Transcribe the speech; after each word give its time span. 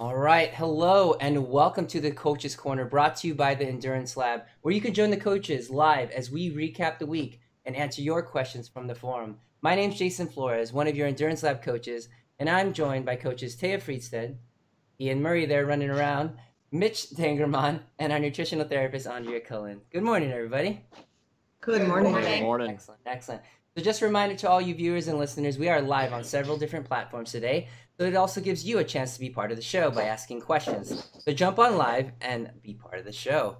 All 0.00 0.16
right, 0.16 0.50
hello 0.54 1.12
and 1.20 1.50
welcome 1.50 1.86
to 1.88 2.00
the 2.00 2.10
Coaches 2.10 2.56
Corner 2.56 2.86
brought 2.86 3.16
to 3.16 3.28
you 3.28 3.34
by 3.34 3.54
the 3.54 3.66
Endurance 3.66 4.16
Lab, 4.16 4.44
where 4.62 4.72
you 4.72 4.80
can 4.80 4.94
join 4.94 5.10
the 5.10 5.16
coaches 5.18 5.68
live 5.68 6.10
as 6.12 6.30
we 6.30 6.50
recap 6.50 6.98
the 6.98 7.04
week 7.04 7.38
and 7.66 7.76
answer 7.76 8.00
your 8.00 8.22
questions 8.22 8.66
from 8.66 8.86
the 8.86 8.94
forum. 8.94 9.36
My 9.60 9.74
name's 9.74 9.98
Jason 9.98 10.26
Flores, 10.26 10.72
one 10.72 10.88
of 10.88 10.96
your 10.96 11.06
Endurance 11.06 11.42
Lab 11.42 11.60
coaches, 11.60 12.08
and 12.38 12.48
I'm 12.48 12.72
joined 12.72 13.04
by 13.04 13.16
coaches 13.16 13.54
Taya 13.54 13.76
Friedstead, 13.76 14.36
Ian 14.98 15.20
Murray 15.20 15.44
there 15.44 15.66
running 15.66 15.90
around, 15.90 16.30
Mitch 16.72 17.10
Tangerman, 17.10 17.80
and 17.98 18.10
our 18.10 18.18
nutritional 18.18 18.66
therapist 18.66 19.06
Andrea 19.06 19.40
Cullen. 19.40 19.82
Good 19.92 20.02
morning, 20.02 20.32
everybody. 20.32 20.82
Good 21.60 21.86
morning. 21.86 22.14
Good 22.14 22.40
morning. 22.40 22.70
Excellent, 22.70 23.00
excellent. 23.04 23.42
So 23.76 23.84
just 23.84 24.02
a 24.02 24.06
reminder 24.06 24.34
to 24.36 24.48
all 24.48 24.60
you 24.60 24.74
viewers 24.74 25.08
and 25.08 25.18
listeners, 25.18 25.58
we 25.58 25.68
are 25.68 25.80
live 25.80 26.12
on 26.12 26.24
several 26.24 26.56
different 26.56 26.86
platforms 26.86 27.30
today. 27.30 27.68
So 28.00 28.06
it 28.06 28.16
also 28.16 28.40
gives 28.40 28.64
you 28.64 28.78
a 28.78 28.84
chance 28.84 29.12
to 29.12 29.20
be 29.20 29.28
part 29.28 29.50
of 29.50 29.58
the 29.58 29.62
show 29.62 29.90
by 29.90 30.04
asking 30.04 30.40
questions. 30.40 31.10
So 31.18 31.34
jump 31.34 31.58
on 31.58 31.76
live 31.76 32.12
and 32.22 32.50
be 32.62 32.72
part 32.72 32.98
of 32.98 33.04
the 33.04 33.12
show. 33.12 33.58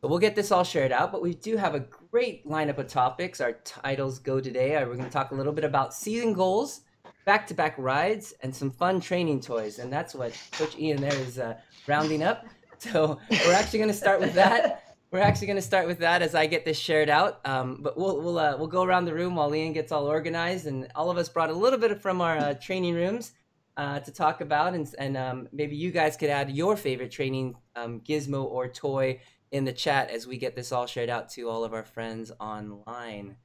But 0.00 0.10
we'll 0.10 0.20
get 0.20 0.36
this 0.36 0.52
all 0.52 0.62
shared 0.62 0.92
out, 0.92 1.10
but 1.10 1.22
we 1.22 1.34
do 1.34 1.56
have 1.56 1.74
a 1.74 1.80
great 1.80 2.46
lineup 2.46 2.78
of 2.78 2.86
topics. 2.86 3.40
Our 3.40 3.54
titles 3.64 4.20
go 4.20 4.38
today. 4.38 4.76
Uh, 4.76 4.86
We're 4.86 4.94
going 4.94 5.06
to 5.06 5.10
talk 5.10 5.32
a 5.32 5.34
little 5.34 5.52
bit 5.52 5.64
about 5.64 5.92
season 5.92 6.34
goals, 6.34 6.82
back-to-back 7.24 7.74
rides, 7.78 8.32
and 8.44 8.54
some 8.54 8.70
fun 8.70 9.00
training 9.00 9.40
toys. 9.40 9.80
And 9.80 9.92
that's 9.92 10.14
what 10.14 10.40
Coach 10.52 10.78
Ian 10.78 11.00
there 11.00 11.16
is 11.16 11.40
uh, 11.40 11.56
rounding 11.88 12.22
up. 12.22 12.46
So 12.78 13.18
we're 13.28 13.54
actually 13.54 13.80
going 13.80 13.90
to 13.90 13.96
start 13.96 14.20
with 14.20 14.34
that. 14.34 14.94
We're 15.10 15.18
actually 15.18 15.48
going 15.48 15.56
to 15.56 15.62
start 15.62 15.88
with 15.88 15.98
that 15.98 16.22
as 16.22 16.36
I 16.36 16.46
get 16.46 16.64
this 16.64 16.78
shared 16.78 17.10
out. 17.10 17.40
Um, 17.44 17.78
but 17.80 17.98
we'll 17.98 18.20
we'll 18.20 18.38
uh, 18.38 18.56
we'll 18.56 18.68
go 18.68 18.84
around 18.84 19.06
the 19.06 19.14
room 19.14 19.34
while 19.34 19.52
Ian 19.52 19.72
gets 19.72 19.90
all 19.90 20.06
organized, 20.06 20.68
and 20.68 20.86
all 20.94 21.10
of 21.10 21.18
us 21.18 21.28
brought 21.28 21.50
a 21.50 21.52
little 21.52 21.80
bit 21.80 22.00
from 22.00 22.20
our 22.20 22.38
uh, 22.38 22.54
training 22.54 22.94
rooms 22.94 23.32
uh, 23.80 23.98
to 24.00 24.12
talk 24.12 24.40
about, 24.42 24.74
and 24.74 24.86
and 24.98 25.16
um, 25.16 25.48
maybe 25.52 25.74
you 25.74 25.90
guys 25.90 26.16
could 26.16 26.30
add 26.30 26.50
your 26.50 26.76
favorite 26.76 27.10
training 27.10 27.54
um, 27.76 28.00
gizmo 28.00 28.44
or 28.44 28.68
toy 28.68 29.18
in 29.50 29.64
the 29.64 29.72
chat 29.72 30.10
as 30.10 30.26
we 30.26 30.36
get 30.36 30.54
this 30.54 30.70
all 30.72 30.86
shared 30.86 31.08
out 31.10 31.28
to 31.30 31.48
all 31.48 31.64
of 31.64 31.72
our 31.72 31.84
friends 31.84 32.30
online. 32.40 33.36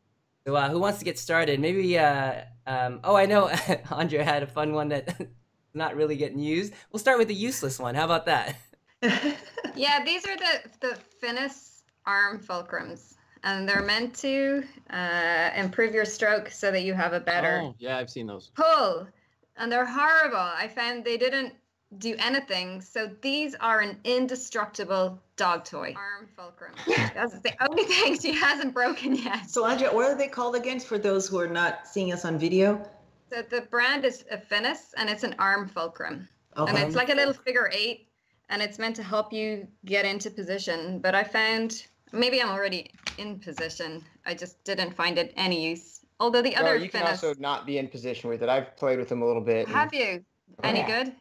So 0.45 0.56
uh, 0.56 0.69
who 0.69 0.80
wants 0.80 1.00
to 1.00 1.06
get 1.06 1.17
started? 1.17 1.59
Maybe 1.59 1.97
uh, 1.97 2.41
um, 2.67 3.00
oh 3.03 3.16
I 3.16 3.25
know 3.25 3.50
Andrea 3.91 4.23
had 4.23 4.44
a 4.44 4.47
fun 4.47 4.73
one 4.73 4.89
that 4.89 5.06
not 5.73 5.95
really 5.95 6.17
getting 6.17 6.39
used. 6.39 6.73
We'll 6.91 7.00
start 7.00 7.17
with 7.17 7.30
the 7.30 7.33
useless 7.50 7.80
one. 7.80 7.95
How 7.95 8.06
about 8.06 8.25
that? 8.25 8.56
Yeah, 9.75 10.06
these 10.06 10.25
are 10.25 10.38
the 10.38 10.53
the 10.80 10.95
Finis 11.19 11.83
arm 12.06 12.39
fulcrums, 12.39 13.16
and 13.44 13.67
they're 13.67 13.83
meant 13.83 14.16
to 14.17 14.63
uh, 14.89 15.50
improve 15.56 15.94
your 15.94 16.06
stroke 16.06 16.50
so 16.50 16.72
that 16.72 16.83
you 16.83 16.94
have 16.94 17.11
a 17.11 17.19
better 17.19 17.59
Oh, 17.63 17.75
yeah, 17.78 17.97
I've 17.97 18.09
seen 18.09 18.25
those. 18.28 18.52
pull. 18.56 19.08
And 19.57 19.71
they're 19.71 19.85
horrible. 19.85 20.37
I 20.37 20.67
found 20.67 21.03
they 21.03 21.17
didn't 21.17 21.53
do 21.97 22.15
anything. 22.19 22.81
So 22.81 23.09
these 23.21 23.55
are 23.55 23.79
an 23.79 23.97
indestructible 24.03 25.19
dog 25.37 25.63
toy. 25.63 25.93
Arm 25.95 26.27
fulcrum. 26.35 26.73
That's 27.13 27.39
the 27.39 27.53
only 27.61 27.83
thing 27.83 28.19
she 28.19 28.33
hasn't 28.33 28.73
broken 28.73 29.15
yet. 29.15 29.49
So, 29.49 29.65
Andrea, 29.65 29.93
what 29.93 30.05
are 30.05 30.17
they 30.17 30.27
called 30.27 30.55
again 30.55 30.79
for 30.79 30.97
those 30.97 31.27
who 31.27 31.39
are 31.39 31.47
not 31.47 31.87
seeing 31.87 32.11
us 32.11 32.25
on 32.25 32.37
video? 32.37 32.85
So 33.31 33.41
the 33.41 33.61
brand 33.61 34.05
is 34.05 34.23
a 34.29 34.37
Finis, 34.37 34.93
and 34.97 35.09
it's 35.09 35.23
an 35.23 35.35
arm 35.39 35.67
fulcrum. 35.67 36.27
and 36.55 36.77
it's 36.77 36.95
like 36.95 37.09
a 37.09 37.15
little 37.15 37.33
figure 37.33 37.69
eight 37.73 38.07
and 38.49 38.61
it's 38.61 38.79
meant 38.79 38.95
to 38.95 39.03
help 39.03 39.33
you 39.33 39.67
get 39.85 40.05
into 40.05 40.29
position 40.29 40.99
but 40.99 41.15
i 41.15 41.23
found 41.23 41.85
maybe 42.11 42.41
i'm 42.41 42.49
already 42.49 42.91
in 43.17 43.39
position 43.39 44.03
i 44.25 44.33
just 44.33 44.63
didn't 44.63 44.94
find 44.94 45.17
it 45.17 45.33
any 45.35 45.69
use 45.69 46.04
although 46.19 46.41
the 46.41 46.51
No, 46.51 46.57
other 46.61 46.75
you 46.77 46.89
can 46.89 47.03
also 47.03 47.33
not 47.35 47.65
be 47.65 47.77
in 47.77 47.87
position 47.87 48.29
with 48.29 48.41
it. 48.43 48.49
I've 48.49 48.75
played 48.77 48.99
with 48.99 49.09
them 49.09 49.21
a 49.21 49.25
little 49.25 49.41
bit. 49.41 49.67
and, 49.67 49.75
have 49.75 49.93
you 49.93 50.23
any 50.63 50.79
Yeah. 50.79 51.03
good 51.03 51.15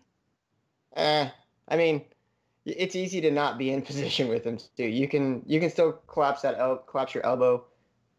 Eh, 0.97 1.28
I 1.69 1.77
mean, 1.77 2.05
it's 2.65 2.94
easy 2.94 3.21
to 3.22 3.31
not 3.31 3.59
be 3.59 3.71
in 3.71 3.82
position 3.91 4.28
with 4.28 4.44
them 4.44 4.59
too. 4.77 4.84
You 4.87 5.09
can 5.09 5.43
you 5.47 5.59
can 5.60 5.71
still 5.71 5.93
collapse 6.06 6.43
that 6.43 6.59
el- 6.59 6.78
collapse 6.78 7.15
your 7.15 7.25
elbow. 7.27 7.65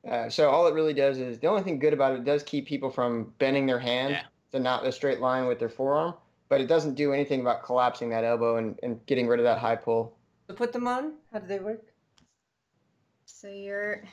Uh, 0.08 0.30
so 0.30 0.50
all 0.52 0.68
it 0.68 0.74
really 0.74 0.94
does 0.94 1.18
is 1.18 1.40
the 1.40 1.48
only 1.48 1.64
thing 1.64 1.80
good 1.80 1.94
about 1.94 2.14
it, 2.14 2.20
it 2.20 2.26
does 2.26 2.44
keep 2.44 2.68
people 2.68 2.92
from 2.92 3.34
bending 3.40 3.66
their 3.66 3.80
hand 3.80 4.12
Yeah. 4.12 4.24
to 4.52 4.60
not 4.60 4.86
a 4.86 4.92
straight 4.92 5.20
line 5.20 5.48
with 5.48 5.58
their 5.58 5.70
forearm, 5.70 6.14
but 6.48 6.62
it 6.62 6.68
doesn't 6.68 6.94
do 6.94 7.12
anything 7.12 7.42
about 7.42 7.64
collapsing 7.64 8.10
that 8.10 8.24
elbow 8.24 8.58
and, 8.58 8.78
and 8.84 9.04
getting 9.08 9.26
rid 9.28 9.40
of 9.40 9.46
that 9.46 9.58
high 9.58 9.76
pull. 9.76 10.16
So 10.48 10.54
put 10.54 10.72
them 10.74 10.88
on. 10.88 11.14
How 11.32 11.40
do 11.40 11.48
they 11.48 11.60
work? 11.60 11.82
so 13.26 13.48
you're 13.50 14.04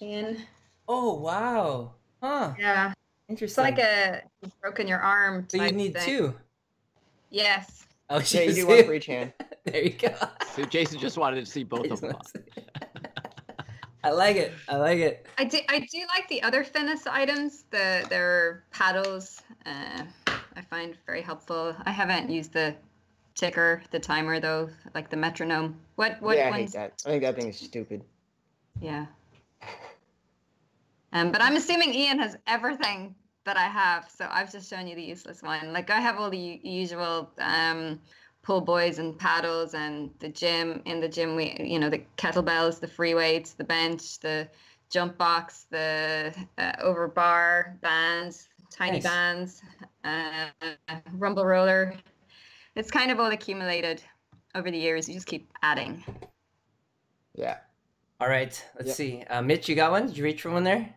in 0.00 0.44
Oh 0.88 1.14
wow, 1.14 1.94
huh? 2.22 2.54
yeah 2.58 2.88
it's 2.90 2.96
Interesting. 3.28 3.64
like 3.64 3.78
a 3.78 4.22
broken 4.60 4.86
your 4.86 5.00
arm 5.00 5.46
so 5.48 5.62
you 5.62 5.72
need 5.72 5.94
thing. 5.94 6.04
two. 6.04 6.34
yes 7.30 7.86
Oh, 8.10 8.16
Yeah, 8.18 8.22
she 8.24 8.40
you 8.40 8.46
was 8.46 8.56
do 8.56 8.66
one 8.66 8.76
two. 8.78 8.84
for 8.84 8.94
each 8.94 9.06
hand. 9.06 9.32
There 9.64 9.80
you 9.82 9.90
go. 9.90 10.12
So 10.54 10.64
Jason 10.64 10.98
just 10.98 11.16
wanted 11.16 11.42
to 11.44 11.50
see 11.50 11.62
both 11.64 11.88
of 11.90 12.00
them. 12.00 12.16
I 14.04 14.10
like 14.10 14.36
it. 14.36 14.52
I 14.68 14.76
like 14.76 14.98
it. 14.98 15.26
i 15.38 15.44
do 15.44 15.58
i 15.68 15.78
do 15.78 15.98
like 16.08 16.28
the 16.28 16.42
other 16.42 16.64
Finis 16.64 17.06
items 17.06 17.64
the 17.70 18.04
their 18.10 18.64
paddles 18.72 19.40
uh, 19.64 20.02
i 20.56 20.60
find 20.68 20.96
very 21.06 21.22
helpful 21.22 21.74
i 21.86 21.90
haven't 21.92 22.28
used 22.28 22.52
the 22.52 22.74
ticker 23.36 23.80
the 23.92 24.00
timer 24.00 24.40
though 24.40 24.68
like 24.94 25.08
the 25.08 25.16
metronome 25.16 25.76
what 25.94 26.20
what 26.20 26.36
yeah, 26.36 26.48
I 26.48 26.58
hate 26.58 26.72
that. 26.72 27.02
I 27.06 27.10
think 27.10 27.22
that 27.22 27.36
thing 27.36 27.48
is 27.48 27.56
stupid. 27.58 28.02
Yeah. 28.80 29.06
Um, 31.12 31.30
but 31.30 31.42
I'm 31.42 31.56
assuming 31.56 31.94
Ian 31.94 32.18
has 32.18 32.36
everything 32.46 33.14
that 33.44 33.56
I 33.56 33.64
have, 33.66 34.08
so 34.10 34.28
I've 34.30 34.50
just 34.50 34.70
shown 34.70 34.86
you 34.86 34.94
the 34.94 35.02
useless 35.02 35.42
one. 35.42 35.72
Like 35.72 35.90
I 35.90 36.00
have 36.00 36.18
all 36.18 36.30
the 36.30 36.38
u- 36.38 36.60
usual 36.62 37.30
um, 37.38 38.00
pull 38.42 38.60
boys 38.60 38.98
and 38.98 39.18
paddles, 39.18 39.74
and 39.74 40.10
the 40.20 40.28
gym. 40.28 40.80
In 40.86 41.00
the 41.00 41.08
gym, 41.08 41.36
we 41.36 41.56
you 41.60 41.78
know 41.78 41.90
the 41.90 42.02
kettlebells, 42.16 42.80
the 42.80 42.88
free 42.88 43.14
weights, 43.14 43.52
the 43.52 43.64
bench, 43.64 44.20
the 44.20 44.48
jump 44.90 45.18
box, 45.18 45.66
the 45.70 46.34
uh, 46.58 46.72
over 46.80 47.08
bar 47.08 47.76
bands, 47.82 48.48
tiny 48.70 48.94
Nice. 48.94 49.02
bands, 49.02 49.62
uh, 50.04 50.46
rumble 51.14 51.44
roller. 51.44 51.94
It's 52.74 52.90
kind 52.90 53.10
of 53.10 53.20
all 53.20 53.30
accumulated 53.30 54.02
over 54.54 54.70
the 54.70 54.78
years. 54.78 55.08
You 55.08 55.14
just 55.14 55.26
keep 55.26 55.50
adding. 55.62 56.04
Yeah. 57.34 57.58
All 58.20 58.28
right. 58.28 58.64
Let's 58.76 58.88
Yep. 58.88 58.96
see. 58.96 59.22
Uh, 59.28 59.42
Mitch, 59.42 59.68
you 59.68 59.74
got 59.74 59.90
one? 59.90 60.06
Did 60.06 60.16
you 60.16 60.24
reach 60.24 60.42
for 60.42 60.50
one 60.50 60.64
there? 60.64 60.94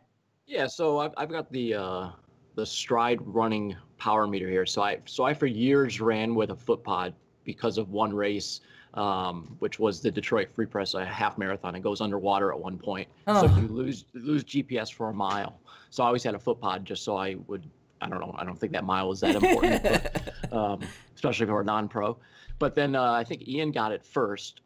Yeah, 0.48 0.68
so 0.68 1.00
I've, 1.00 1.14
I've 1.18 1.30
got 1.30 1.52
the 1.52 1.74
uh, 1.76 2.10
the 2.56 2.66
Stride 2.66 3.20
running 3.22 3.76
power 3.98 4.28
meter 4.28 4.50
here. 4.50 4.66
So 4.66 4.82
I 4.82 5.00
so 5.06 5.24
I 5.24 5.34
for 5.34 5.48
years 5.48 6.00
ran 6.00 6.36
with 6.36 6.52
a 6.52 6.56
foot 6.56 6.84
pod 6.84 7.14
because 7.44 7.78
of 7.78 7.90
one 7.92 8.14
race, 8.14 8.62
um, 8.94 9.56
which 9.60 9.80
was 9.80 10.02
the 10.02 10.12
Detroit 10.12 10.50
Free 10.54 10.66
Press, 10.66 10.94
a 10.94 11.04
half 11.06 11.38
marathon. 11.38 11.76
It 11.76 11.82
goes 11.82 12.02
underwater 12.02 12.52
at 12.52 12.60
one 12.60 12.78
point, 12.78 13.08
so 13.28 13.34
Oh. 13.50 13.60
you 13.60 13.68
lose 13.68 14.06
lose 14.14 14.44
GPS 14.44 14.94
for 14.94 15.10
a 15.10 15.14
mile. 15.14 15.60
So 15.90 16.04
I 16.04 16.08
always 16.08 16.24
had 16.24 16.36
a 16.36 16.40
foot 16.40 16.60
pod 16.60 16.86
just 16.86 17.04
so 17.04 17.18
I 17.18 17.36
would. 17.48 17.64
I 18.02 18.10
don't 18.10 18.20
know. 18.20 18.36
I 18.38 18.44
don't 18.44 18.60
think 18.60 18.74
that 18.74 18.84
mile 18.84 19.08
was 19.08 19.22
that 19.22 19.36
important, 19.36 19.82
but, 19.82 20.34
um, 20.54 20.82
especially 21.16 21.48
for 21.48 21.62
a 21.62 21.64
non-pro. 21.64 22.18
But 22.60 22.76
then 22.76 22.94
uh, 22.96 23.14
I 23.14 23.24
think 23.24 23.48
Ian 23.48 23.72
got 23.72 23.92
it 23.94 24.04
first. 24.06 24.60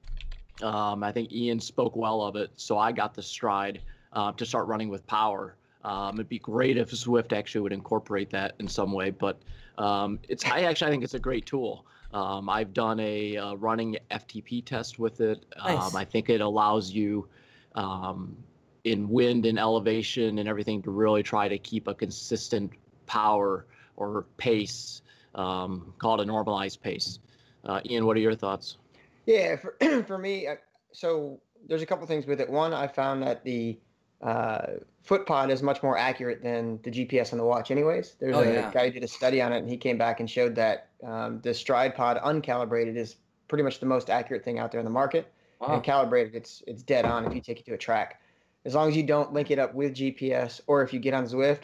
Um, 0.61 1.03
I 1.03 1.11
think 1.13 1.31
Ian 1.31 1.59
spoke 1.59 1.96
well 1.96 2.22
of 2.23 2.35
it, 2.35 2.51
so 2.57 2.78
I 2.78 2.91
got 2.91 3.13
the 3.13 3.22
stride 3.22 3.81
uh, 4.11 4.31
to 4.34 4.46
start 4.46 4.67
running 4.67 4.90
with 4.90 5.06
power. 5.07 5.56
Um, 5.84 6.16
it'd 6.16 6.29
be 6.29 6.40
great 6.40 6.78
if 6.78 6.91
Zwift 6.91 7.31
actually 7.31 7.61
would 7.61 7.73
incorporate 7.73 8.29
that 8.31 8.55
in 8.59 8.67
some 8.67 8.91
way, 8.91 9.11
but 9.11 9.40
um, 9.78 10.20
it's 10.28 10.46
I 10.46 10.61
actually 10.61 10.87
I 10.87 10.91
think 10.91 11.03
it's 11.03 11.14
a 11.14 11.20
great 11.20 11.46
tool. 11.46 11.85
Um, 12.14 12.49
I've 12.49 12.73
done 12.73 12.99
a 12.99 13.37
uh, 13.37 13.53
running 13.55 13.97
FTP 14.11 14.66
test 14.66 14.99
with 14.99 15.22
it. 15.22 15.46
Nice. 15.58 15.79
Um, 15.79 15.96
I 15.96 16.03
think 16.03 16.29
it 16.29 16.41
allows 16.41 16.91
you 16.91 17.28
um, 17.76 18.35
in 18.84 19.09
wind 19.09 19.46
and 19.46 19.59
elevation 19.59 20.40
and 20.40 20.49
everything 20.49 20.81
to 20.84 20.91
really 20.91 21.23
try 21.23 21.47
to 21.47 21.58
keep 21.58 21.87
a 21.87 21.93
consistent 21.93 22.72
power 23.05 23.66
or 23.96 24.26
pace, 24.37 25.02
um, 25.35 25.93
call 25.97 26.20
a 26.20 26.26
normalized 26.26 26.81
pace. 26.81 27.20
Uh, 27.64 27.81
Ian, 27.85 28.05
what 28.05 28.17
are 28.17 28.22
your 28.22 28.35
thoughts? 28.35 28.78
Yeah, 29.26 29.58
for, 29.58 29.76
for 30.08 30.17
me, 30.17 30.47
uh, 30.47 30.55
so 30.91 31.40
there's 31.67 31.81
a 31.81 31.85
couple 31.85 32.08
things 32.08 32.26
with 32.26 32.41
it. 32.41 32.49
One, 32.49 32.73
I 32.73 32.87
found 32.87 33.22
that 33.23 33.43
the 33.43 33.78
uh, 34.21 34.61
foot 35.03 35.25
pod 35.25 35.49
is 35.49 35.63
much 35.63 35.81
more 35.81 35.97
accurate 35.97 36.43
than 36.43 36.79
the 36.83 36.91
GPS 36.91 37.31
on 37.31 37.39
the 37.39 37.45
watch, 37.45 37.71
anyways. 37.71 38.16
There's 38.19 38.35
Oh, 38.35 38.41
a 38.41 38.53
yeah. 38.53 38.71
guy 38.73 38.85
who 38.87 38.91
did 38.91 39.03
a 39.03 39.07
study 39.07 39.41
on 39.41 39.53
it, 39.53 39.57
and 39.59 39.69
he 39.69 39.77
came 39.77 39.97
back 39.97 40.19
and 40.19 40.29
showed 40.29 40.55
that 40.55 40.89
um, 41.03 41.39
the 41.41 41.53
Stride 41.53 41.95
pod 41.95 42.17
uncalibrated 42.23 42.95
is 42.97 43.16
pretty 43.47 43.63
much 43.63 43.79
the 43.79 43.85
most 43.85 44.09
accurate 44.09 44.43
thing 44.43 44.59
out 44.59 44.71
there 44.71 44.79
in 44.79 44.85
the 44.85 44.91
market. 44.91 45.31
Wow. 45.59 45.75
And 45.75 45.83
calibrated, 45.83 46.35
it's 46.35 46.63
it's 46.67 46.83
dead 46.83 47.05
on 47.05 47.25
if 47.25 47.33
you 47.35 47.41
take 47.41 47.59
it 47.59 47.66
to 47.66 47.73
a 47.73 47.77
track. 47.77 48.21
As 48.66 48.75
long 48.75 48.87
as 48.89 48.95
you 48.95 49.03
don't 49.03 49.33
link 49.33 49.51
it 49.51 49.59
up 49.59 49.73
with 49.73 49.93
GPS, 49.95 50.61
or 50.67 50.83
if 50.83 50.93
you 50.93 50.99
get 50.99 51.13
on 51.13 51.25
Zwift, 51.25 51.61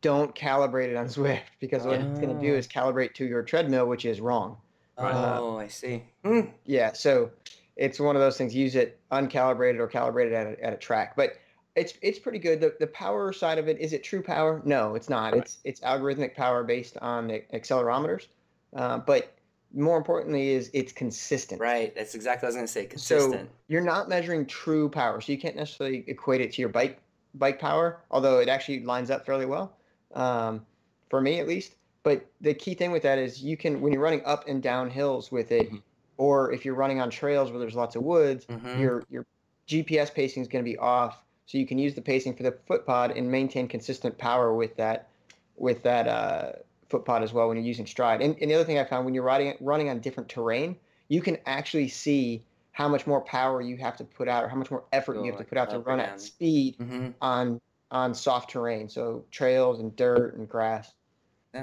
don't 0.00 0.34
calibrate 0.34 0.88
it 0.88 0.96
on 0.96 1.06
Zwift 1.16 1.40
because 1.60 1.84
what 1.84 2.00
it's 2.00 2.18
going 2.18 2.34
to 2.34 2.40
do 2.46 2.54
Oh. 2.54 2.58
is 2.58 2.66
calibrate 2.66 3.14
to 3.14 3.26
your 3.26 3.42
treadmill, 3.42 3.86
which 3.86 4.04
is 4.04 4.20
wrong. 4.20 4.56
Oh, 4.98 5.56
I 5.58 5.68
see. 5.68 6.02
Hmm. 6.24 6.40
Yeah, 6.66 6.92
so 6.92 7.30
it's 7.76 7.98
one 7.98 8.14
of 8.16 8.20
those 8.20 8.36
things. 8.36 8.54
Use 8.54 8.74
it 8.74 8.98
uncalibrated 9.10 9.78
or 9.78 9.86
calibrated 9.86 10.34
at 10.34 10.46
a, 10.46 10.64
at 10.64 10.72
a 10.74 10.76
track, 10.76 11.16
but 11.16 11.34
it's 11.76 11.94
it's 12.02 12.18
pretty 12.18 12.38
good. 12.38 12.60
The 12.60 12.74
the 12.80 12.86
power 12.88 13.32
side 13.32 13.58
of 13.58 13.68
it 13.68 13.78
is 13.78 13.92
it 13.92 14.02
true 14.02 14.22
power? 14.22 14.60
No, 14.64 14.94
it's 14.94 15.08
not. 15.08 15.34
It's 15.34 15.58
it's 15.64 15.80
algorithmic 15.80 16.34
power 16.34 16.64
based 16.64 16.96
on 16.98 17.28
the 17.28 17.42
accelerometers. 17.52 18.26
Uh, 18.74 18.98
but 18.98 19.32
more 19.72 19.96
importantly 19.96 20.50
is 20.50 20.70
it's 20.72 20.92
consistent. 20.92 21.60
Right. 21.60 21.94
That's 21.94 22.14
exactly 22.14 22.46
what 22.46 22.48
I 22.48 22.50
was 22.50 22.56
gonna 22.56 22.68
say. 22.68 22.86
Consistent. 22.86 23.48
So 23.48 23.54
you're 23.68 23.82
not 23.82 24.08
measuring 24.08 24.46
true 24.46 24.88
power, 24.88 25.20
so 25.20 25.30
you 25.32 25.38
can't 25.38 25.56
necessarily 25.56 26.04
equate 26.08 26.40
it 26.40 26.52
to 26.54 26.60
your 26.62 26.68
bike 26.70 26.98
bike 27.34 27.60
power, 27.60 28.00
although 28.10 28.40
it 28.40 28.48
actually 28.48 28.82
lines 28.84 29.10
up 29.10 29.24
fairly 29.24 29.46
well, 29.46 29.72
um, 30.14 30.66
for 31.08 31.20
me 31.20 31.38
at 31.38 31.46
least. 31.46 31.76
But 32.02 32.26
the 32.40 32.54
key 32.54 32.74
thing 32.74 32.90
with 32.90 33.02
that 33.04 33.18
is 33.18 33.42
you 33.42 33.56
can 33.56 33.80
when 33.80 33.92
you're 33.92 34.02
running 34.02 34.24
up 34.24 34.48
and 34.48 34.60
down 34.62 34.90
hills 34.90 35.30
with 35.30 35.52
it, 35.52 35.70
Mhm. 35.70 35.82
or 36.16 36.52
if 36.52 36.64
you're 36.64 36.74
running 36.74 37.00
on 37.00 37.10
trails 37.10 37.50
where 37.50 37.60
there's 37.60 37.76
lots 37.76 37.94
of 37.94 38.02
woods, 38.02 38.46
Mhm. 38.46 38.80
your 38.80 39.04
your 39.10 39.26
GPS 39.68 40.10
pacing 40.12 40.42
is 40.42 40.48
going 40.48 40.64
to 40.64 40.68
be 40.68 40.76
off, 40.78 41.22
so 41.50 41.58
you 41.58 41.66
can 41.66 41.78
use 41.78 41.94
the 41.94 42.00
pacing 42.00 42.36
for 42.36 42.44
the 42.44 42.52
foot 42.68 42.86
pod 42.86 43.10
and 43.16 43.28
maintain 43.28 43.66
consistent 43.66 44.16
power 44.18 44.54
with 44.54 44.76
that 44.76 45.08
with 45.56 45.82
that 45.82 46.06
uh, 46.06 46.52
foot 46.88 47.04
pod 47.04 47.24
as 47.24 47.32
well 47.32 47.48
when 47.48 47.56
you're 47.56 47.66
using 47.66 47.86
stride. 47.86 48.22
And, 48.22 48.36
and 48.40 48.48
the 48.48 48.54
other 48.54 48.62
thing 48.62 48.78
I 48.78 48.84
found 48.84 49.04
when 49.04 49.14
you're 49.14 49.24
riding 49.24 49.54
running 49.60 49.88
on 49.88 49.98
different 49.98 50.28
terrain, 50.28 50.76
you 51.08 51.20
can 51.20 51.38
actually 51.46 51.88
see 51.88 52.44
how 52.70 52.88
much 52.88 53.04
more 53.04 53.20
power 53.22 53.60
you 53.60 53.76
have 53.78 53.96
to 53.96 54.04
put 54.04 54.28
out 54.28 54.44
or 54.44 54.48
how 54.48 54.54
much 54.54 54.70
more 54.70 54.84
effort 54.92 55.14
Go 55.14 55.24
you 55.24 55.32
have 55.32 55.40
to 55.40 55.44
put 55.44 55.58
out 55.58 55.70
to 55.70 55.80
run 55.80 55.98
down. 55.98 56.10
at 56.10 56.20
speed 56.20 56.78
Mm-hmm. 56.78 57.08
on 57.20 57.60
on 57.90 58.14
soft 58.14 58.50
terrain, 58.50 58.88
so 58.88 59.24
trails 59.32 59.80
and 59.80 59.96
dirt 59.96 60.36
and 60.36 60.48
grass. 60.48 60.92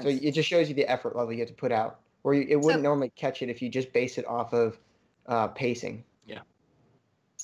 So 0.02 0.08
it 0.08 0.32
just 0.32 0.46
shows 0.46 0.68
you 0.68 0.74
the 0.74 0.86
effort 0.86 1.16
level 1.16 1.32
you 1.32 1.38
have 1.38 1.48
to 1.48 1.54
put 1.54 1.72
out, 1.72 2.00
where 2.20 2.34
you, 2.34 2.44
it 2.46 2.60
wouldn't 2.60 2.82
normally 2.82 3.10
catch 3.16 3.40
it 3.40 3.48
if 3.48 3.62
you 3.62 3.70
just 3.70 3.90
base 3.94 4.18
it 4.18 4.26
off 4.26 4.52
of 4.52 4.78
uh, 5.28 5.48
pacing. 5.48 6.04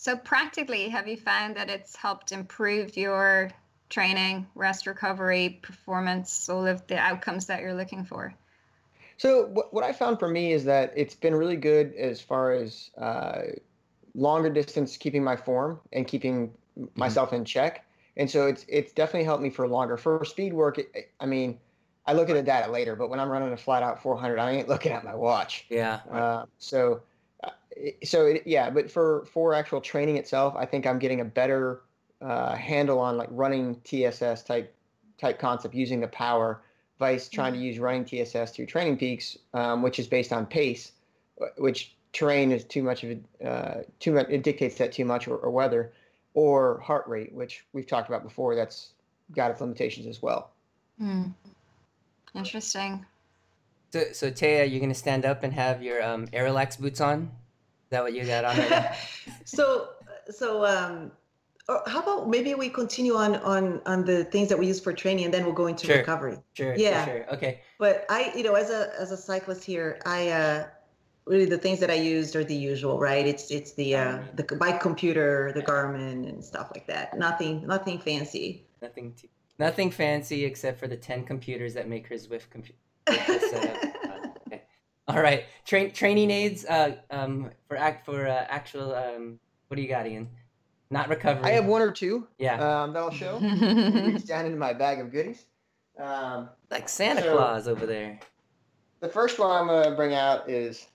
So 0.04 0.18
practically, 0.18 0.90
have 0.90 1.08
you 1.08 1.16
found 1.16 1.56
that 1.56 1.70
it's 1.70 1.96
helped 1.96 2.30
improve 2.30 2.94
your 2.94 3.50
training, 3.88 4.46
rest 4.54 4.86
recovery, 4.86 5.58
performance, 5.62 6.46
all 6.50 6.66
of 6.66 6.86
the 6.88 6.98
outcomes 6.98 7.46
that 7.46 7.62
you're 7.62 7.72
looking 7.72 8.04
for? 8.04 8.34
So 9.16 9.46
what, 9.46 9.72
what 9.72 9.82
I 9.82 9.92
found 9.94 10.18
for 10.18 10.28
me 10.28 10.52
is 10.52 10.64
that 10.64 10.92
it's 10.94 11.14
been 11.14 11.34
really 11.34 11.56
good 11.56 11.94
as 11.94 12.20
far 12.20 12.52
as 12.52 12.90
uh, 12.98 13.44
longer 14.14 14.50
distance 14.50 14.98
keeping 14.98 15.24
my 15.24 15.36
form 15.36 15.80
and 15.90 16.06
keeping 16.06 16.52
myself 16.94 17.32
in 17.32 17.46
check. 17.46 17.86
And 18.18 18.30
so 18.30 18.46
it's 18.46 18.66
it's 18.68 18.92
definitely 18.92 19.24
helped 19.24 19.42
me 19.42 19.48
for 19.48 19.66
longer. 19.66 19.96
For 19.96 20.22
speed 20.26 20.52
work, 20.52 20.76
it, 20.76 21.12
I 21.18 21.24
mean, 21.24 21.58
I 22.06 22.12
look 22.12 22.28
at 22.28 22.34
the 22.34 22.42
data 22.42 22.70
later, 22.70 22.94
but 22.94 23.08
when 23.08 23.20
I'm 23.20 23.30
running 23.30 23.54
a 23.54 23.56
flat 23.56 23.82
out 23.82 24.02
400, 24.02 24.38
I 24.38 24.50
ain't 24.50 24.68
looking 24.68 24.92
at 24.92 25.02
my 25.02 25.14
watch. 25.14 25.64
Yeah. 25.70 26.00
Uh, 26.12 26.44
so, 26.58 26.92
it- 26.92 27.02
so 28.02 28.26
it, 28.26 28.42
yeah, 28.46 28.70
but 28.70 28.90
for 28.90 29.24
for 29.26 29.54
actual 29.54 29.80
training 29.80 30.16
itself, 30.16 30.54
I 30.56 30.64
think 30.66 30.86
I'm 30.86 30.98
getting 30.98 31.20
a 31.20 31.24
better 31.24 31.82
uh, 32.20 32.54
handle 32.54 32.98
on 32.98 33.16
like 33.16 33.28
running 33.30 33.80
TSS 33.84 34.42
type 34.42 34.74
type 35.18 35.38
concept 35.38 35.74
using 35.74 36.00
the 36.00 36.08
power, 36.08 36.62
vice 36.98 37.28
trying 37.28 37.52
to 37.52 37.58
use 37.58 37.78
running 37.78 38.04
TSS 38.04 38.52
through 38.52 38.66
TrainingPeaks, 38.66 39.36
um, 39.54 39.82
which 39.82 39.98
is 39.98 40.06
based 40.06 40.32
on 40.32 40.46
pace, 40.46 40.92
which 41.58 41.94
terrain 42.12 42.52
is 42.52 42.64
too 42.64 42.82
much 42.82 43.04
of 43.04 43.18
a 43.40 43.46
uh, 43.46 43.82
too 44.00 44.12
much. 44.12 44.26
It 44.28 44.42
dictates 44.42 44.76
that 44.76 44.92
too 44.92 45.04
much, 45.04 45.28
or, 45.28 45.36
or 45.36 45.50
weather, 45.50 45.92
or 46.34 46.80
heart 46.80 47.06
rate, 47.08 47.32
which 47.32 47.64
we've 47.72 47.86
talked 47.86 48.08
about 48.08 48.22
before. 48.22 48.54
That's 48.54 48.90
got 49.32 49.50
its 49.50 49.60
limitations 49.60 50.06
as 50.06 50.22
well. 50.22 50.50
Hmm. 50.98 51.28
Interesting. 52.34 53.04
So, 53.92 54.04
so 54.12 54.30
Taya, 54.30 54.68
you're 54.68 54.80
gonna 54.80 54.94
stand 54.94 55.24
up 55.24 55.44
and 55.44 55.52
have 55.52 55.82
your 55.82 56.02
um, 56.02 56.26
Air 56.32 56.44
Relax 56.44 56.76
boots 56.76 57.00
on? 57.00 57.30
Is 57.84 57.90
that 57.90 58.02
what 58.02 58.12
you 58.14 58.24
got 58.24 58.44
on 58.44 58.56
now? 58.56 58.90
so 59.44 59.90
so 60.30 60.64
um 60.64 61.12
or 61.68 61.82
how 61.86 62.00
about 62.00 62.28
maybe 62.28 62.54
we 62.54 62.68
continue 62.68 63.14
on 63.14 63.36
on 63.36 63.80
on 63.86 64.04
the 64.04 64.24
things 64.24 64.48
that 64.48 64.58
we 64.58 64.66
use 64.66 64.80
for 64.80 64.92
training 64.92 65.24
and 65.26 65.32
then 65.34 65.44
we'll 65.44 65.54
go 65.54 65.66
into 65.66 65.86
Sure. 65.86 65.98
recovery 65.98 66.38
Sure. 66.54 66.74
Yeah. 66.76 67.04
Sure. 67.04 67.32
Okay. 67.34 67.60
but 67.78 68.04
i 68.08 68.32
you 68.36 68.42
know 68.42 68.54
as 68.54 68.70
a 68.70 68.92
as 68.98 69.12
a 69.12 69.16
cyclist 69.16 69.64
here 69.64 69.98
i 70.06 70.28
uh 70.28 70.66
really 71.26 71.46
the 71.46 71.56
things 71.58 71.80
that 71.80 71.90
i 71.90 71.94
used 71.94 72.36
are 72.36 72.44
the 72.44 72.54
usual 72.54 72.98
right 72.98 73.26
it's 73.26 73.50
it's 73.50 73.72
the 73.74 73.96
uh 73.96 74.18
the 74.34 74.44
bike 74.56 74.80
computer 74.80 75.52
the 75.54 75.62
garmin 75.62 76.28
and 76.28 76.44
stuff 76.44 76.70
like 76.74 76.86
that 76.86 77.16
nothing 77.18 77.66
nothing 77.66 77.98
fancy 77.98 78.66
Nothing. 78.82 79.14
Too, 79.14 79.28
nothing 79.58 79.90
fancy 79.90 80.44
except 80.44 80.78
for 80.78 80.86
the 80.86 80.96
ten 80.96 81.24
computers 81.24 81.72
that 81.72 81.88
make 81.88 82.06
her 82.08 82.16
Zwift 82.16 82.50
computer. 82.50 82.78
okay. 85.08 85.16
All 85.16 85.22
right. 85.22 85.44
Train 85.64 85.92
training 85.92 86.30
aids. 86.30 86.64
Uh, 86.64 86.96
um, 87.10 87.50
for 87.68 87.76
act 87.76 88.04
for 88.06 88.26
uh, 88.26 88.46
actual 88.48 88.94
um, 88.94 89.38
what 89.68 89.76
do 89.76 89.82
you 89.82 89.88
got, 89.88 90.06
Ian? 90.06 90.28
Not 90.90 91.08
recovery. 91.08 91.44
I 91.44 91.50
have 91.54 91.64
one 91.66 91.82
or 91.82 91.90
two 91.90 92.26
Yeah. 92.38 92.54
um, 92.82 92.92
that 92.92 92.98
I'll 93.00 93.10
show. 93.10 93.38
reach 93.40 94.26
down 94.26 94.46
into 94.46 94.58
my 94.58 94.72
bag 94.72 95.00
of 95.00 95.10
goodies. 95.10 95.44
Um, 95.98 96.48
like 96.70 96.88
Santa 96.88 97.22
so- 97.22 97.36
Claus 97.36 97.66
over 97.68 97.86
there. 97.86 98.18
the 99.00 99.08
first 99.08 99.38
one 99.38 99.50
I'm 99.50 99.66
gonna 99.66 99.96
bring 99.96 100.14
out 100.14 100.48
is 100.48 100.86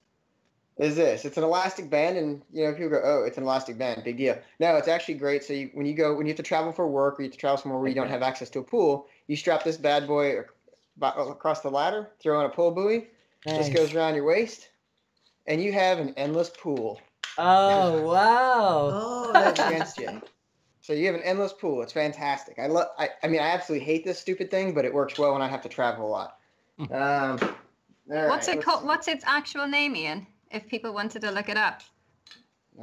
is 0.78 0.96
this. 0.96 1.26
It's 1.26 1.36
an 1.38 1.44
elastic 1.44 1.90
band, 1.90 2.18
and 2.18 2.42
you 2.54 2.64
know 2.66 2.72
people 2.74 2.90
go, 2.92 3.02
"Oh, 3.04 3.24
it's 3.26 3.38
an 3.38 3.44
elastic 3.44 3.78
band, 3.78 4.02
big 4.06 4.16
deal." 4.18 4.38
No, 4.62 4.78
it's 4.78 4.88
actually 4.88 5.16
great. 5.16 5.44
So 5.44 5.52
you, 5.52 5.70
when 5.74 5.86
you 5.86 5.94
go 5.94 6.16
when 6.16 6.26
you 6.26 6.32
have 6.32 6.38
to 6.38 6.44
travel 6.44 6.72
for 6.72 6.88
work 6.88 7.20
or 7.20 7.24
you 7.24 7.28
have 7.28 7.34
to 7.34 7.38
travel 7.40 7.58
somewhere 7.58 7.80
where 7.80 7.90
you 7.90 7.96
don't 7.96 8.08
have 8.10 8.22
access 8.22 8.50
to 8.52 8.60
a 8.60 8.64
pool, 8.64 9.08
you 9.28 9.36
strap 9.36 9.64
this 9.66 9.76
bad 9.78 10.08
boy 10.08 10.40
across 11.02 11.62
the 11.62 11.70
ladder, 11.70 12.12
throw 12.22 12.40
on 12.40 12.46
a 12.46 12.50
pull 12.50 12.72
buoy, 12.72 13.08
just 13.46 13.74
goes 13.74 13.94
around 13.94 14.16
your 14.16 14.26
waist, 14.26 14.70
and 15.48 15.62
you 15.62 15.72
have 15.72 16.00
an 16.00 16.14
endless 16.18 16.50
pool 16.50 17.00
Oh 17.40 18.02
wow. 18.14 18.92
oh 18.94 19.32
that's 19.34 19.60
against 19.60 19.98
you. 19.98 20.22
So 20.82 20.94
you 20.94 21.06
have 21.06 21.16
an 21.16 21.22
endless 21.22 21.54
pool. 21.54 21.82
It's 21.82 21.94
fantastic. 21.94 22.60
I 22.60 22.68
love. 22.68 22.88
I, 22.98 23.10
I 23.24 23.28
mean, 23.28 23.42
I 23.42 23.50
absolutely 23.50 23.86
hate 23.86 24.04
this 24.04 24.20
stupid 24.20 24.52
thing, 24.52 24.74
but 24.74 24.86
it 24.86 24.94
works 24.94 25.18
well 25.18 25.34
when 25.34 25.42
I 25.42 25.48
have 25.48 25.62
to 25.62 25.70
travel 25.70 26.08
a 26.08 26.10
lot. 26.10 26.38
Um, 26.80 27.38
all 28.12 28.28
What's 28.28 28.48
right, 28.48 28.58
it 28.58 28.64
called? 28.64 28.86
What's 28.86 29.08
its 29.08 29.24
actual 29.26 29.68
name, 29.68 29.96
Ian? 29.96 30.28
If 30.52 30.68
people 30.68 30.94
wanted 30.94 31.22
to 31.22 31.32
look 31.32 31.48
it 31.48 31.58
up. 31.58 31.82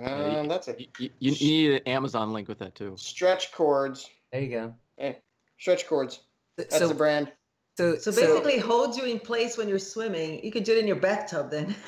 Um, 0.01 0.47
that's 0.47 0.69
it. 0.69 0.89
You, 0.99 1.11
you, 1.19 1.33
you 1.33 1.33
need 1.33 1.73
an 1.73 1.83
Amazon 1.87 2.33
link 2.33 2.49
with 2.49 2.59
that 2.59 2.75
too. 2.75 2.95
Stretch 2.97 3.51
cords. 3.53 4.09
There 4.31 4.43
you 4.43 4.51
go. 4.51 4.75
Hey, 4.97 5.19
Stretch 5.59 5.87
cords. 5.87 6.21
That's 6.57 6.79
so, 6.79 6.87
the 6.87 6.95
brand. 6.95 7.33
So 7.77 7.97
so 7.99 8.11
basically 8.11 8.59
holds 8.59 8.97
you 8.97 9.05
in 9.05 9.19
place 9.21 9.57
when 9.57 9.69
you're 9.69 9.79
swimming. 9.79 10.43
You 10.45 10.51
could 10.51 10.65
do 10.65 10.73
it 10.73 10.79
in 10.79 10.87
your 10.87 10.97
bathtub 10.97 11.51
then. 11.51 11.75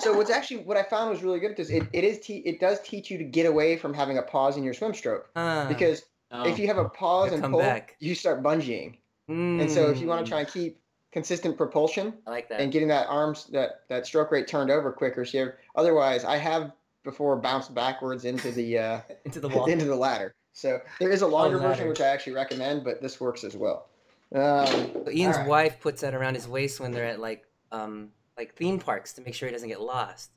So 0.00 0.12
what's 0.16 0.30
actually 0.30 0.58
what 0.58 0.76
I 0.76 0.82
found 0.84 1.10
was 1.10 1.22
really 1.22 1.40
good 1.40 1.48
because 1.48 1.70
it, 1.70 1.82
it 1.92 2.04
is 2.04 2.20
te- 2.20 2.42
it 2.44 2.60
does 2.60 2.80
teach 2.82 3.10
you 3.10 3.18
to 3.18 3.24
get 3.24 3.46
away 3.46 3.76
from 3.76 3.92
having 3.94 4.18
a 4.18 4.22
pause 4.22 4.56
in 4.56 4.62
your 4.62 4.74
swim 4.74 4.94
stroke. 4.94 5.28
Uh, 5.34 5.66
because 5.68 6.02
Oh, 6.30 6.46
if 6.46 6.58
you 6.58 6.66
have 6.66 6.76
a 6.76 6.88
pause 6.90 7.32
and 7.32 7.40
come 7.40 7.52
pull 7.52 7.60
back. 7.60 7.96
you 8.00 8.14
start 8.14 8.42
bungeeing. 8.42 8.98
And 9.28 9.70
so 9.70 9.90
if 9.90 9.98
you 10.00 10.06
want 10.06 10.20
mm, 10.20 10.24
to 10.24 10.30
try 10.30 10.40
and 10.40 10.48
keep 10.48 10.78
consistent 11.10 11.56
propulsion 11.56 12.12
I 12.26 12.30
like 12.30 12.48
that. 12.50 12.60
and 12.60 12.70
getting 12.70 12.88
that 12.88 13.06
arms 13.08 13.46
that 13.52 13.80
that 13.88 14.06
stroke 14.06 14.30
rate 14.30 14.46
turned 14.46 14.70
over 14.70 14.92
quicker 14.92 15.24
so 15.24 15.38
you 15.38 15.44
have, 15.46 15.54
otherwise 15.74 16.24
I 16.24 16.36
have 16.36 16.72
before 17.02 17.36
bounced 17.36 17.74
backwards 17.74 18.26
into 18.26 18.52
the 18.52 18.78
uh, 18.78 19.00
Into 19.24 19.40
the 19.40 19.48
wall. 19.48 19.64
into 19.66 19.86
the 19.86 19.96
ladder. 19.96 20.34
So 20.52 20.80
there 21.00 21.10
is 21.10 21.22
a 21.22 21.26
longer 21.26 21.56
ladder. 21.56 21.68
version 21.70 21.88
which 21.88 22.00
I 22.02 22.08
actually 22.08 22.34
recommend 22.34 22.84
but 22.84 23.00
this 23.00 23.18
works 23.20 23.42
as 23.42 23.56
well 23.56 23.87
um, 24.34 24.68
Ian's 25.10 25.36
all 25.36 25.42
right. 25.42 25.48
wife 25.48 25.80
puts 25.80 26.00
that 26.02 26.14
around 26.14 26.34
his 26.34 26.46
waist 26.48 26.80
when 26.80 26.92
they're 26.92 27.04
at 27.06 27.20
like 27.20 27.44
um 27.72 28.10
like 28.36 28.54
theme 28.54 28.78
parks 28.78 29.12
to 29.14 29.22
make 29.22 29.34
sure 29.34 29.48
he 29.48 29.52
doesn't 29.52 29.68
get 29.68 29.80
lost. 29.80 30.30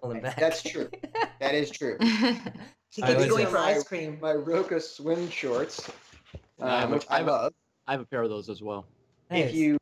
Pull 0.00 0.10
him 0.12 0.20
back. 0.20 0.38
That's 0.38 0.62
true. 0.62 0.88
that 1.40 1.54
is 1.54 1.70
true 1.70 1.96
he 2.00 3.02
I 3.02 3.06
could 3.06 3.18
be 3.18 3.28
going 3.28 3.46
for 3.46 3.58
ice 3.58 3.84
cream 3.84 4.18
my 4.20 4.32
Roka 4.32 4.80
swim 4.80 5.28
shorts, 5.30 5.90
I 6.60 6.80
have 6.80 6.84
um, 6.84 6.92
a- 6.92 6.96
which 6.96 7.06
I 7.10 7.14
I 7.14 7.18
have 7.18 7.28
a- 7.28 7.30
love. 7.30 7.52
I 7.86 7.92
have 7.92 8.00
a 8.00 8.06
pair 8.06 8.22
of 8.22 8.30
those 8.30 8.48
as 8.48 8.62
well. 8.62 8.86
Nice. 9.30 9.46
If 9.50 9.54
you 9.54 9.78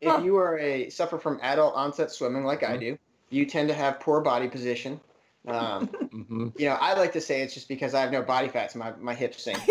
if 0.00 0.10
Huh. 0.10 0.22
you 0.22 0.36
are 0.36 0.58
a 0.58 0.88
suffer 0.90 1.18
from 1.18 1.38
adult 1.42 1.74
onset 1.74 2.10
swimming 2.10 2.44
like 2.44 2.62
I 2.62 2.76
Mhm. 2.76 2.80
do, 2.80 2.98
you 3.30 3.46
tend 3.46 3.68
to 3.68 3.74
have 3.74 4.00
poor 4.00 4.20
body 4.20 4.48
position. 4.48 5.00
Um, 5.46 5.86
hmm 5.88 6.48
you 6.56 6.66
know, 6.68 6.74
I 6.80 6.94
like 6.94 7.12
to 7.12 7.20
say 7.20 7.42
it's 7.42 7.54
just 7.54 7.68
because 7.68 7.92
I 7.94 8.00
have 8.00 8.10
no 8.12 8.22
body 8.22 8.48
fat, 8.48 8.72
so 8.72 8.78
my, 8.78 8.92
my 8.98 9.14
hips 9.14 9.42
sink. 9.44 9.58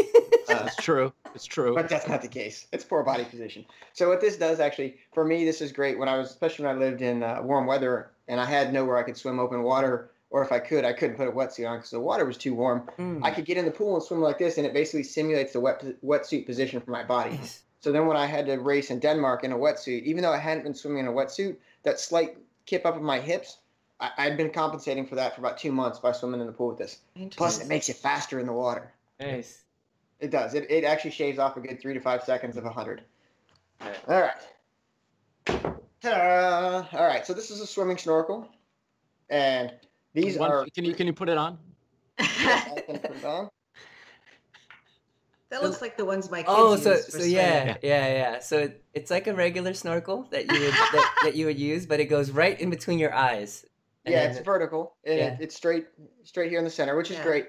Uh, 0.50 0.66
It's 0.68 0.76
true. 0.76 1.14
It's 1.34 1.46
true. 1.46 1.74
but 1.74 1.88
that's 1.88 2.06
not 2.08 2.22
the 2.22 2.28
case. 2.28 2.68
It's 2.74 2.84
poor 2.84 3.02
body 3.02 3.24
position. 3.24 3.66
So 3.94 4.10
what 4.10 4.20
this 4.20 4.36
does 4.36 4.60
actually, 4.60 4.98
for 5.14 5.24
me, 5.24 5.46
this 5.46 5.62
is 5.62 5.72
great. 5.72 5.98
When 5.98 6.10
I 6.10 6.18
was, 6.18 6.30
especially 6.32 6.66
when 6.66 6.76
I 6.76 6.80
lived 6.80 7.02
in 7.02 7.24
uh, 7.24 7.40
warm 7.42 7.66
weather, 7.66 8.12
and 8.28 8.42
I 8.42 8.46
had 8.46 8.74
nowhere 8.74 8.98
I 8.98 9.04
could 9.04 9.16
swim 9.16 9.40
open 9.40 9.64
water, 9.64 10.12
or 10.32 10.44
if 10.44 10.52
I 10.52 10.60
could, 10.60 10.84
I 10.84 10.92
couldn't 10.92 11.16
put 11.16 11.30
a 11.30 11.32
wetsuit 11.32 11.68
on 11.68 11.78
because 11.78 11.92
the 11.92 12.00
water 12.02 12.26
was 12.26 12.38
too 12.38 12.54
warm. 12.54 12.90
Mm. 13.00 13.22
I 13.24 13.32
could 13.32 13.46
get 13.46 13.56
in 13.58 13.64
the 13.64 13.72
pool 13.72 13.96
and 13.96 14.04
swim 14.04 14.20
like 14.20 14.38
this, 14.38 14.58
and 14.58 14.68
it 14.68 14.74
basically 14.74 15.04
simulates 15.04 15.54
the 15.54 15.62
wet 15.62 15.82
wetsuit 16.04 16.46
position 16.46 16.82
for 16.82 16.92
my 16.92 17.04
body. 17.04 17.38
Nice. 17.38 17.62
So 17.80 17.94
then 17.94 18.06
when 18.06 18.18
I 18.18 18.26
had 18.26 18.46
to 18.48 18.58
race 18.58 18.92
in 18.92 19.00
Denmark 19.00 19.46
in 19.46 19.54
a 19.54 19.58
wetsuit, 19.58 20.04
even 20.04 20.24
though 20.24 20.34
I 20.34 20.38
hadn't 20.40 20.64
been 20.64 20.76
swimming 20.76 21.00
in 21.00 21.08
a 21.08 21.14
wetsuit, 21.14 21.56
that 21.84 22.02
slight 22.02 22.38
kip 22.66 22.86
up 22.86 22.98
of 22.98 23.02
my 23.02 23.20
hips, 23.22 23.60
I, 24.04 24.12
I'd 24.18 24.38
been 24.38 24.50
compensating 24.50 25.08
for 25.08 25.16
that 25.16 25.34
for 25.34 25.42
about 25.42 25.58
two 25.58 25.72
months 25.72 25.98
by 25.98 26.12
swimming 26.12 26.42
in 26.42 26.48
the 26.48 26.52
pool 26.52 26.68
with 26.68 26.78
this. 26.78 27.00
Plus, 27.32 27.62
it 27.62 27.68
makes 27.68 27.88
you 27.88 27.94
faster 27.94 28.38
in 28.38 28.46
the 28.46 28.54
water. 28.54 28.92
Nice. 29.20 29.64
It 30.20 30.30
does. 30.30 30.54
It, 30.54 30.70
it 30.70 30.84
actually 30.84 31.12
shaves 31.12 31.40
off 31.40 31.56
a 31.56 31.62
good 31.62 31.80
three 31.80 31.94
to 31.94 32.02
five 32.02 32.24
seconds 32.24 32.58
of 32.58 32.66
a 32.66 32.68
100. 32.68 33.02
Alright. 33.82 34.00
All 34.08 34.22
right. 34.22 35.76
Ta-da! 36.02 36.86
All 36.92 37.06
right, 37.06 37.26
so 37.26 37.34
this 37.34 37.50
is 37.50 37.62
a 37.62 37.68
swimming 37.68 37.98
snorkel. 37.98 38.48
And 39.30 39.74
these 40.14 40.38
One- 40.38 40.52
are. 40.52 40.68
Can 40.76 40.84
you 40.84 40.94
can 40.94 41.08
you 41.08 41.14
put 41.14 41.30
it 41.30 41.38
on? 41.38 41.58
I 42.20 42.84
can 42.86 43.00
put 43.00 43.16
it 43.16 43.24
on. 43.24 43.50
That 45.50 45.62
looks 45.62 45.82
like 45.82 45.98
the 45.98 46.06
ones 46.06 46.32
my 46.32 46.40
kids 46.40 46.50
Oh, 46.50 46.76
so 46.76 46.94
use 46.94 47.06
for 47.06 47.20
so 47.20 47.26
yeah, 47.26 47.78
yeah, 47.84 48.08
yeah. 48.08 48.40
So 48.40 48.58
it, 48.60 48.84
it's 48.94 49.12
like 49.12 49.28
a 49.28 49.36
regular 49.36 49.74
snorkel 49.76 50.28
that 50.32 50.52
you 50.52 50.60
would 50.60 50.74
that, 50.74 51.16
that 51.24 51.36
you 51.36 51.46
would 51.46 51.60
use, 51.60 51.86
but 51.86 52.00
it 52.00 52.06
goes 52.06 52.32
right 52.32 52.60
in 52.60 52.70
between 52.70 52.98
your 52.98 53.14
eyes. 53.14 53.66
And 54.06 54.14
yeah, 54.14 54.24
it's 54.24 54.40
it- 54.40 54.46
vertical 54.46 54.96
and 55.06 55.18
Yeah. 55.18 55.26
it, 55.34 55.38
it's 55.42 55.56
straight 55.56 55.88
straight 56.24 56.50
here 56.50 56.60
in 56.60 56.66
the 56.66 56.72
center, 56.72 56.96
which 56.96 57.12
is 57.12 57.18
Yeah. 57.18 57.24
great. 57.24 57.48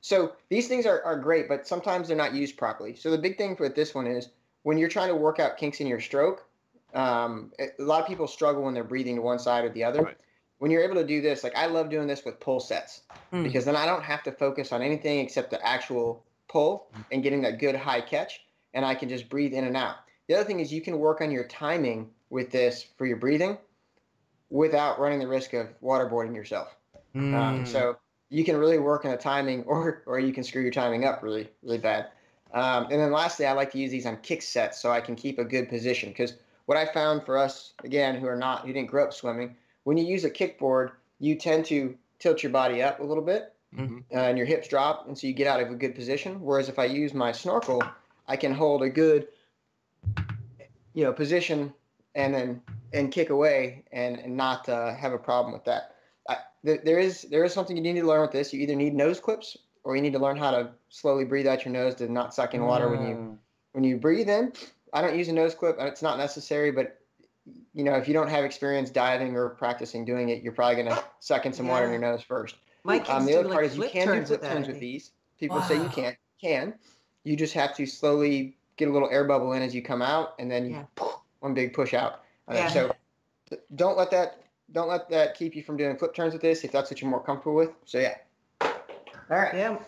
So 0.00 0.32
these 0.50 0.68
things 0.68 0.86
are, 0.86 1.02
are 1.02 1.18
great, 1.18 1.48
but 1.48 1.66
sometimes 1.66 2.08
they're 2.08 2.16
not 2.16 2.32
used 2.32 2.56
properly. 2.56 2.94
So 2.94 3.10
the 3.10 3.18
big 3.18 3.36
thing 3.38 3.56
with 3.58 3.74
this 3.74 3.94
one 3.94 4.06
is 4.06 4.28
when 4.62 4.78
you're 4.78 4.88
trying 4.88 5.08
to 5.08 5.16
work 5.16 5.40
out 5.40 5.56
kinks 5.56 5.80
in 5.80 5.86
your 5.86 6.00
stroke, 6.00 6.46
um, 6.94 7.52
a 7.58 7.70
lot 7.82 8.02
of 8.02 8.06
people 8.06 8.26
struggle 8.28 8.62
when 8.62 8.72
they're 8.74 8.84
breathing 8.84 9.16
to 9.16 9.22
one 9.22 9.38
side 9.38 9.64
or 9.64 9.70
the 9.70 9.82
other. 9.82 10.02
Right. 10.04 10.16
When 10.58 10.70
you're 10.70 10.82
able 10.82 10.94
to 10.94 11.04
do 11.06 11.20
this, 11.20 11.42
like 11.44 11.56
I 11.56 11.66
love 11.66 11.90
doing 11.90 12.06
this 12.06 12.24
with 12.24 12.38
pull 12.40 12.60
sets 12.60 13.02
Hmm. 13.30 13.42
because 13.42 13.64
then 13.64 13.74
I 13.74 13.84
don't 13.86 14.02
have 14.04 14.22
to 14.24 14.32
focus 14.32 14.72
on 14.72 14.80
anything 14.82 15.18
except 15.18 15.50
the 15.50 15.64
actual 15.66 16.24
pull 16.48 16.86
and 17.10 17.22
getting 17.24 17.42
that 17.42 17.58
good 17.58 17.74
high 17.74 18.00
catch, 18.00 18.40
and 18.72 18.84
I 18.84 18.94
can 18.94 19.08
just 19.08 19.28
breathe 19.28 19.52
in 19.52 19.64
and 19.64 19.76
out. 19.76 19.96
The 20.28 20.34
other 20.36 20.44
thing 20.44 20.60
is 20.60 20.72
you 20.72 20.80
can 20.80 20.98
work 20.98 21.20
on 21.20 21.30
your 21.32 21.44
timing 21.48 22.10
with 22.30 22.50
this 22.52 22.84
for 22.96 23.06
your 23.06 23.16
breathing 23.16 23.58
without 24.50 24.98
running 24.98 25.18
the 25.18 25.26
risk 25.26 25.52
of 25.54 25.68
waterboarding 25.80 26.34
yourself. 26.34 26.76
Um, 27.32 27.62
Mm. 27.62 27.66
so 27.66 27.96
you 28.30 28.44
can 28.44 28.56
really 28.56 28.78
work 28.78 29.04
on 29.04 29.10
the 29.10 29.16
timing, 29.16 29.64
or 29.66 30.02
or 30.06 30.18
you 30.18 30.32
can 30.32 30.44
screw 30.44 30.62
your 30.62 30.70
timing 30.72 31.04
up 31.04 31.22
really 31.22 31.48
really 31.62 31.78
bad. 31.78 32.08
Um, 32.52 32.84
and 32.90 33.00
then 33.00 33.12
lastly, 33.12 33.46
I 33.46 33.52
like 33.52 33.72
to 33.72 33.78
use 33.78 33.90
these 33.90 34.06
on 34.06 34.16
kick 34.18 34.40
sets 34.42 34.80
so 34.80 34.90
I 34.90 35.00
can 35.00 35.16
keep 35.16 35.38
a 35.38 35.44
good 35.44 35.68
position. 35.68 36.10
Because 36.10 36.34
what 36.66 36.78
I 36.78 36.86
found 36.86 37.24
for 37.24 37.36
us 37.36 37.74
again, 37.84 38.18
who 38.18 38.26
are 38.26 38.36
not 38.36 38.64
who 38.66 38.72
didn't 38.72 38.88
grow 38.90 39.04
up 39.04 39.12
swimming, 39.12 39.56
when 39.84 39.96
you 39.96 40.04
use 40.04 40.24
a 40.24 40.30
kickboard, 40.30 40.92
you 41.18 41.34
tend 41.34 41.64
to 41.66 41.96
tilt 42.18 42.42
your 42.42 42.52
body 42.52 42.82
up 42.82 43.00
a 43.00 43.04
little 43.04 43.22
bit, 43.22 43.52
Mhm. 43.74 44.04
uh, 44.14 44.18
and 44.18 44.38
your 44.38 44.46
hips 44.46 44.68
drop, 44.68 45.06
and 45.06 45.18
so 45.18 45.26
you 45.26 45.32
get 45.32 45.46
out 45.46 45.60
of 45.60 45.70
a 45.70 45.74
good 45.74 45.94
position. 45.94 46.40
Whereas 46.40 46.68
if 46.68 46.78
I 46.78 46.84
use 46.86 47.12
my 47.12 47.32
snorkel, 47.32 47.82
I 48.26 48.36
can 48.36 48.54
hold 48.54 48.82
a 48.82 48.88
good, 48.88 49.28
you 50.94 51.04
know, 51.04 51.12
position 51.12 51.72
and 52.14 52.34
then 52.34 52.62
and 52.92 53.10
kick 53.12 53.30
away 53.30 53.84
and, 53.92 54.18
and 54.18 54.36
not 54.36 54.68
uh, 54.68 54.94
have 54.94 55.12
a 55.12 55.18
problem 55.18 55.52
with 55.52 55.64
that. 55.64 55.94
I, 56.28 56.36
there, 56.62 56.80
there 56.84 56.98
is 56.98 57.22
there 57.22 57.44
is 57.44 57.52
something 57.52 57.76
you 57.76 57.82
need 57.82 58.00
to 58.00 58.06
learn 58.06 58.22
with 58.22 58.32
this. 58.32 58.52
You 58.52 58.60
either 58.60 58.74
need 58.74 58.94
nose 58.94 59.20
clips 59.20 59.56
or 59.84 59.96
you 59.96 60.02
need 60.02 60.12
to 60.12 60.18
learn 60.18 60.36
how 60.36 60.50
to 60.50 60.70
slowly 60.88 61.24
breathe 61.24 61.46
out 61.46 61.64
your 61.64 61.72
nose 61.72 61.94
to 61.96 62.10
not 62.10 62.34
suck 62.34 62.54
in 62.54 62.64
water 62.64 62.88
when 62.88 63.06
you 63.08 63.14
Mm. 63.14 63.36
when 63.72 63.84
you 63.84 63.96
breathe 63.96 64.28
in. 64.28 64.52
I 64.92 65.02
don't 65.02 65.16
use 65.16 65.28
a 65.28 65.32
nose 65.32 65.54
clip. 65.54 65.76
It's 65.78 66.02
not 66.02 66.18
necessary, 66.18 66.70
but 66.70 66.98
you 67.74 67.84
know, 67.84 67.94
if 67.94 68.08
you 68.08 68.14
don't 68.14 68.28
have 68.28 68.44
experience 68.44 68.90
diving 68.90 69.36
or 69.36 69.50
practicing 69.50 70.04
doing 70.04 70.30
it, 70.30 70.42
you're 70.42 70.52
probably 70.52 70.82
gonna 70.82 71.02
suck 71.20 71.46
in 71.46 71.52
some 71.52 71.68
water 71.68 71.84
in 71.86 71.92
your 71.92 72.00
nose 72.00 72.22
first. 72.22 72.56
My 72.82 72.98
kids 72.98 73.10
Um, 73.10 73.26
the 73.26 73.32
do 73.32 73.38
other 73.40 73.48
like 73.48 73.54
part 73.54 73.66
is 73.66 73.76
you 73.76 73.88
can 73.88 74.06
do 74.08 74.24
flip 74.24 74.42
turns 74.42 74.66
with 74.68 74.80
these. 74.80 75.10
People 75.38 75.60
say 75.62 75.76
you 75.76 75.88
can't. 75.88 76.16
Can. 76.40 76.74
You 77.24 77.36
just 77.36 77.54
have 77.54 77.74
to 77.76 77.86
slowly 77.86 78.56
get 78.76 78.88
a 78.88 78.92
little 78.92 79.08
air 79.10 79.24
bubble 79.24 79.52
in 79.52 79.62
as 79.62 79.74
you 79.74 79.82
come 79.82 80.02
out, 80.02 80.34
and 80.38 80.50
then 80.50 80.66
you 80.70 80.86
one 81.40 81.54
big 81.54 81.72
push 81.72 81.94
out. 81.94 82.22
Uh, 82.48 82.54
Yeah. 82.54 82.68
So 82.68 82.94
don't 83.74 83.96
let 83.96 84.10
that 84.10 84.42
don't 84.72 84.88
let 84.88 85.08
that 85.10 85.36
keep 85.36 85.54
you 85.54 85.62
from 85.62 85.76
doing 85.76 85.96
flip 85.96 86.14
turns 86.14 86.32
with 86.32 86.42
this 86.42 86.64
if 86.64 86.72
that's 86.72 86.90
what 86.90 87.00
you're 87.00 87.10
more 87.10 87.22
comfortable 87.22 87.54
with. 87.54 87.70
So 87.84 87.98
yeah. 87.98 88.16
All 88.60 88.72
right. 89.30 89.54
Yeah. 89.54 89.78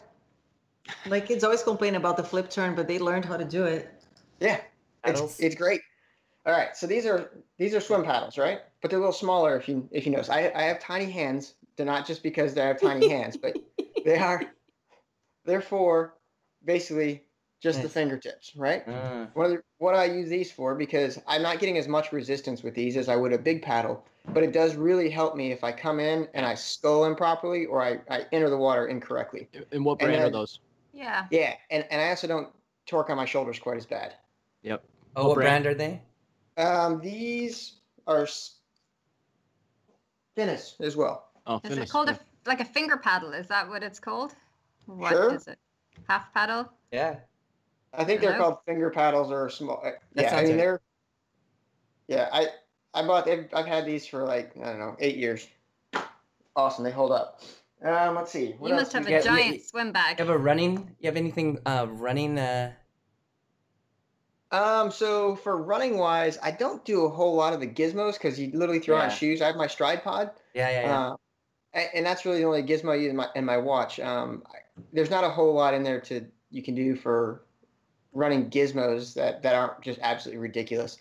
My 1.07 1.21
kids 1.21 1.45
always 1.45 1.63
complain 1.63 1.97
about 1.97 2.17
the 2.17 2.23
flip 2.23 2.49
turn, 2.49 2.75
but 2.75 2.87
they 2.89 2.99
learned 2.99 3.25
how 3.25 3.37
to 3.37 3.45
do 3.45 3.65
it. 3.65 3.93
Yeah. 4.41 4.61
It's, 5.05 5.41
it's 5.41 5.55
great. 5.55 5.81
All 6.47 6.55
right, 6.55 6.75
so 6.75 6.87
these 6.87 7.05
are 7.05 7.31
these 7.59 7.75
are 7.75 7.81
swim 7.81 8.05
paddles, 8.05 8.39
right? 8.39 8.61
But 8.81 8.91
they're 8.91 8.99
a 8.99 9.03
little 9.03 9.13
smaller 9.13 9.57
if 9.59 9.69
you 9.69 9.87
if 9.93 10.07
you 10.07 10.13
notice. 10.13 10.31
I 10.31 10.51
I 10.55 10.63
have 10.63 10.81
tiny 10.81 11.11
hands. 11.11 11.55
They're 11.77 11.85
not 11.85 12.07
just 12.07 12.23
because 12.23 12.55
they 12.55 12.63
have 12.63 12.81
tiny 12.81 13.11
hands, 13.11 13.37
but 13.37 13.55
they 14.05 14.17
are 14.17 14.43
they're 15.45 15.61
for 15.61 16.15
basically 16.65 17.23
just 17.61 17.83
the 17.83 17.89
fingertips, 17.89 18.53
right? 18.57 18.87
Mm. 18.87 19.31
What 19.35 19.51
are, 19.51 19.65
what 19.79 19.93
do 19.93 19.99
I 19.99 20.05
use 20.05 20.29
these 20.29 20.51
for? 20.53 20.75
Because 20.75 21.21
I'm 21.27 21.43
not 21.43 21.59
getting 21.59 21.77
as 21.77 21.89
much 21.89 22.13
resistance 22.13 22.63
with 22.63 22.75
these 22.75 22.97
as 22.97 23.09
I 23.09 23.17
would 23.17 23.33
a 23.33 23.39
big 23.39 23.63
paddle, 23.63 24.05
but 24.29 24.43
it 24.43 24.53
does 24.53 24.77
really 24.77 25.11
help 25.11 25.35
me 25.37 25.51
if 25.51 25.65
I 25.65 25.73
come 25.73 25.99
in 25.99 26.29
and 26.35 26.47
I 26.47 26.55
scull 26.55 27.05
improperly 27.07 27.67
or 27.67 27.83
I, 27.83 27.99
I 28.11 28.27
enter 28.33 28.49
the 28.49 28.57
water 28.57 28.87
incorrectly. 28.87 29.49
And 29.73 29.85
what 29.85 30.01
And 30.01 30.09
brand 30.11 30.25
are 30.25 30.31
those? 30.31 30.61
Yeah. 30.93 31.27
Yeah, 31.31 31.55
and, 31.71 31.85
and 31.91 32.01
I 32.01 32.11
also 32.11 32.27
don't 32.29 32.49
torque 32.87 33.11
on 33.11 33.17
my 33.17 33.25
shoulders 33.25 33.59
quite 33.59 33.77
as 33.77 33.87
bad. 33.87 34.15
Yep. 34.63 34.85
Oh, 35.17 35.23
What 35.23 35.29
what 35.31 35.35
brand? 35.37 35.65
brand 35.65 35.67
are 35.67 35.79
they? 36.57 36.63
Um, 36.63 37.01
these 37.01 37.75
are 38.07 38.23
s- 38.23 38.57
Finis 40.37 40.77
as 40.81 40.97
well. 40.97 41.25
Oh, 41.47 41.57
Is 41.65 41.71
Finis, 41.71 41.89
it 41.89 41.93
called 41.93 42.09
yeah. 42.09 42.15
a 42.15 42.49
like 42.49 42.61
a 42.61 42.65
finger 42.65 42.97
paddle? 42.97 43.33
Is 43.33 43.49
that 43.49 43.69
what 43.69 43.83
it's 43.83 43.99
called? 43.99 44.35
What 44.87 45.13
is 45.13 45.45
Sure. 45.45 45.53
it? 45.53 45.59
Half 46.09 46.33
paddle? 46.33 46.71
Yeah. 46.93 47.17
I 47.93 48.05
think 48.05 48.21
they're 48.21 48.33
Hello? 48.33 48.45
called 48.51 48.59
finger 48.67 48.91
paddles 48.91 49.31
or 49.31 49.49
small. 49.49 49.81
uh, 49.85 49.93
yeah, 50.15 50.35
I 50.37 50.43
mean 50.43 50.51
right. 50.51 50.57
they're. 50.57 50.81
Yeah, 52.07 52.29
I 52.33 52.49
I 52.95 53.07
bought. 53.07 53.25
They've, 53.27 53.49
I've 53.53 53.67
had 53.67 53.87
these 53.87 54.07
for 54.07 54.25
like 54.25 54.53
I 54.57 54.65
don't 54.67 54.79
know 54.79 54.97
eight 54.99 55.17
years. 55.17 55.47
Awesome, 56.57 56.85
they 56.85 56.91
hold 56.91 57.13
up. 57.13 57.41
Um, 57.85 58.17
let's 58.17 58.33
see. 58.33 58.53
What 58.59 58.69
you 58.69 58.75
must 58.75 58.93
have 58.93 59.07
we 59.07 59.13
a 59.15 59.19
Yeah, 59.19 59.19
yeah, 59.19 59.25
giant 59.25 59.57
yeah. 59.57 59.63
swim 59.65 59.93
bag. 59.93 60.19
You 60.19 60.25
have 60.27 60.35
a 60.35 60.39
running? 60.39 60.97
You 61.01 61.07
have 61.07 61.17
anything 61.17 61.59
uh 61.65 61.87
running 61.89 62.39
uh 62.39 62.73
Um, 64.51 64.91
so 64.91 65.37
for 65.37 65.57
running 65.63 65.99
wise, 65.99 66.39
I 66.43 66.51
don't 66.51 66.85
do 66.85 67.05
a 67.05 67.09
whole 67.09 67.35
lot 67.37 67.53
of 67.53 67.61
the 67.61 67.67
gizmos 67.69 68.15
because 68.15 68.39
you 68.41 68.51
literally 68.53 68.81
throw 68.81 68.97
on 68.97 69.11
shoes. 69.11 69.43
I 69.43 69.47
have 69.47 69.57
my 69.57 69.67
stride 69.67 70.03
pod, 70.03 70.31
Yeah, 70.55 70.71
yeah, 70.71 70.83
yeah. 70.89 71.07
uh, 71.09 71.17
and, 71.75 71.89
and 71.95 72.07
that's 72.07 72.25
really 72.25 72.39
the 72.39 72.45
only 72.47 72.63
gizmo 72.63 72.93
I 72.93 72.97
use 72.97 73.11
in 73.11 73.17
my 73.17 73.29
in 73.37 73.45
my 73.45 73.59
watch. 73.59 74.01
Um, 74.01 74.43
I, 74.47 74.59
there's 74.93 75.11
not 75.11 75.23
a 75.25 75.29
whole 75.31 75.53
lot 75.55 75.75
in 75.75 75.83
there 75.83 76.01
to 76.03 76.27
you 76.51 76.63
can 76.63 76.75
do 76.75 76.97
for 76.97 77.43
running 78.13 78.51
gizmos 78.51 79.15
that 79.15 79.43
that 79.43 79.55
aren't 79.55 79.81
just 79.83 79.99
absolutely 80.03 80.41
ridiculous. 80.41 80.99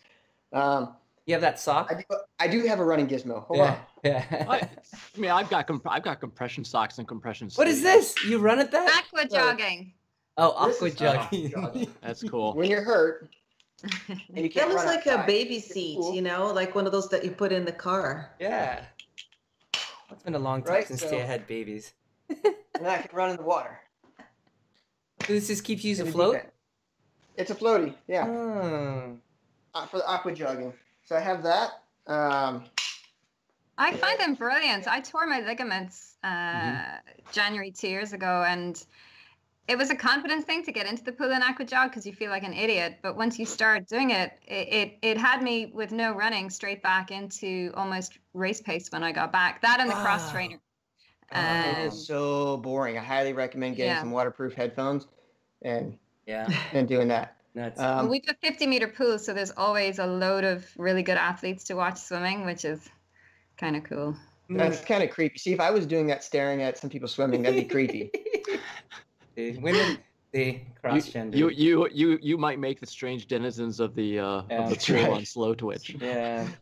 Um, 0.54 0.94
you 1.26 1.34
have 1.34 1.42
that 1.42 1.60
sock? 1.60 1.88
I 1.92 1.96
do, 1.96 2.04
I 2.40 2.48
do 2.48 2.66
have 2.68 2.80
a 2.80 2.86
running 2.86 3.08
gizmo. 3.08 3.44
Hold 3.46 3.60
yeah. 3.60 3.72
on. 3.72 3.78
Yeah. 4.04 4.46
I, 4.50 4.56
I 4.60 5.20
mean, 5.20 5.32
I've 5.32 5.50
got 5.50 5.68
comp- 5.68 5.88
I've 5.90 6.04
got 6.04 6.20
compression 6.22 6.64
socks 6.64 7.00
and 7.00 7.08
compression. 7.08 7.50
what 7.56 7.68
is 7.68 7.82
sleeves. 7.82 8.14
this? 8.14 8.26
You 8.26 8.40
run 8.40 8.60
at 8.60 8.72
that? 8.72 9.04
Aqua 9.14 9.28
jogging. 9.28 9.94
Oh, 10.38 10.52
aqua 10.52 10.88
is- 10.88 10.94
oh, 11.02 11.06
jogging. 11.06 11.50
jogging. 11.52 11.94
That's 12.02 12.24
cool. 12.24 12.54
When 12.54 12.70
you're 12.70 12.84
hurt 12.84 13.30
and 14.08 14.22
you 14.38 14.44
That 14.44 14.54
can't 14.54 14.70
looks 14.70 14.86
run 14.86 14.96
like 14.96 15.06
a 15.06 15.24
baby 15.28 15.60
seat, 15.60 15.98
cool. 16.00 16.16
you 16.16 16.22
know, 16.22 16.48
like 16.54 16.74
one 16.76 16.86
of 16.86 16.92
those 16.94 17.10
that 17.10 17.26
you 17.26 17.32
put 17.32 17.52
in 17.52 17.66
the 17.66 17.72
car. 17.74 18.32
yeah. 18.40 18.86
It's 20.10 20.24
been 20.24 20.36
a 20.36 20.40
long 20.40 20.64
time 20.64 20.76
Right, 20.76 20.88
since 20.88 21.02
so- 21.02 21.10
Tia 21.10 21.26
had 21.26 21.46
babies. 21.48 21.92
and 22.30 22.88
I 22.88 23.00
can 23.02 23.10
run 23.16 23.32
in 23.32 23.36
the 23.38 23.44
water. 23.44 23.80
So 25.26 25.34
this 25.34 25.48
just 25.48 25.64
keeps 25.66 25.84
you 25.84 25.92
In 25.96 26.04
the 26.06 26.10
afloat? 26.10 26.42
End. 27.38 27.50
It's 27.50 27.52
a 27.52 27.56
floaty, 27.56 27.94
yeah, 28.08 28.28
Oh. 28.28 29.18
uh, 29.74 29.86
for 29.88 29.98
the 29.98 30.08
aqua 30.10 30.34
jogging. 30.34 30.74
So 31.06 31.16
I 31.16 31.20
have 31.20 31.44
that. 31.44 31.84
Um, 32.08 32.64
I 33.78 33.94
find 33.94 34.20
them 34.20 34.34
brilliant. 34.36 34.88
I 34.88 35.02
tore 35.02 35.28
my 35.28 35.40
ligaments 35.42 36.16
uh, 36.24 36.28
Mm-hmm. 36.28 37.32
January 37.32 37.72
two 37.72 37.90
years 37.90 38.14
ago, 38.14 38.44
and 38.48 38.84
it 39.68 39.78
was 39.78 39.90
a 39.92 39.96
confidence 39.96 40.46
thing 40.46 40.64
to 40.64 40.72
get 40.72 40.88
into 40.88 41.04
the 41.04 41.12
pool 41.12 41.32
and 41.32 41.44
aqua 41.44 41.66
jog 41.66 41.90
because 41.90 42.06
you 42.06 42.14
feel 42.14 42.32
like 42.32 42.44
an 42.44 42.54
idiot. 42.54 43.00
But 43.04 43.18
once 43.18 43.38
you 43.38 43.46
start 43.46 43.88
doing 43.88 44.12
it, 44.12 44.32
it, 44.48 44.68
it, 44.74 44.98
it 45.02 45.18
had 45.18 45.44
me 45.44 45.68
with 45.74 45.92
no 45.92 46.14
running 46.14 46.50
straight 46.50 46.82
back 46.82 47.12
into 47.12 47.72
almost 47.76 48.18
race 48.34 48.62
pace 48.62 48.90
when 48.92 49.04
I 49.04 49.12
got 49.12 49.32
back. 49.32 49.62
That 49.62 49.80
and 49.80 49.90
the 49.90 49.96
cross 49.96 50.26
Wow. 50.28 50.32
trainer. 50.32 50.60
oh, 51.36 51.86
it 51.86 51.86
Um, 51.88 51.92
so 51.92 52.58
boring. 52.58 52.98
I 52.98 53.02
highly 53.04 53.34
recommend 53.34 53.76
getting 53.76 53.92
Yeah. 53.92 54.00
some 54.00 54.12
waterproof 54.12 54.54
headphones 54.54 55.08
and 55.62 55.98
Yeah. 56.28 56.48
and 56.74 56.88
doing 56.88 57.08
that. 57.08 57.36
Nuts. 57.56 57.80
Well, 57.80 58.00
Um, 58.02 58.10
we 58.10 58.22
have 58.28 58.36
a 58.44 58.48
50 58.48 58.68
meter 58.68 58.88
pool, 58.88 59.18
so 59.18 59.34
there's 59.34 59.52
always 59.52 59.98
a 59.98 60.06
load 60.06 60.44
of 60.44 60.66
really 60.78 61.02
good 61.02 61.18
athletes 61.18 61.64
to 61.66 61.74
watch 61.74 61.98
swimming, 61.98 62.46
which 62.46 62.66
is 62.66 62.88
kind 63.58 63.76
of 63.76 63.84
cool. 63.84 64.16
that's 64.50 64.82
kind 64.86 65.02
of 65.04 65.10
creepy. 65.10 65.40
See, 65.40 65.54
if 65.54 65.60
I 65.60 65.72
was 65.72 65.86
doing 65.88 66.06
that, 66.08 66.24
staring 66.24 66.62
at 66.62 66.78
some 66.78 66.90
people 66.90 67.08
swimming, 67.08 67.42
that'd 67.42 67.60
be 67.60 67.68
creepy. 67.68 68.12
See, 69.36 69.52
women, 69.58 69.98
they 70.32 70.46
You, 70.52 70.60
cross 70.82 71.10
gender. 71.10 71.38
you 71.38 71.50
you 71.50 71.88
you 71.92 72.18
you 72.22 72.38
might 72.38 72.60
make 72.60 72.80
the 72.80 72.86
strange 72.88 73.28
denizens 73.28 73.80
of 73.80 73.94
the 73.96 74.20
uh, 74.20 74.42
Yeah. 74.50 74.64
of 74.64 74.70
the 74.70 74.76
pool 74.76 74.96
right. 75.04 75.12
on 75.14 75.26
slow 75.26 75.54
twitch. 75.54 75.96
Yeah. 76.00 76.48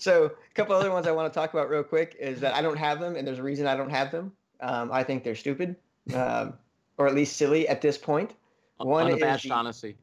So 0.00 0.26
a 0.26 0.54
couple 0.54 0.76
other 0.76 0.92
ones 0.92 1.08
I 1.08 1.10
want 1.10 1.32
to 1.32 1.36
talk 1.36 1.52
about 1.52 1.68
real 1.68 1.82
quick 1.82 2.14
is 2.20 2.38
that 2.38 2.54
I 2.54 2.62
don't 2.62 2.76
have 2.76 3.00
them, 3.00 3.16
and 3.16 3.26
there's 3.26 3.40
a 3.40 3.42
reason 3.42 3.66
I 3.66 3.76
don't 3.76 3.90
have 3.90 4.12
them. 4.12 4.30
Um, 4.60 4.92
I 4.92 5.02
think 5.02 5.24
they're 5.24 5.34
stupid, 5.34 5.74
um, 6.14 6.54
or 6.98 7.08
at 7.08 7.16
least 7.16 7.36
silly 7.36 7.66
at 7.66 7.80
this 7.80 7.98
point. 7.98 8.34
One 8.78 9.10
is 9.10 9.42
the- 9.42 9.50
honesty. 9.52 9.96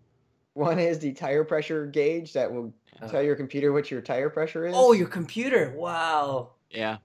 One 0.53 0.79
is 0.79 0.99
the 0.99 1.11
tire 1.11 1.43
pressure 1.43 1.85
gauge 1.85 2.31
that 2.33 2.51
will 2.51 2.73
tell 3.09 3.21
your 3.21 3.35
computer 3.35 3.73
what 3.73 3.91
your 3.91 4.01
tire 4.01 4.29
pressure 4.29 4.65
is. 4.65 4.73
Oh, 4.75 4.93
your 4.93 5.07
computer. 5.07 5.73
Wow. 5.75 6.51
Yeah. 6.69 6.97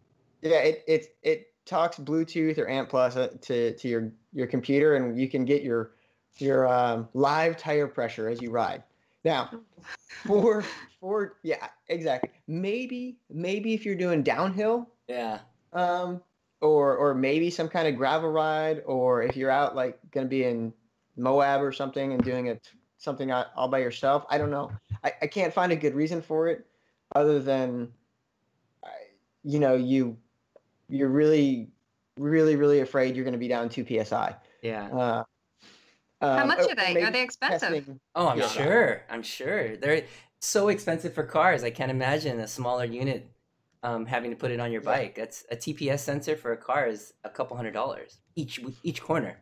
yeah, 0.42 0.58
it 0.58 0.84
it 0.86 1.16
it 1.22 1.52
talks 1.66 1.98
Bluetooth 1.98 2.58
or 2.58 2.66
ANT 2.68 2.88
Plus 2.88 3.16
uh, 3.16 3.28
to 3.42 3.74
to 3.74 3.88
your 3.88 4.12
your 4.32 4.46
computer, 4.46 4.94
and 4.94 5.18
you 5.18 5.28
can 5.28 5.44
get 5.44 5.62
your 5.62 5.92
your 6.38 6.68
um, 6.68 7.08
live 7.12 7.56
tire 7.56 7.88
pressure 7.88 8.28
as 8.28 8.40
you 8.40 8.50
ride. 8.50 8.84
Now, 9.24 9.50
for 10.26 10.64
for 11.00 11.36
yeah, 11.42 11.68
exactly. 11.88 12.30
Maybe 12.46 13.16
maybe 13.30 13.74
if 13.74 13.84
you're 13.84 13.96
doing 13.96 14.22
downhill, 14.22 14.88
Yeah. 15.08 15.40
um, 15.72 16.22
or 16.60 16.96
or 16.96 17.14
maybe 17.14 17.50
some 17.50 17.68
kind 17.68 17.88
of 17.88 17.96
gravel 17.96 18.30
ride, 18.30 18.82
or 18.86 19.22
if 19.22 19.36
you're 19.36 19.50
out 19.50 19.74
like 19.74 19.98
going 20.12 20.26
to 20.26 20.30
be 20.30 20.44
in 20.44 20.72
Moab 21.16 21.62
or 21.62 21.72
something 21.72 22.12
and 22.12 22.22
doing 22.22 22.46
it 22.46 22.68
something 22.98 23.32
all 23.32 23.46
all 23.56 23.68
by 23.68 23.78
yourself. 23.78 24.24
I 24.28 24.38
don't 24.38 24.50
know. 24.50 24.70
I, 25.04 25.12
I 25.22 25.26
can't 25.26 25.52
find 25.52 25.72
a 25.72 25.76
good 25.76 25.94
reason 25.94 26.20
for 26.22 26.48
it 26.48 26.66
other 27.14 27.40
than, 27.40 27.92
you 29.42 29.58
know, 29.58 29.74
you 29.74 30.16
you're 30.88 31.08
really, 31.08 31.68
really, 32.18 32.56
really 32.56 32.80
afraid 32.80 33.14
you're 33.14 33.24
going 33.24 33.32
to 33.32 33.38
be 33.38 33.48
down 33.48 33.68
two 33.68 33.84
psi. 34.04 34.34
Yeah. 34.62 34.88
Uh, 34.88 35.24
How 36.20 36.42
um, 36.42 36.48
much 36.48 36.58
or 36.60 36.72
are 36.72 36.74
they? 36.74 37.02
Are 37.02 37.10
they 37.10 37.22
expensive? 37.22 37.60
testing- 37.70 38.00
Oh, 38.14 38.28
I'm 38.28 38.38
Yeah. 38.38 38.48
sure. 38.48 39.02
I'm 39.08 39.22
sure. 39.22 39.76
They're 39.76 40.04
so 40.40 40.68
expensive 40.68 41.14
for 41.14 41.22
cars. 41.22 41.62
I 41.64 41.70
can't 41.70 41.90
imagine 41.90 42.40
a 42.40 42.46
smaller 42.48 42.84
unit 42.84 43.30
um, 43.82 44.04
having 44.04 44.30
to 44.30 44.36
put 44.36 44.50
it 44.50 44.60
on 44.60 44.72
your 44.72 44.82
Yeah. 44.82 44.90
bike. 44.90 45.14
That's 45.14 45.44
a 45.50 45.56
TPS 45.56 46.00
sensor 46.00 46.36
for 46.36 46.52
a 46.52 46.56
car 46.56 46.86
is 46.86 47.14
a 47.24 47.30
couple 47.30 47.56
hundred 47.56 47.72
dollars 47.72 48.18
each 48.36 48.60
each 48.82 49.00
corner. 49.00 49.38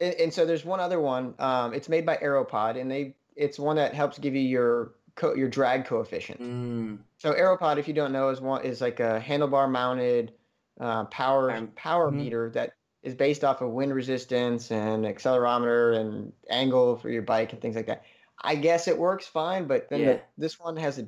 And, 0.00 0.14
and 0.14 0.34
so 0.34 0.44
there's 0.46 0.64
one 0.64 0.80
other 0.80 1.00
one. 1.00 1.34
Um, 1.38 1.74
it's 1.74 1.88
made 1.88 2.06
by 2.06 2.16
Aeropod, 2.16 2.80
and 2.80 2.90
they 2.90 3.14
it's 3.36 3.58
one 3.58 3.76
that 3.76 3.94
helps 3.94 4.18
give 4.18 4.34
you 4.34 4.40
your 4.42 4.92
co- 5.14 5.34
your 5.34 5.48
drag 5.48 5.84
coefficient. 5.84 6.40
Mm, 6.40 6.98
So 7.18 7.32
Aeropod, 7.32 7.78
if 7.78 7.86
you 7.88 7.94
don't 7.94 8.12
know, 8.12 8.28
is 8.30 8.40
one 8.40 8.64
is 8.64 8.80
like 8.80 9.00
a 9.00 9.22
handlebar 9.24 9.70
mounted 9.70 10.32
uh, 10.80 11.04
power 11.06 11.50
Um, 11.50 11.68
power 11.76 12.10
mhm. 12.10 12.16
meter 12.16 12.50
that 12.50 12.72
is 13.02 13.14
based 13.14 13.44
off 13.44 13.60
of 13.62 13.70
wind 13.70 13.94
resistance 13.94 14.70
and 14.70 15.04
accelerometer 15.04 15.98
and 15.98 16.32
angle 16.50 16.96
for 16.96 17.08
your 17.10 17.22
bike 17.22 17.52
and 17.52 17.62
things 17.62 17.76
like 17.76 17.86
that. 17.86 18.04
I 18.42 18.54
guess 18.56 18.88
it 18.88 18.96
works 18.96 19.26
fine, 19.26 19.66
but 19.66 19.88
then 19.90 20.00
Yeah. 20.00 20.12
the, 20.14 20.20
this 20.38 20.58
one 20.58 20.76
has 20.76 20.98
a 20.98 21.02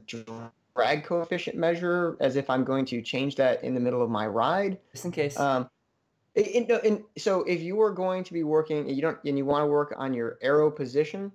drag 0.75 1.05
coefficient 1.05 1.57
measure 1.57 2.17
as 2.21 2.37
if 2.37 2.49
I'm 2.51 2.65
going 2.65 2.85
to 2.87 3.03
change 3.03 3.37
that 3.37 3.63
in 3.65 3.75
the 3.75 3.81
middle 3.81 4.03
of 4.03 4.11
my 4.11 4.27
ride. 4.27 4.79
just 4.93 5.05
in 5.05 5.11
case. 5.13 5.39
Um, 5.39 5.69
it- 6.35 6.55
it- 6.57 6.69
no, 6.69 6.77
and 6.79 7.05
so 7.19 7.43
if 7.43 7.61
you 7.61 7.81
are 7.83 7.91
going 7.91 8.25
to 8.25 8.33
be 8.33 8.43
working, 8.43 8.89
you 8.89 9.03
don't, 9.03 9.19
and 9.25 9.37
you 9.37 9.45
want 9.45 9.63
to 9.63 9.67
work 9.67 9.95
on 9.97 10.15
your 10.15 10.39
arrow 10.43 10.71
position, 10.71 11.33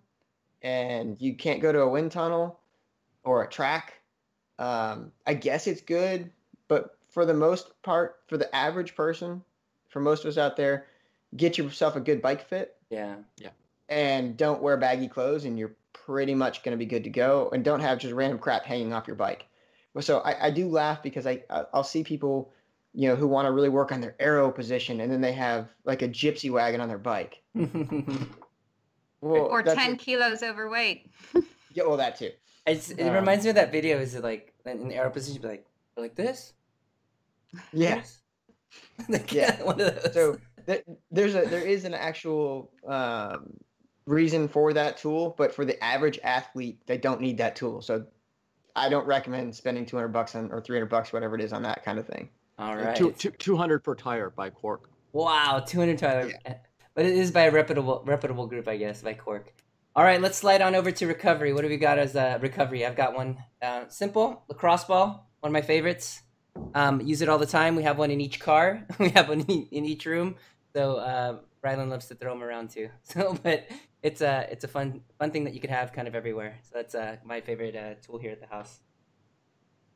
and 0.62 1.20
you 1.22 1.36
can't 1.36 1.62
go 1.62 1.72
to 1.72 1.82
a 1.82 1.90
wind 1.90 2.12
tunnel 2.12 2.60
or 3.24 3.44
a 3.44 3.48
track, 3.48 3.94
um, 4.60 5.12
I 5.26 5.34
guess 5.34 5.68
it's 5.68 5.82
good. 5.82 6.32
But 6.68 6.98
for 7.10 7.26
the 7.26 7.34
most 7.34 7.82
part, 7.84 8.20
for 8.28 8.38
the 8.38 8.54
average 8.56 8.96
person, 8.96 9.44
for 9.90 10.00
most 10.00 10.26
of 10.26 10.30
us 10.30 10.38
out 10.38 10.56
there, 10.58 10.88
get 11.36 11.58
yourself 11.58 11.96
a 11.96 12.00
good 12.00 12.22
bike 12.22 12.48
fit 12.48 12.78
yeah. 12.90 13.16
Yeah. 13.38 13.50
And 13.90 14.38
don't 14.38 14.62
wear 14.62 14.78
baggy 14.78 15.08
clothes, 15.08 15.46
and 15.46 15.58
you're 15.58 15.76
pretty 15.94 16.36
much 16.36 16.64
going 16.64 16.74
to 16.74 16.78
be 16.78 16.86
good 16.86 17.04
to 17.06 17.10
go. 17.10 17.50
And 17.54 17.64
don't 17.64 17.80
have 17.80 18.00
just 18.00 18.14
random 18.14 18.40
crap 18.40 18.66
hanging 18.66 18.94
off 18.94 19.08
your 19.08 19.16
bike. 19.16 19.46
So 20.00 20.20
I, 20.20 20.48
I 20.48 20.52
do 20.52 20.68
laugh 20.68 21.02
because 21.02 21.26
I 21.26 21.44
I- 21.50 21.66
I'll 21.74 21.84
see 21.84 22.04
people, 22.04 22.52
you 23.00 23.08
know, 23.08 23.16
who 23.16 23.28
want 23.28 23.46
to 23.46 23.52
really 23.52 23.70
work 23.70 23.92
on 23.92 24.02
their 24.02 24.16
arrow 24.20 24.50
position, 24.50 25.02
and 25.02 25.12
then 25.12 25.22
they 25.22 25.32
have 25.32 25.70
like 25.86 26.02
a 26.02 26.08
gypsy 26.10 26.50
wagon 26.50 26.82
on 26.82 26.88
their 26.88 26.98
bike. 26.98 27.44
Well, 29.22 29.46
Or 29.46 29.62
10 29.62 29.94
a- 29.94 29.96
kilos 29.98 30.42
overweight. 30.42 31.12
yeah, 31.74 31.84
well, 31.86 31.98
that 31.98 32.18
too. 32.18 32.32
It's, 32.66 32.90
it 32.90 33.04
Um, 33.04 33.14
reminds 33.14 33.44
me 33.44 33.50
of 33.52 33.56
that 33.56 33.72
video. 33.72 34.00
Is 34.00 34.16
it 34.16 34.24
like 34.24 34.52
in 34.66 34.92
arrow 34.92 35.12
position? 35.12 35.42
Be 35.44 35.48
like 35.48 35.66
like 35.96 36.16
this? 36.16 36.54
Yeah. 37.72 38.02
Like, 39.08 39.32
Yeah. 39.32 39.62
One 39.64 39.80
of 39.80 40.02
those. 40.04 40.14
So 40.14 40.38
th- 40.66 40.84
there's 41.12 41.36
a 41.36 41.42
there 41.46 41.62
is 41.62 41.86
an 41.86 41.94
actual 41.94 42.72
um, 42.88 43.54
reason 44.06 44.48
for 44.48 44.74
that 44.74 44.98
tool, 44.98 45.36
but 45.38 45.54
for 45.54 45.66
the 45.66 45.82
average 45.84 46.20
athlete, 46.24 46.80
they 46.88 46.98
don't 46.98 47.22
need 47.22 47.38
that 47.38 47.56
tool. 47.56 47.82
So 47.82 48.06
I 48.76 48.90
don't 48.90 49.06
recommend 49.08 49.56
spending 49.56 49.86
200 49.86 50.10
bucks 50.10 50.36
on 50.36 50.52
or 50.52 50.62
300 50.62 50.88
bucks, 50.88 51.14
whatever 51.14 51.36
it 51.36 51.42
is, 51.42 51.54
on 51.54 51.62
that 51.64 51.84
kind 51.86 52.00
of 52.00 52.06
thing. 52.08 52.30
All 52.58 52.78
Uh. 52.78 52.94
Two, 52.96 53.12
two, 53.12 53.32
200 53.32 53.84
per 53.84 53.96
tire 53.96 54.30
by 54.30 54.50
Quarq. 54.50 54.80
Wow, 55.14 55.64
200 55.66 55.98
Tyler. 55.98 56.32
But 56.96 57.06
it 57.06 57.16
is 57.16 57.32
by 57.32 57.44
a 57.44 57.52
reputable 57.52 58.04
reputable 58.06 58.48
group, 58.48 58.68
I 58.68 58.78
guess, 58.78 59.02
by 59.02 59.14
Quarq. 59.14 59.44
All 59.96 60.04
right, 60.04 60.22
let's 60.22 60.38
slide 60.38 60.62
on 60.62 60.76
over 60.76 60.92
to 60.92 61.08
recovery. 61.08 61.54
What 61.54 61.62
do 61.62 61.70
we 61.70 61.78
got 61.78 61.98
as 61.98 62.16
uh, 62.16 62.38
recovery? 62.42 62.86
I've 62.86 62.96
got 62.96 63.16
one 63.16 63.38
uh, 63.62 63.86
simple 63.88 64.44
lacrosse 64.48 64.84
ball, 64.84 65.28
one 65.40 65.50
of 65.50 65.54
my 65.54 65.62
favorites. 65.62 66.22
Um, 66.74 67.02
use 67.02 67.22
it 67.22 67.30
all 67.30 67.38
the 67.38 67.48
time. 67.48 67.76
We 67.76 67.84
have 67.84 67.98
one 67.98 68.12
in 68.12 68.22
each 68.22 68.40
car. 68.40 68.86
we 69.00 69.10
have 69.10 69.30
one 69.30 69.42
in, 69.42 69.68
in 69.72 69.86
each 69.86 70.06
room. 70.06 70.36
So 70.74 70.98
uh, 70.98 71.38
Rylan 71.64 71.90
loves 71.90 72.08
to 72.08 72.16
throw 72.16 72.34
them 72.34 72.44
around 72.44 72.70
too. 72.70 72.90
So, 73.04 73.38
but 73.42 73.68
it's 74.04 74.22
a 74.22 74.48
it's 74.52 74.64
a 74.64 74.68
fun 74.68 75.02
fun 75.20 75.32
thing 75.32 75.44
that 75.46 75.54
you 75.54 75.60
could 75.60 75.70
have 75.72 75.94
kind 75.94 76.08
of 76.08 76.16
everywhere. 76.16 76.60
So 76.64 76.72
that's 76.76 76.94
uh, 76.96 77.18
my 77.24 77.42
favorite 77.42 77.76
uh, 77.76 77.96
tool 78.06 78.20
here 78.20 78.32
at 78.32 78.40
the 78.40 78.48
house. 78.48 78.80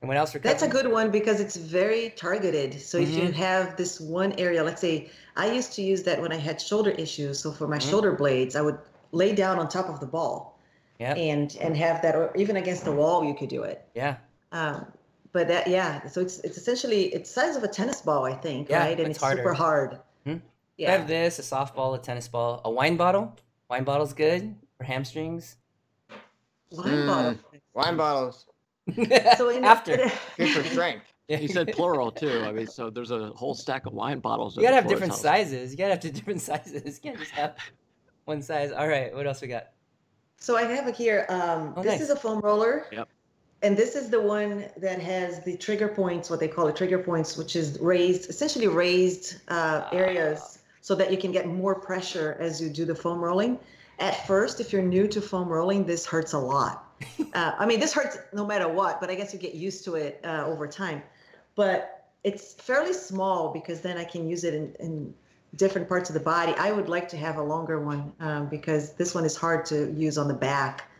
And 0.02 0.08
what 0.08 0.18
else? 0.18 0.34
That's 0.42 0.64
a 0.64 0.68
good 0.68 0.92
one 0.92 1.12
because 1.12 1.40
it's 1.40 1.56
very 1.56 2.10
targeted. 2.18 2.82
So 2.82 2.98
if 2.98 3.10
you 3.16 3.30
Mhm. 3.30 3.34
have 3.34 3.78
this 3.78 4.00
one 4.00 4.34
area, 4.40 4.64
let's 4.64 4.82
say 4.82 5.12
I 5.36 5.52
used 5.52 5.74
to 5.74 5.84
use 5.84 6.02
that 6.04 6.20
when 6.20 6.32
I 6.32 6.38
had 6.38 6.60
shoulder 6.60 6.90
issues. 6.92 7.40
So 7.40 7.52
for 7.52 7.68
my 7.68 7.78
Mhm. 7.78 7.90
shoulder 7.90 8.12
blades, 8.14 8.56
I 8.56 8.62
would 8.62 8.80
lay 9.12 9.34
down 9.34 9.60
on 9.60 9.68
top 9.70 9.90
of 9.90 10.00
the 10.00 10.08
ball 10.08 10.58
Yep. 11.00 11.18
and 11.18 11.56
and 11.62 11.78
have 11.78 12.02
that, 12.02 12.16
or 12.16 12.32
even 12.36 12.56
against 12.58 12.84
the 12.84 12.92
wall, 12.92 13.24
you 13.24 13.36
could 13.36 13.50
do 13.50 13.62
it. 13.64 13.88
Yeah. 13.94 14.18
Um, 14.52 14.92
but 15.34 15.48
that, 15.48 15.68
yeah. 15.68 16.08
So 16.08 16.20
it's 16.20 16.40
it's 16.40 16.58
essentially 16.58 17.14
it's 17.14 17.30
size 17.30 17.56
of 17.56 17.64
a 17.64 17.68
tennis 17.68 18.02
ball, 18.02 18.26
I 18.26 18.34
think, 18.34 18.70
Yeah, 18.70 18.80
right? 18.80 19.00
And 19.00 19.10
it's 19.10 19.18
it's, 19.20 19.30
super 19.30 19.54
harder. 19.54 19.90
hard. 19.94 20.00
Hmm. 20.26 20.32
I 20.32 20.42
Yeah. 20.78 20.92
have 20.98 21.08
this, 21.08 21.38
a 21.38 21.44
softball, 21.44 21.94
a 21.96 22.00
tennis 22.00 22.28
ball, 22.28 22.60
a 22.66 22.72
wine 22.72 22.98
bottle. 22.98 23.36
Wine 23.70 23.84
bottle's 23.84 24.14
good 24.14 24.56
for 24.78 24.84
hamstrings. 24.84 25.58
Wine 26.72 27.04
Mm. 27.04 27.08
bottle. 27.08 27.36
Wine 27.74 27.98
bottles, 27.98 28.48
So 29.38 29.50
in 29.50 29.63
After. 29.63 29.98
good 30.38 30.50
for 30.50 30.63
strength. 30.63 31.06
You 31.30 31.48
said 31.48 31.72
plural 31.74 32.12
too. 32.12 32.44
I 32.46 32.52
mean, 32.52 32.67
so 32.67 32.89
there's 32.89 33.12
a 33.12 33.30
whole 33.30 33.54
stack 33.54 33.86
of 33.86 33.94
wine 33.94 34.20
bottles. 34.20 34.58
You 34.58 34.63
gotta 34.63 34.76
have 34.76 34.88
different 34.88 35.13
house. 35.13 35.22
sizes. 35.22 35.72
You 35.72 35.78
gotta 35.78 35.91
have 35.94 36.00
different 36.13 36.41
sizes. 36.41 36.84
You 36.84 37.02
can't 37.02 37.17
just 37.20 37.32
have 37.32 37.56
one 38.26 38.41
size. 38.41 38.72
All 38.72 38.88
right, 38.88 39.13
what 39.13 39.26
else 39.28 39.41
we 39.41 39.48
got? 39.48 39.67
So 40.38 40.58
I 40.58 40.63
have 40.63 40.88
it 40.88 40.96
here. 40.96 41.26
Um, 41.30 41.74
Oh, 41.78 41.84
this 41.84 41.94
nice. 41.94 42.02
is 42.02 42.10
a 42.10 42.15
foam 42.15 42.39
roller. 42.41 42.88
Yep. 42.91 43.08
And 43.63 43.78
this 43.78 43.96
is 43.96 44.10
the 44.10 44.20
one 44.20 44.65
that 44.78 45.00
has 45.00 45.44
the 45.46 45.56
trigger 45.56 45.88
points, 45.88 46.32
what 46.32 46.39
they 46.39 46.48
call 46.48 46.67
it 46.67 46.76
trigger 46.76 46.98
points, 46.98 47.38
which 47.38 47.56
is 47.56 47.78
raised, 47.80 48.28
essentially 48.30 48.67
raised 48.67 49.36
uh, 49.50 49.88
areas 49.91 50.60
so 50.82 50.96
that 50.96 51.12
you 51.12 51.17
can 51.17 51.32
get 51.32 51.48
more 51.48 51.76
pressure 51.76 52.36
as 52.39 52.60
you 52.60 52.70
do 52.70 52.86
the 52.86 52.96
foam 52.96 53.20
rolling. 53.24 53.60
At 54.00 54.26
first, 54.26 54.60
if 54.60 54.74
you're 54.74 54.82
new 54.82 55.08
to 55.10 55.22
foam 55.22 55.48
rolling, 55.48 55.86
this 55.86 56.08
hurts 56.08 56.34
a 56.34 56.39
lot. 56.39 56.90
Uh, 57.34 57.54
I 57.58 57.66
mean, 57.66 57.80
this 57.80 57.94
hurts 57.94 58.18
no 58.34 58.46
matter 58.46 58.68
what, 58.68 59.00
but 59.00 59.10
I 59.10 59.16
guess 59.16 59.34
you 59.34 59.40
get 59.40 59.54
used 59.54 59.86
to 59.86 59.96
it 59.96 60.20
uh, 60.26 60.44
over 60.46 60.68
time. 60.68 61.02
But 61.56 62.10
it's 62.26 62.54
fairly 62.54 62.94
small 62.94 63.54
because 63.54 63.80
then 63.80 63.98
I 63.98 64.04
can 64.04 64.28
use 64.28 64.44
it 64.44 64.54
in, 64.54 64.76
in 64.80 65.14
different 65.56 65.88
parts 65.88 66.10
of 66.10 66.14
the 66.14 66.20
body. 66.20 66.54
I 66.58 66.72
would 66.72 66.90
like 66.90 67.08
to 67.10 67.18
have 67.18 67.38
a 67.38 67.42
longer 67.42 67.80
one 67.80 68.12
um, 68.20 68.48
because 68.48 68.94
this 68.94 69.16
one 69.16 69.26
is 69.26 69.36
hard 69.36 69.66
to 69.68 69.92
use 69.94 70.18
on 70.18 70.28
the 70.28 70.34
back. 70.34 70.92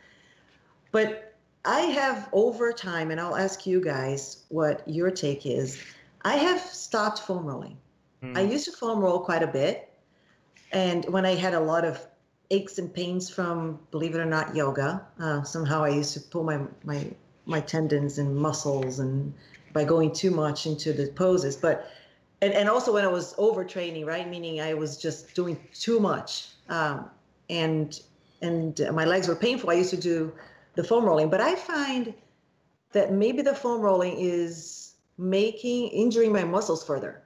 But 0.92 1.36
I 1.64 1.82
have 1.82 2.30
over 2.34 2.72
time, 2.74 3.12
and 3.12 3.20
I'll 3.20 3.36
ask 3.36 3.66
you 3.66 3.82
guys 3.82 4.44
what 4.50 4.84
your 4.88 5.12
take 5.12 5.46
is. 5.46 5.82
I 6.24 6.36
have 6.36 6.60
stopped 6.60 7.20
foam 7.20 7.46
rolling. 7.46 7.78
Hmm. 8.22 8.38
I 8.38 8.42
used 8.42 8.66
to 8.66 8.72
foam 8.72 9.00
roll 9.00 9.20
quite 9.20 9.44
a 9.44 9.48
bit. 9.48 9.92
And 10.72 11.06
when 11.06 11.26
I 11.26 11.36
had 11.36 11.54
a 11.54 11.60
lot 11.60 11.84
of 11.84 12.06
aches 12.52 12.78
and 12.78 12.94
pains 12.94 13.30
from, 13.30 13.80
believe 13.90 14.14
it 14.14 14.20
or 14.20 14.26
not, 14.26 14.56
yoga, 14.56 15.06
uh, 15.20 15.42
somehow 15.42 15.84
I 15.84 15.90
used 15.90 16.14
to 16.14 16.20
pull 16.20 16.44
my, 16.44 16.60
my, 16.84 17.08
my 17.46 17.62
tendons 17.62 18.20
and 18.20 18.36
muscles 18.36 19.00
and 19.00 19.34
by 19.74 19.86
going 19.86 20.12
too 20.12 20.32
much 20.32 20.66
into 20.66 20.92
the 20.92 21.08
poses. 21.14 21.56
But, 21.56 21.90
and, 22.42 22.54
and 22.54 22.70
also 22.70 22.94
when 22.94 23.06
I 23.06 23.08
was 23.08 23.34
overtraining, 23.36 24.06
right? 24.06 24.30
Meaning 24.30 24.60
I 24.60 24.74
was 24.74 24.98
just 24.98 25.34
doing 25.34 25.58
too 25.74 26.00
much. 26.00 26.50
Um, 26.68 27.10
and, 27.50 28.00
and 28.42 28.80
my 28.94 29.06
legs 29.06 29.28
were 29.28 29.36
painful. 29.36 29.70
I 29.70 29.76
used 29.76 29.92
to 29.92 29.98
do 29.98 30.34
the 30.76 30.84
foam 30.84 31.06
rolling, 31.06 31.30
but 31.30 31.40
I 31.42 31.56
find 31.56 32.14
that 32.92 33.14
maybe 33.14 33.42
the 33.42 33.56
foam 33.56 33.80
rolling 33.80 34.18
is 34.18 34.96
making, 35.18 35.88
injuring 35.90 36.34
my 36.34 36.44
muscles 36.44 36.84
further. 36.84 37.21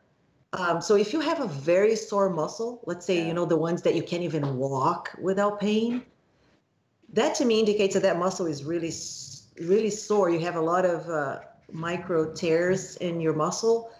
Um, 0.57 0.81
so 0.81 0.95
if 0.95 1.13
you 1.13 1.19
have 1.19 1.39
a 1.41 1.47
very 1.47 1.95
sore 1.95 2.29
muscle, 2.29 2.81
let's 2.85 3.05
say, 3.05 3.17
Yeah. 3.19 3.27
you 3.27 3.33
know, 3.33 3.45
the 3.45 3.57
ones 3.57 3.81
that 3.83 3.95
you 3.95 4.03
can't 4.03 4.23
even 4.23 4.57
walk 4.57 5.11
without 5.21 5.59
pain, 5.59 6.03
that 7.13 7.35
to 7.35 7.45
me 7.45 7.59
indicates 7.59 7.93
that 7.93 8.03
that 8.03 8.17
muscle 8.17 8.45
is 8.45 8.63
really, 8.63 8.93
really 9.61 9.89
sore. 9.89 10.29
You 10.29 10.39
have 10.39 10.55
a 10.55 10.61
lot 10.61 10.85
of 10.85 11.09
uh, 11.09 11.39
micro 11.71 12.33
tears 12.33 12.95
in 12.97 13.19
your 13.19 13.33
muscle. 13.33 13.91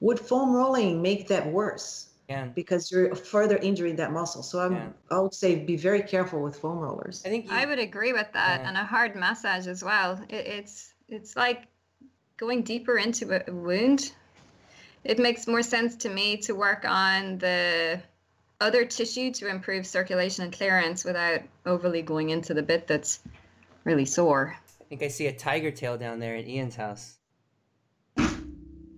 Would 0.00 0.20
foam 0.20 0.54
rolling 0.54 1.00
make 1.00 1.28
that 1.28 1.50
worse? 1.50 2.08
Can. 2.28 2.52
Because 2.54 2.90
you're 2.90 3.14
further 3.14 3.56
injuring 3.56 3.96
that 3.96 4.12
muscle. 4.12 4.42
So 4.42 4.58
I'm, 4.58 4.72
Yeah. 4.72 4.88
I 5.10 5.20
would 5.20 5.32
say 5.34 5.56
be 5.56 5.76
very 5.76 6.02
careful 6.02 6.42
with 6.42 6.56
foam 6.58 6.78
rollers. 6.78 7.22
I 7.24 7.28
think 7.28 7.46
you, 7.46 7.52
I 7.52 7.64
would 7.64 7.78
agree 7.78 8.12
with 8.12 8.30
that, 8.32 8.60
Yeah. 8.60 8.68
and 8.68 8.76
a 8.76 8.84
hard 8.84 9.14
massage 9.14 9.66
as 9.68 9.82
well. 9.84 10.20
It, 10.28 10.46
it's 10.46 10.92
it's 11.08 11.36
like 11.36 11.68
going 12.36 12.62
deeper 12.62 12.98
into 12.98 13.32
a, 13.32 13.48
a 13.48 13.54
wound. 13.54 14.12
It 15.06 15.20
makes 15.20 15.46
more 15.46 15.62
sense 15.62 15.94
to 15.98 16.08
me 16.08 16.36
to 16.38 16.52
work 16.52 16.84
on 16.84 17.38
the 17.38 18.02
other 18.60 18.84
tissue 18.84 19.30
to 19.34 19.46
improve 19.46 19.86
circulation 19.86 20.42
and 20.42 20.52
clearance 20.52 21.04
without 21.04 21.42
overly 21.64 22.02
going 22.02 22.30
into 22.30 22.54
the 22.54 22.62
bit 22.62 22.88
that's 22.88 23.20
really 23.84 24.04
sore. 24.04 24.56
I 24.80 24.84
think 24.88 25.04
I 25.04 25.08
see 25.08 25.28
a 25.28 25.32
tiger 25.32 25.70
tail 25.70 25.96
down 25.96 26.18
there 26.18 26.34
at 26.34 26.48
Ian's 26.48 26.74
house. 26.74 27.18
It 28.18 28.26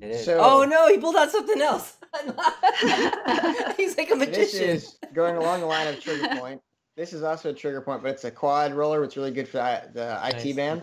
is. 0.00 0.24
So- 0.24 0.38
oh 0.40 0.64
no, 0.64 0.88
he 0.88 0.96
pulled 0.96 1.16
out 1.16 1.30
something 1.30 1.60
else. 1.60 1.98
He's 3.76 3.98
like 3.98 4.10
a 4.10 4.16
magician. 4.16 4.60
This 4.60 4.84
is 4.84 4.98
going 5.12 5.36
along 5.36 5.60
the 5.60 5.66
line 5.66 5.88
of 5.88 6.00
trigger 6.00 6.28
point. 6.38 6.62
This 6.96 7.12
is 7.12 7.22
also 7.22 7.50
a 7.50 7.52
trigger 7.52 7.82
point, 7.82 8.02
but 8.02 8.12
it's 8.12 8.24
a 8.24 8.30
quad 8.30 8.72
roller. 8.72 9.04
It's 9.04 9.18
really 9.18 9.30
good 9.30 9.46
for 9.46 9.58
the, 9.58 9.90
the 9.92 10.06
Nice. 10.06 10.42
IT 10.42 10.56
band. 10.56 10.82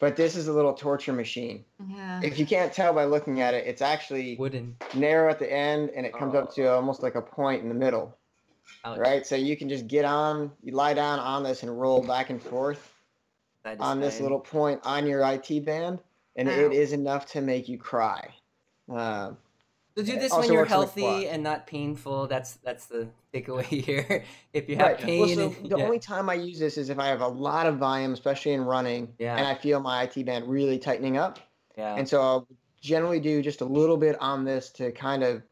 But 0.00 0.16
this 0.16 0.36
is 0.36 0.48
a 0.48 0.52
little 0.52 0.74
torture 0.74 1.12
machine. 1.12 1.64
yeah. 1.88 2.20
If 2.22 2.38
you 2.38 2.46
can't 2.46 2.72
tell 2.72 2.92
by 2.92 3.04
looking 3.04 3.40
at 3.40 3.54
it, 3.54 3.66
it's 3.66 3.80
actually 3.80 4.36
Wooden. 4.36 4.76
narrow 4.94 5.30
at 5.30 5.38
the 5.38 5.50
end 5.50 5.90
and 5.94 6.04
it 6.04 6.12
comes 6.12 6.34
up 6.34 6.52
to 6.54 6.66
almost 6.66 7.02
like 7.02 7.14
a 7.14 7.22
point 7.22 7.62
in 7.62 7.68
the 7.68 7.74
middle, 7.74 8.16
Ouch. 8.84 8.98
right? 8.98 9.26
So 9.26 9.36
you 9.36 9.56
can 9.56 9.68
just 9.68 9.86
get 9.86 10.04
on, 10.04 10.50
you 10.62 10.72
lie 10.72 10.94
down 10.94 11.20
on 11.20 11.42
this 11.42 11.62
and 11.62 11.80
roll 11.80 12.02
back 12.02 12.30
and 12.30 12.42
forth 12.42 12.92
Side 13.62 13.78
to 13.78 13.84
on 13.84 14.00
this 14.00 14.20
little 14.20 14.40
point 14.40 14.80
on 14.84 15.06
your 15.06 15.22
IT 15.22 15.64
band, 15.64 16.00
and 16.36 16.48
Ow. 16.48 16.52
it 16.52 16.72
is 16.72 16.92
enough 16.92 17.26
to 17.26 17.40
make 17.40 17.68
you 17.68 17.78
cry. 17.78 18.28
Um, 18.90 19.38
So 19.96 20.02
do 20.02 20.18
this 20.18 20.32
when 20.32 20.44
you're 20.48 20.62
works 20.62 20.72
on 20.72 20.80
the 20.80 20.86
healthy 21.02 21.28
and 21.28 21.42
not 21.42 21.66
painful. 21.68 22.26
That's 22.26 22.54
that's 22.64 22.86
the 22.86 23.06
takeaway 23.32 23.62
here. 23.84 24.24
if 24.52 24.68
you 24.68 24.76
have 24.76 24.86
right. 24.86 24.98
pain, 24.98 25.20
Well, 25.20 25.28
so 25.36 25.56
and- 25.60 25.70
the 25.70 25.78
yeah. 25.78 25.84
only 25.84 25.98
time 26.00 26.28
I 26.28 26.34
use 26.34 26.58
this 26.58 26.76
is 26.78 26.90
if 26.90 26.98
I 26.98 27.06
have 27.06 27.20
a 27.20 27.28
lot 27.28 27.66
of 27.66 27.76
volume, 27.78 28.12
especially 28.12 28.52
in 28.52 28.64
running, 28.64 29.12
Yeah. 29.18 29.36
and 29.36 29.46
I 29.46 29.54
feel 29.54 29.78
my 29.80 30.02
IT 30.02 30.24
band 30.26 30.48
really 30.48 30.78
tightening 30.78 31.16
up. 31.16 31.38
yeah, 31.78 31.94
And 31.94 32.08
so 32.08 32.20
I'll 32.20 32.48
generally 32.80 33.20
do 33.20 33.40
just 33.40 33.60
a 33.60 33.64
little 33.64 33.96
bit 33.96 34.20
on 34.20 34.44
this 34.44 34.70
to 34.70 34.90
kind 34.92 35.22
of 35.22 35.42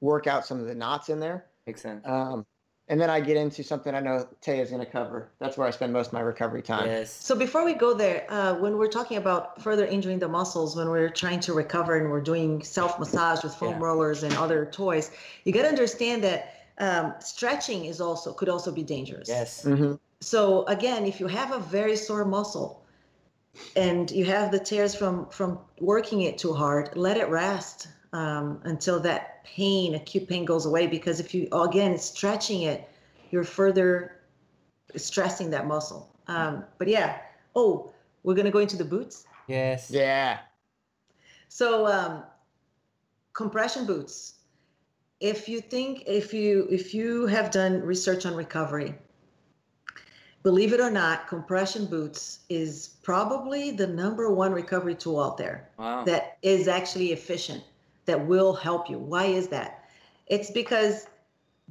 work 0.00 0.26
out 0.26 0.44
some 0.44 0.58
of 0.58 0.66
the 0.66 0.74
knots 0.74 1.08
in 1.08 1.20
there. 1.20 1.46
makes 1.66 1.80
sense. 1.80 2.04
Um, 2.04 2.44
and 2.92 3.00
then 3.00 3.08
I 3.08 3.20
get 3.20 3.38
into 3.38 3.64
something 3.64 3.94
I 3.94 4.00
know 4.00 4.28
Taya's 4.42 4.68
going 4.68 4.84
to 4.84 4.90
cover. 4.90 5.30
That's 5.38 5.56
where 5.56 5.66
I 5.66 5.70
spend 5.70 5.94
most 5.94 6.08
of 6.08 6.12
my 6.12 6.20
recovery 6.20 6.60
time. 6.60 6.90
Yes. 6.90 7.10
So 7.24 7.34
before 7.34 7.64
we 7.64 7.72
go 7.72 7.94
there, 7.94 8.26
uh, 8.28 8.52
when 8.56 8.76
we're 8.76 8.94
talking 8.98 9.16
about 9.16 9.62
further 9.62 9.86
injuring 9.86 10.18
the 10.18 10.28
muscles, 10.28 10.76
when 10.76 10.90
we're 10.90 11.08
trying 11.08 11.40
to 11.40 11.54
recover 11.54 11.96
and 11.96 12.10
we're 12.10 12.20
doing 12.20 12.62
self 12.62 12.98
massage 12.98 13.42
with 13.42 13.54
foam 13.54 13.76
Yeah. 13.76 13.86
rollers 13.86 14.24
and 14.24 14.34
other 14.34 14.66
toys, 14.66 15.10
you 15.44 15.54
got 15.54 15.62
to 15.62 15.68
understand 15.68 16.22
that 16.24 16.52
um, 16.76 17.14
stretching 17.20 17.86
is 17.86 17.98
also 17.98 18.34
could 18.34 18.50
also 18.50 18.70
be 18.70 18.82
dangerous. 18.82 19.30
Yes. 19.30 19.62
hmm 19.62 19.94
So 20.20 20.66
again, 20.66 21.06
if 21.06 21.18
you 21.18 21.28
have 21.28 21.50
a 21.50 21.60
very 21.60 21.96
sore 21.96 22.26
muscle 22.26 22.84
and 23.74 24.10
you 24.10 24.26
have 24.26 24.52
the 24.52 24.60
tears 24.60 24.94
from 24.94 25.30
from 25.30 25.60
working 25.80 26.20
it 26.20 26.36
too 26.36 26.52
hard, 26.52 26.94
let 26.94 27.16
it 27.16 27.30
rest 27.30 27.88
um, 28.12 28.60
until 28.64 29.00
that 29.00 29.44
pain, 29.44 29.94
acute 29.94 30.28
pain, 30.28 30.44
goes 30.44 30.66
away. 30.66 30.86
Because 30.86 31.20
if 31.20 31.34
you 31.34 31.48
again 31.52 31.98
stretching 31.98 32.62
it, 32.62 32.88
you're 33.30 33.44
further 33.44 34.20
stressing 34.96 35.50
that 35.50 35.66
muscle. 35.66 36.14
Um, 36.28 36.64
but 36.78 36.88
yeah. 36.88 37.18
Oh, 37.54 37.92
we're 38.22 38.34
gonna 38.34 38.50
go 38.50 38.58
into 38.60 38.76
the 38.76 38.84
boots. 38.84 39.24
Yes. 39.48 39.90
Yeah. 39.90 40.38
So 41.48 41.86
um, 41.86 42.22
compression 43.32 43.86
boots. 43.86 44.34
If 45.20 45.48
you 45.48 45.60
think 45.60 46.02
if 46.06 46.34
you 46.34 46.66
if 46.70 46.94
you 46.94 47.26
have 47.26 47.50
done 47.50 47.80
research 47.82 48.26
on 48.26 48.34
recovery, 48.34 48.94
believe 50.42 50.72
it 50.72 50.80
or 50.80 50.90
not, 50.90 51.28
compression 51.28 51.86
boots 51.86 52.40
is 52.48 52.96
probably 53.02 53.70
the 53.70 53.86
number 53.86 54.32
one 54.32 54.52
recovery 54.52 54.94
tool 54.94 55.20
out 55.20 55.36
there 55.38 55.68
Wow. 55.78 56.04
that 56.04 56.38
is 56.42 56.66
actually 56.68 57.12
efficient 57.12 57.62
that 58.04 58.26
will 58.26 58.52
help 58.52 58.88
you. 58.90 58.98
Why 58.98 59.26
is 59.26 59.48
that? 59.48 59.84
It's 60.26 60.50
because 60.50 61.06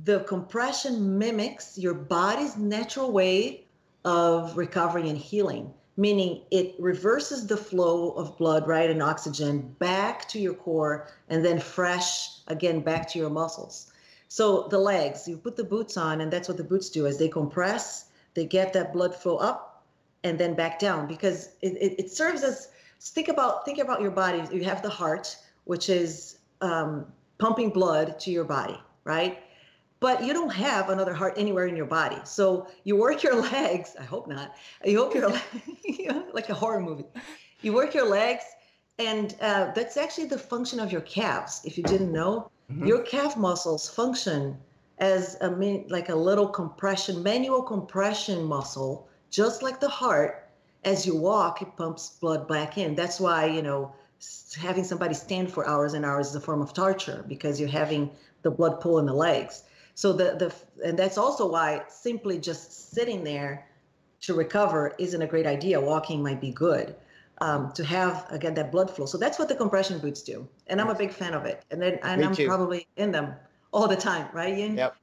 the 0.03 0.21
compression 0.21 1.17
mimics 1.17 1.77
your 1.77 1.93
body's 1.93 2.57
natural 2.57 3.11
way 3.11 3.65
of 4.05 4.57
recovering 4.57 5.09
and 5.09 5.17
healing, 5.17 5.73
meaning 5.97 6.41
it 6.49 6.75
reverses 6.79 7.45
the 7.45 7.57
flow 7.57 8.11
of 8.11 8.37
blood, 8.37 8.67
right, 8.67 8.89
and 8.89 9.03
oxygen 9.03 9.75
back 9.79 10.27
to 10.29 10.39
your 10.39 10.53
core 10.53 11.07
and 11.29 11.45
then 11.45 11.59
fresh 11.59 12.39
again 12.47 12.79
back 12.79 13.07
to 13.09 13.19
your 13.19 13.29
muscles. 13.29 13.91
So 14.27 14.67
the 14.69 14.79
legs, 14.79 15.27
you 15.27 15.37
put 15.37 15.57
the 15.57 15.63
boots 15.63 15.97
on, 15.97 16.21
and 16.21 16.31
that's 16.31 16.47
what 16.47 16.57
the 16.57 16.63
boots 16.63 16.89
do 16.89 17.05
is 17.05 17.17
they 17.17 17.27
compress, 17.27 18.05
they 18.33 18.45
get 18.45 18.71
that 18.73 18.93
blood 18.93 19.13
flow 19.13 19.37
up 19.37 19.83
and 20.23 20.39
then 20.39 20.53
back 20.55 20.79
down 20.79 21.07
because 21.07 21.49
it, 21.61 21.73
it, 21.73 21.99
it 21.99 22.11
serves 22.11 22.43
as 22.43 22.69
think 23.01 23.27
about 23.27 23.65
think 23.65 23.79
about 23.79 24.01
your 24.01 24.11
body. 24.11 24.43
You 24.51 24.63
have 24.63 24.81
the 24.81 24.89
heart, 24.89 25.35
which 25.65 25.89
is 25.89 26.39
um, 26.61 27.05
pumping 27.37 27.69
blood 27.69 28.19
to 28.19 28.31
your 28.31 28.43
body, 28.45 28.79
right? 29.03 29.39
But 29.99 30.23
you 30.23 30.33
don't 30.33 30.51
have 30.53 30.89
another 30.89 31.13
heart 31.13 31.33
anywhere 31.37 31.67
in 31.67 31.75
your 31.75 31.85
body. 31.85 32.17
So 32.23 32.67
you 32.83 32.95
work 32.97 33.23
your 33.23 33.35
legs. 33.51 33.95
I 33.99 34.03
hope 34.03 34.27
not. 34.27 34.55
You 34.83 34.97
hope 34.99 35.13
your 35.13 35.29
like 36.33 36.49
a 36.49 36.53
horror 36.53 36.79
movie. 36.81 37.05
You 37.61 37.73
work 37.73 37.93
your 37.93 38.07
legs, 38.09 38.43
and 38.97 39.35
uh, 39.41 39.71
that's 39.73 39.97
actually 39.97 40.27
the 40.27 40.37
function 40.37 40.79
of 40.79 40.91
your 40.91 41.01
calves. 41.01 41.61
If 41.65 41.77
you 41.77 41.83
didn't 41.83 42.11
know, 42.11 42.49
Mhm. 42.71 42.87
your 42.87 43.01
calf 43.03 43.35
muscles 43.35 43.89
function 43.89 44.57
as 44.99 45.35
a 45.41 45.49
like 45.89 46.09
a 46.09 46.15
little 46.15 46.47
compression, 46.47 47.21
manual 47.21 47.61
compression 47.63 48.43
muscle, 48.43 49.07
just 49.29 49.61
like 49.61 49.79
the 49.79 49.89
heart. 49.89 50.47
As 50.83 51.05
you 51.05 51.15
walk, 51.15 51.61
it 51.61 51.75
pumps 51.75 52.17
blood 52.21 52.47
back 52.47 52.77
in. 52.77 52.95
That's 52.95 53.19
why 53.19 53.45
you 53.45 53.61
know 53.61 53.93
having 54.59 54.83
somebody 54.83 55.13
stand 55.13 55.51
for 55.51 55.67
hours 55.67 55.93
and 55.93 56.05
hours 56.05 56.29
is 56.29 56.35
a 56.35 56.39
form 56.39 56.61
of 56.61 56.73
torture 56.73 57.23
because 57.27 57.59
you're 57.59 57.69
having 57.69 58.11
the 58.41 58.51
blood 58.51 58.81
pool 58.81 58.99
in 58.99 59.05
the 59.05 59.13
legs. 59.13 59.63
So 59.95 60.13
the 60.13 60.35
the 60.35 60.87
and 60.87 60.97
that's 60.97 61.17
also 61.17 61.49
why 61.49 61.83
simply 61.89 62.39
just 62.39 62.93
sitting 62.93 63.23
there 63.23 63.67
to 64.21 64.33
recover 64.33 64.95
isn't 64.99 65.21
a 65.21 65.27
great 65.27 65.45
idea. 65.45 65.79
Walking 65.79 66.23
might 66.23 66.41
be 66.41 66.51
good. 66.51 66.95
Um, 67.39 67.71
to 67.73 67.83
have 67.83 68.27
again 68.29 68.53
that 68.53 68.71
blood 68.71 68.91
flow. 68.91 69.07
So 69.07 69.17
that's 69.17 69.39
what 69.39 69.49
the 69.49 69.55
compression 69.55 69.97
boots 69.97 70.21
do, 70.21 70.47
and 70.67 70.79
I'm 70.79 70.89
a 70.89 70.95
big 70.95 71.11
fan 71.11 71.33
of 71.33 71.45
it. 71.45 71.65
And 71.71 71.81
then 71.81 71.97
and 72.03 72.21
Me 72.21 72.27
I'm 72.27 72.35
too. 72.35 72.47
probably 72.47 72.87
in 72.97 73.11
them 73.11 73.33
all 73.73 73.87
the 73.87 73.95
time, 73.95 74.27
right, 74.31 74.55
Ian? 74.55 74.77
Yep. 74.77 74.95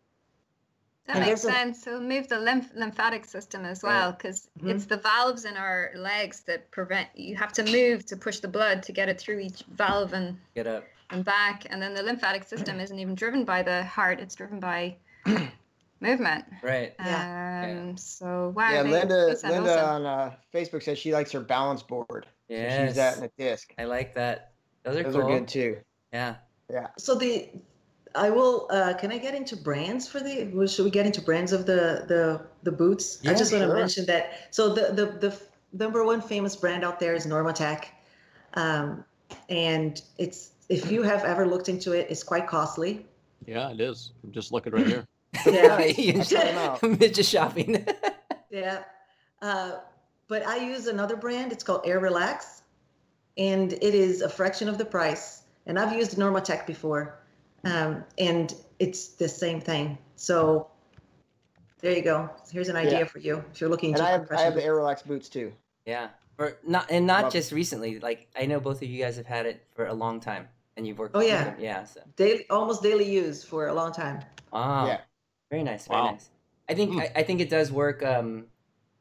That 1.09 1.17
And 1.17 1.25
makes 1.27 1.41
there's 1.43 1.55
a- 1.55 1.59
sense. 1.59 1.83
So 1.83 1.99
move 2.01 2.29
the 2.29 2.39
lymph 2.39 2.71
lymphatic 2.75 3.25
system 3.25 3.65
as 3.65 3.83
well, 3.83 4.13
because 4.13 4.49
Mhm. 4.61 4.75
it's 4.75 4.85
the 4.85 4.99
valves 4.99 5.47
in 5.47 5.57
our 5.57 5.91
legs 5.95 6.41
that 6.41 6.71
prevent. 6.71 7.09
You 7.15 7.35
have 7.37 7.53
to 7.55 7.63
move 7.65 8.05
to 8.07 8.17
push 8.17 8.41
the 8.41 8.49
blood 8.49 8.83
to 8.85 8.93
get 8.93 9.09
it 9.09 9.19
through 9.19 9.39
each 9.41 9.63
valve 9.71 10.13
and 10.13 10.39
Get 10.55 10.67
up. 10.67 10.85
and 11.09 11.25
back, 11.25 11.65
and 11.71 11.81
then 11.81 11.95
the 11.95 12.03
lymphatic 12.03 12.45
system 12.45 12.79
isn't 12.81 12.99
even 12.99 13.15
driven 13.15 13.45
by 13.47 13.63
the 13.63 13.85
heart; 13.85 14.21
it's 14.21 14.35
driven 14.35 14.61
by 14.61 14.97
movement. 16.01 16.45
Right. 16.63 16.95
Um. 16.99 17.97
So 17.97 18.53
wow. 18.55 18.71
Yeah, 18.71 18.83
they- 18.83 18.91
Linda. 18.91 19.27
they 19.29 19.35
sound 19.37 19.55
Linda 19.55 19.79
awesome. 19.83 20.07
on 20.07 20.07
uh, 20.07 20.35
Facebook 20.55 20.83
says 20.83 20.99
she 20.99 21.13
likes 21.15 21.33
her 21.33 21.41
balance 21.41 21.83
board. 21.83 22.27
So 22.51 22.55
she 22.55 22.63
uses 22.83 22.97
that 22.97 23.17
in 23.19 23.25
a 23.25 23.31
disc. 23.39 23.73
I 23.79 23.85
like 23.85 24.15
that. 24.15 24.53
Those 24.83 24.97
are 24.99 25.03
Those 25.05 25.15
cool. 25.15 25.23
are 25.23 25.39
good 25.39 25.49
too. 25.49 25.79
Yeah. 26.13 26.37
Yeah. 26.71 26.89
So 26.99 27.15
the 27.15 27.49
I 28.15 28.31
will. 28.31 28.67
Uh, 28.71 28.95
can 28.95 29.13
I 29.13 29.19
get 29.19 29.35
into 29.35 29.57
brands 29.57 30.09
for 30.09 30.21
the? 30.21 30.45
well, 30.53 30.67
Should 30.67 30.85
we 30.85 30.91
get 30.91 31.07
into 31.07 31.21
brands 31.21 31.53
of 31.53 31.67
the 31.67 32.05
the 32.09 32.41
the 32.63 32.73
boots? 32.73 33.21
I 33.25 33.31
Yeah, 33.31 33.37
just 33.39 33.53
want 33.53 33.65
to 33.65 33.75
mention 33.75 34.07
that. 34.07 34.49
So 34.51 34.73
the 34.75 34.93
the 34.93 35.07
the 35.19 35.29
f- 35.29 35.43
number 35.73 36.05
one 36.05 36.21
famous 36.21 36.57
brand 36.57 36.85
out 36.85 36.99
there 37.01 37.15
is 37.15 37.27
Normatec, 37.27 37.85
um, 38.55 39.05
and 39.49 40.01
it's 40.19 40.51
if 40.69 40.91
you 40.91 41.03
have 41.03 41.25
ever 41.25 41.47
looked 41.47 41.69
into 41.69 41.93
it, 41.93 42.07
it's 42.11 42.23
quite 42.23 42.47
costly. 42.47 43.07
Yeah, 43.47 43.71
it 43.71 43.81
is. 43.81 44.13
I'm 44.25 44.33
just 44.33 44.53
looking 44.53 44.73
right 44.73 44.87
here. 44.87 45.07
Yeah. 45.47 45.81
Ian's 45.81 46.31
Check 46.31 46.83
'em 46.83 47.13
shopping. 47.23 47.87
Yeah. 48.51 48.83
Uh, 49.43 49.73
but 50.27 50.47
I 50.47 50.57
use 50.57 50.87
another 50.87 51.17
brand. 51.17 51.53
It's 51.53 51.63
called 51.63 51.83
Air 51.85 52.01
Relax, 52.01 52.63
and 53.37 53.73
it 53.75 53.95
is 53.95 54.23
a 54.23 54.29
fraction 54.29 54.69
of 54.69 54.79
the 54.79 54.85
price. 54.87 55.43
And 55.67 55.79
I've 55.79 55.93
used 55.93 56.17
Normatec 56.17 56.67
before, 56.67 57.19
um, 57.71 58.05
and 58.19 58.55
it's 58.79 59.09
the 59.09 59.29
same 59.29 59.61
thing. 59.61 59.99
So 60.17 60.69
there 61.81 61.93
you 61.93 62.03
go. 62.03 62.29
Here's 62.51 62.69
an 62.69 62.77
idea 62.77 63.01
Yeah. 63.01 63.05
for 63.05 63.19
you 63.19 63.45
if 63.53 63.61
you're 63.61 63.71
looking 63.71 63.91
And 63.91 63.99
to 63.99 64.05
I 64.05 64.11
have 64.11 64.31
I 64.33 64.41
have 64.43 64.55
the 64.55 64.59
boots. 64.61 64.67
Air 64.67 64.75
Relax 64.77 65.03
boots 65.03 65.29
too. 65.29 65.53
yeah. 65.87 66.09
For 66.37 66.57
not 66.67 66.87
and 66.91 67.07
not 67.07 67.25
Love 67.25 67.35
it. 67.35 67.39
just 67.39 67.53
recently. 67.53 67.99
Like 67.99 68.29
I 68.37 68.47
know 68.47 68.61
both 68.61 68.77
of 68.83 68.89
you 68.89 69.03
guys 69.03 69.17
have 69.17 69.27
had 69.27 69.45
it 69.47 69.67
for 69.75 69.87
a 69.87 69.95
long 69.95 70.21
time, 70.21 70.47
and 70.77 70.87
you've 70.87 70.99
worked. 70.99 71.17
Oh, 71.17 71.19
with 71.19 71.29
yeah. 71.29 71.45
them. 71.45 71.57
Yeah. 71.59 71.85
So. 71.85 72.01
daily, 72.17 72.47
almost 72.49 72.81
daily 72.83 73.11
use 73.11 73.43
for 73.43 73.67
a 73.67 73.75
long 73.75 73.93
time. 73.93 74.21
Wow. 74.53 74.87
Yeah. 74.87 75.01
Very 75.51 75.65
nice. 75.65 75.89
Very 75.89 76.01
Wow. 76.01 76.11
nice. 76.13 76.29
I 76.69 76.75
think 76.75 76.93
Hmm. 76.93 77.01
I, 77.01 77.11
I 77.17 77.23
think 77.25 77.41
it 77.41 77.51
does 77.51 77.73
work 77.73 78.05
um, 78.05 78.47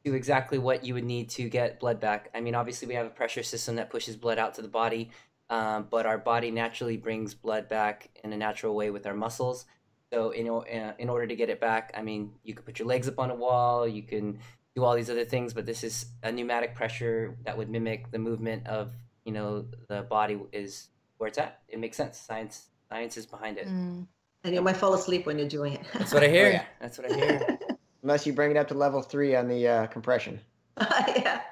to 0.04 0.14
exactly 0.14 0.58
what 0.58 0.84
you 0.84 0.94
would 0.94 1.04
need 1.04 1.28
to 1.30 1.48
get 1.48 1.78
blood 1.78 2.00
back. 2.00 2.30
I 2.34 2.40
mean, 2.40 2.54
obviously 2.56 2.88
we 2.88 2.94
have 2.94 3.06
a 3.06 3.10
pressure 3.10 3.42
system 3.44 3.76
that 3.76 3.88
pushes 3.90 4.16
blood 4.16 4.38
out 4.38 4.54
to 4.54 4.62
the 4.62 4.68
body, 4.68 5.10
um, 5.50 5.86
but 5.90 6.06
our 6.06 6.18
body 6.18 6.50
naturally 6.50 6.96
brings 6.96 7.34
blood 7.34 7.68
back 7.68 8.10
in 8.22 8.32
a 8.32 8.36
natural 8.36 8.74
way 8.74 8.90
with 8.90 9.06
our 9.06 9.14
muscles. 9.14 9.64
So 10.12 10.30
in 10.30 10.48
uh, 10.48 10.94
in 10.98 11.08
order 11.08 11.26
to 11.26 11.36
get 11.36 11.50
it 11.50 11.60
back, 11.60 11.92
I 11.96 12.02
mean, 12.02 12.32
you 12.42 12.54
could 12.54 12.64
put 12.64 12.78
your 12.78 12.88
legs 12.88 13.08
up 13.08 13.18
on 13.18 13.30
a 13.30 13.34
wall, 13.34 13.86
you 13.86 14.02
can 14.02 14.38
do 14.74 14.84
all 14.84 14.94
these 14.94 15.10
other 15.10 15.24
things, 15.24 15.52
but 15.52 15.66
this 15.66 15.84
is 15.84 16.06
a 16.22 16.30
pneumatic 16.30 16.74
pressure 16.74 17.36
that 17.44 17.56
would 17.58 17.68
mimic 17.68 18.10
the 18.10 18.18
movement 18.18 18.66
of 18.66 18.92
you 19.24 19.32
know 19.32 19.66
the 19.88 20.02
body 20.02 20.38
is 20.52 20.88
where 21.18 21.28
it's 21.28 21.38
at. 21.38 21.60
It 21.68 21.78
makes 21.78 21.96
sense. 21.96 22.18
Science 22.18 22.68
science 22.88 23.16
is 23.16 23.26
behind 23.26 23.58
it. 23.58 23.68
Mm. 23.68 24.06
And 24.44 24.54
you 24.54 24.62
might 24.62 24.76
fall 24.76 24.94
asleep 24.94 25.26
when 25.26 25.38
you're 25.38 25.48
doing 25.48 25.74
it. 25.74 25.82
That's 25.92 26.14
what 26.14 26.22
I 26.22 26.28
hear. 26.28 26.50
yeah. 26.52 26.64
That's 26.80 26.98
what 26.98 27.10
I 27.12 27.14
hear. 27.14 27.58
Unless 28.02 28.26
you 28.26 28.32
bring 28.32 28.50
it 28.52 28.56
up 28.56 28.68
to 28.68 28.74
level 28.74 29.02
three 29.02 29.34
on 29.34 29.48
the 29.48 29.66
uh, 29.66 29.86
compression. 29.88 30.40
yeah. 30.80 31.42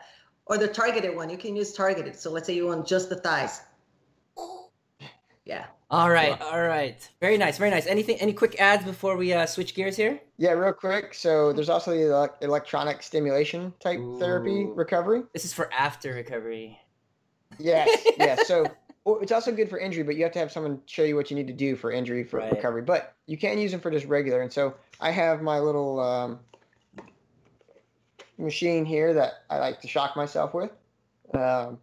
Or 0.46 0.56
the 0.56 0.68
targeted 0.68 1.14
one. 1.16 1.28
You 1.28 1.36
can 1.36 1.56
use 1.56 1.72
targeted. 1.72 2.16
So 2.16 2.30
let's 2.30 2.46
say 2.46 2.54
you 2.54 2.66
want 2.66 2.86
just 2.86 3.08
the 3.08 3.16
thighs. 3.16 3.60
Yeah. 5.46 5.66
All 5.88 6.10
right, 6.10 6.38
all 6.42 6.60
right. 6.60 7.08
Very 7.20 7.38
nice, 7.38 7.58
very 7.58 7.70
nice. 7.70 7.86
Anything, 7.86 8.16
any 8.16 8.32
quick 8.32 8.60
ads 8.60 8.84
before 8.84 9.16
we 9.16 9.32
uh, 9.32 9.46
switch 9.46 9.72
gears 9.76 9.96
here? 9.96 10.20
Yeah, 10.36 10.50
real 10.50 10.72
quick. 10.72 11.14
So 11.14 11.52
there's 11.52 11.68
also 11.68 11.92
the 11.92 11.98
elec- 11.98 12.42
electronic 12.42 13.04
stimulation 13.04 13.72
type 13.78 14.00
therapy 14.18 14.64
recovery. 14.64 15.22
This 15.32 15.44
is 15.44 15.52
for 15.52 15.72
after 15.72 16.12
recovery. 16.12 16.80
Yes, 17.60 18.04
yes. 18.18 18.48
So 18.48 18.66
well, 19.04 19.20
it's 19.22 19.30
also 19.30 19.52
good 19.52 19.70
for 19.70 19.78
injury, 19.78 20.02
but 20.02 20.16
you 20.16 20.24
have 20.24 20.32
to 20.32 20.40
have 20.40 20.50
someone 20.50 20.80
show 20.86 21.04
you 21.04 21.14
what 21.14 21.30
you 21.30 21.36
need 21.36 21.46
to 21.46 21.52
do 21.52 21.76
for 21.76 21.92
injury 21.92 22.24
for 22.24 22.40
Right. 22.40 22.50
recovery. 22.50 22.82
But 22.82 23.14
you 23.26 23.38
can 23.38 23.56
use 23.56 23.70
them 23.70 23.80
for 23.80 23.92
just 23.92 24.06
regular. 24.06 24.42
And 24.42 24.52
so 24.52 24.74
I 25.00 25.12
have 25.12 25.40
my 25.40 25.60
little 25.60 26.00
um, 26.00 26.40
machine 28.38 28.84
here 28.84 29.14
that 29.14 29.44
I 29.48 29.58
like 29.58 29.80
to 29.82 29.88
shock 29.88 30.16
myself 30.16 30.52
with. 30.52 30.72
Um, 31.32 31.78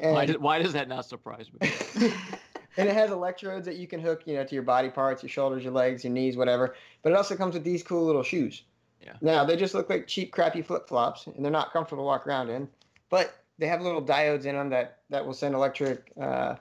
and, 0.00 0.12
Why, 0.12 0.26
does, 0.26 0.38
why 0.38 0.58
does 0.60 0.72
that 0.72 0.88
not 0.88 1.06
surprise 1.06 1.46
me? 1.60 1.70
and 2.76 2.88
it 2.88 2.94
has 2.94 3.10
electrodes 3.10 3.66
that 3.66 3.76
you 3.76 3.86
can 3.86 4.00
hook, 4.00 4.22
you 4.26 4.34
know, 4.34 4.44
to 4.44 4.54
your 4.54 4.62
body 4.62 4.88
parts, 4.88 5.22
your 5.22 5.30
shoulders, 5.30 5.64
your 5.64 5.72
legs, 5.72 6.04
your 6.04 6.12
knees, 6.12 6.36
whatever. 6.36 6.74
But 7.02 7.12
it 7.12 7.16
also 7.16 7.36
comes 7.36 7.54
with 7.54 7.64
these 7.64 7.82
cool 7.82 8.04
little 8.04 8.22
shoes. 8.22 8.62
Yeah. 9.02 9.14
Now 9.20 9.44
they 9.44 9.56
just 9.56 9.74
look 9.74 9.88
like 9.88 10.06
cheap, 10.06 10.32
crappy 10.32 10.62
flip 10.62 10.88
flops, 10.88 11.26
and 11.26 11.44
they're 11.44 11.52
not 11.52 11.72
comfortable 11.72 12.02
to 12.02 12.06
walk 12.06 12.26
around 12.26 12.50
in. 12.50 12.68
But 13.10 13.36
they 13.58 13.66
have 13.66 13.80
little 13.80 14.02
diodes 14.02 14.44
in 14.44 14.56
them 14.56 14.70
that 14.70 14.98
that 15.10 15.24
will 15.24 15.34
send 15.34 15.54
electric 15.54 16.12
uh, 16.20 16.56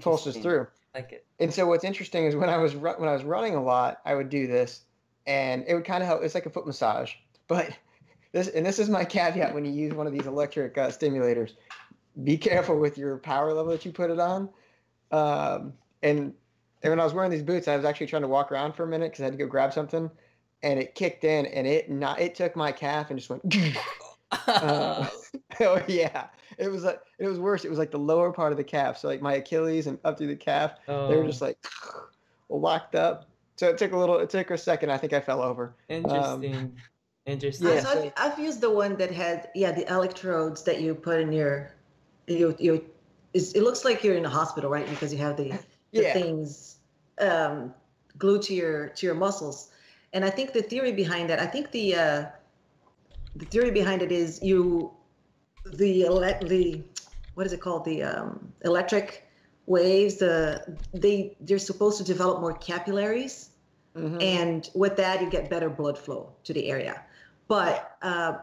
pulses 0.00 0.36
Interesting. 0.36 0.42
through. 0.42 0.66
Like 0.94 1.12
it. 1.12 1.26
And 1.38 1.52
so 1.52 1.66
what's 1.66 1.84
interesting 1.84 2.24
is 2.24 2.34
when 2.34 2.48
I 2.48 2.56
was 2.56 2.74
ru- 2.74 2.98
when 2.98 3.08
I 3.08 3.12
was 3.12 3.22
running 3.22 3.54
a 3.54 3.62
lot, 3.62 4.00
I 4.04 4.14
would 4.14 4.30
do 4.30 4.46
this, 4.46 4.82
and 5.26 5.64
it 5.68 5.74
would 5.74 5.84
kind 5.84 6.02
of 6.02 6.08
help. 6.08 6.22
It's 6.22 6.34
like 6.34 6.46
a 6.46 6.50
foot 6.50 6.66
massage, 6.66 7.12
but 7.46 7.70
this 8.32 8.48
and 8.48 8.64
this 8.64 8.78
is 8.78 8.88
my 8.88 9.04
caveat 9.04 9.54
when 9.54 9.64
you 9.64 9.72
use 9.72 9.94
one 9.94 10.06
of 10.06 10.12
these 10.12 10.26
electric 10.26 10.76
uh, 10.78 10.88
stimulators. 10.88 11.52
Be 12.24 12.36
careful 12.36 12.78
with 12.78 12.98
your 12.98 13.18
power 13.18 13.52
level 13.52 13.70
that 13.72 13.84
you 13.84 13.92
put 13.92 14.10
it 14.10 14.18
on. 14.18 14.48
Um, 15.10 15.72
and 16.02 16.32
and 16.82 16.90
when 16.92 17.00
I 17.00 17.04
was 17.04 17.12
wearing 17.14 17.30
these 17.30 17.42
boots, 17.42 17.66
I 17.68 17.76
was 17.76 17.84
actually 17.84 18.06
trying 18.06 18.22
to 18.22 18.28
walk 18.28 18.52
around 18.52 18.74
for 18.74 18.84
a 18.84 18.86
minute 18.86 19.10
because 19.12 19.20
I 19.22 19.24
had 19.24 19.32
to 19.32 19.38
go 19.38 19.46
grab 19.46 19.72
something, 19.72 20.10
and 20.62 20.78
it 20.78 20.94
kicked 20.94 21.24
in, 21.24 21.46
and 21.46 21.66
it 21.66 21.90
not 21.90 22.20
it 22.20 22.34
took 22.34 22.54
my 22.56 22.72
calf 22.72 23.10
and 23.10 23.18
just 23.18 23.30
went. 23.30 23.42
Uh, 24.46 25.08
oh 25.60 25.82
yeah, 25.88 26.26
it 26.58 26.68
was 26.70 26.84
like 26.84 27.00
it 27.18 27.26
was 27.26 27.38
worse. 27.38 27.64
It 27.64 27.70
was 27.70 27.78
like 27.78 27.90
the 27.90 27.98
lower 27.98 28.30
part 28.30 28.52
of 28.52 28.58
the 28.58 28.64
calf, 28.64 28.98
so 28.98 29.08
like 29.08 29.22
my 29.22 29.36
Achilles 29.36 29.86
and 29.86 29.98
up 30.04 30.18
through 30.18 30.26
the 30.26 30.36
calf. 30.36 30.72
They 30.86 30.92
were 30.92 31.22
Oh, 31.22 31.26
just 31.26 31.40
like 31.40 31.56
locked 32.50 32.94
up. 32.94 33.26
So 33.56 33.68
it 33.70 33.78
took 33.78 33.92
a 33.92 33.96
little. 33.96 34.18
It 34.18 34.28
took 34.28 34.50
a 34.50 34.58
second. 34.58 34.90
I 34.90 34.98
think 34.98 35.14
I 35.14 35.20
fell 35.20 35.40
over. 35.40 35.74
interesting. 35.88 36.76
interesting. 37.24 37.66
Uh, 37.68 37.70
Yeah, 37.72 37.80
so 37.80 37.92
so- 37.94 38.12
I've, 38.18 38.32
I've 38.32 38.38
used 38.38 38.60
the 38.60 38.70
one 38.70 38.96
that 38.98 39.10
had 39.10 39.48
yeah 39.54 39.72
the 39.72 39.90
electrodes 39.90 40.62
that 40.64 40.82
you 40.82 40.94
put 40.94 41.20
in 41.20 41.32
your 41.32 41.72
you 42.26 42.54
you 42.58 42.74
it's, 42.74 42.84
it 43.34 43.62
looks 43.62 43.84
like 43.84 44.02
you're 44.04 44.16
in 44.16 44.24
a 44.24 44.30
hospital 44.30 44.70
right? 44.70 44.88
Because 44.88 45.12
you 45.12 45.18
have 45.18 45.36
the, 45.36 45.50
the 45.92 46.02
Yeah. 46.02 46.12
things 46.12 46.76
um, 47.18 47.74
glued 48.18 48.42
to 48.42 48.54
your 48.54 48.88
to 48.90 49.06
your 49.06 49.14
muscles. 49.14 49.70
And 50.12 50.24
I 50.24 50.30
think 50.30 50.52
the 50.52 50.62
theory 50.62 50.92
behind 50.92 51.28
that 51.30 51.38
I 51.40 51.46
think 51.46 51.70
the 51.70 51.94
uh, 51.94 52.24
the 53.36 53.44
theory 53.44 53.70
behind 53.70 54.02
it 54.02 54.10
is 54.12 54.42
you 54.42 54.90
the 55.74 56.06
ele- 56.06 56.38
the 56.42 56.82
what 57.34 57.46
is 57.46 57.52
it 57.52 57.60
called? 57.60 57.84
The 57.84 58.02
um, 58.02 58.52
electric 58.64 59.24
waves 59.66 60.16
the 60.16 60.78
they 60.94 61.36
they're 61.40 61.58
supposed 61.58 61.98
to 61.98 62.04
develop 62.04 62.40
more 62.40 62.54
capillaries. 62.54 63.50
Mhm. 63.96 64.22
and 64.22 64.70
with 64.74 64.96
that 64.96 65.20
you 65.20 65.28
get 65.28 65.50
better 65.50 65.68
blood 65.68 65.98
flow 65.98 66.30
to 66.44 66.52
the 66.52 66.70
area. 66.70 67.02
But 67.48 67.96
uh, 68.02 68.34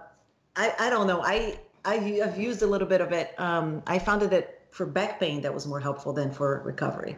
I, 0.56 0.74
I 0.80 0.90
don't 0.90 1.08
know. 1.08 1.22
I, 1.24 1.60
I 1.86 2.20
i've 2.26 2.38
used 2.38 2.62
a 2.62 2.68
little 2.68 2.88
bit 2.88 3.00
of 3.00 3.12
it. 3.14 3.34
Um, 3.40 3.82
i 3.88 3.98
found 3.98 4.22
that 4.24 4.55
for 4.76 4.86
back 4.86 5.20
pain 5.22 5.40
that 5.42 5.54
was 5.54 5.66
more 5.66 5.80
helpful 5.80 6.12
than 6.12 6.30
for 6.30 6.62
recovery 6.66 7.16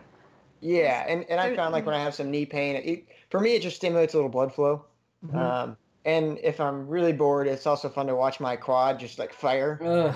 Yeah, 0.61 1.03
and, 1.07 1.25
and 1.29 1.39
I 1.39 1.55
found 1.55 1.73
like 1.73 1.85
when 1.87 1.95
I 1.95 2.03
have 2.03 2.13
some 2.13 2.29
knee 2.29 2.45
pain, 2.45 2.75
it, 2.75 3.05
for 3.31 3.39
me 3.39 3.55
it 3.55 3.61
just 3.63 3.75
stimulates 3.77 4.13
a 4.13 4.17
little 4.17 4.29
blood 4.29 4.53
flow. 4.53 4.85
Mhm. 5.25 5.35
Um, 5.35 5.77
and 6.05 6.37
if 6.43 6.59
I'm 6.59 6.87
really 6.87 7.13
bored, 7.13 7.47
it's 7.47 7.65
also 7.67 7.89
fun 7.89 8.05
to 8.07 8.15
watch 8.15 8.39
my 8.39 8.55
quad 8.55 8.99
just 8.99 9.17
like 9.19 9.33
fire. 9.33 9.79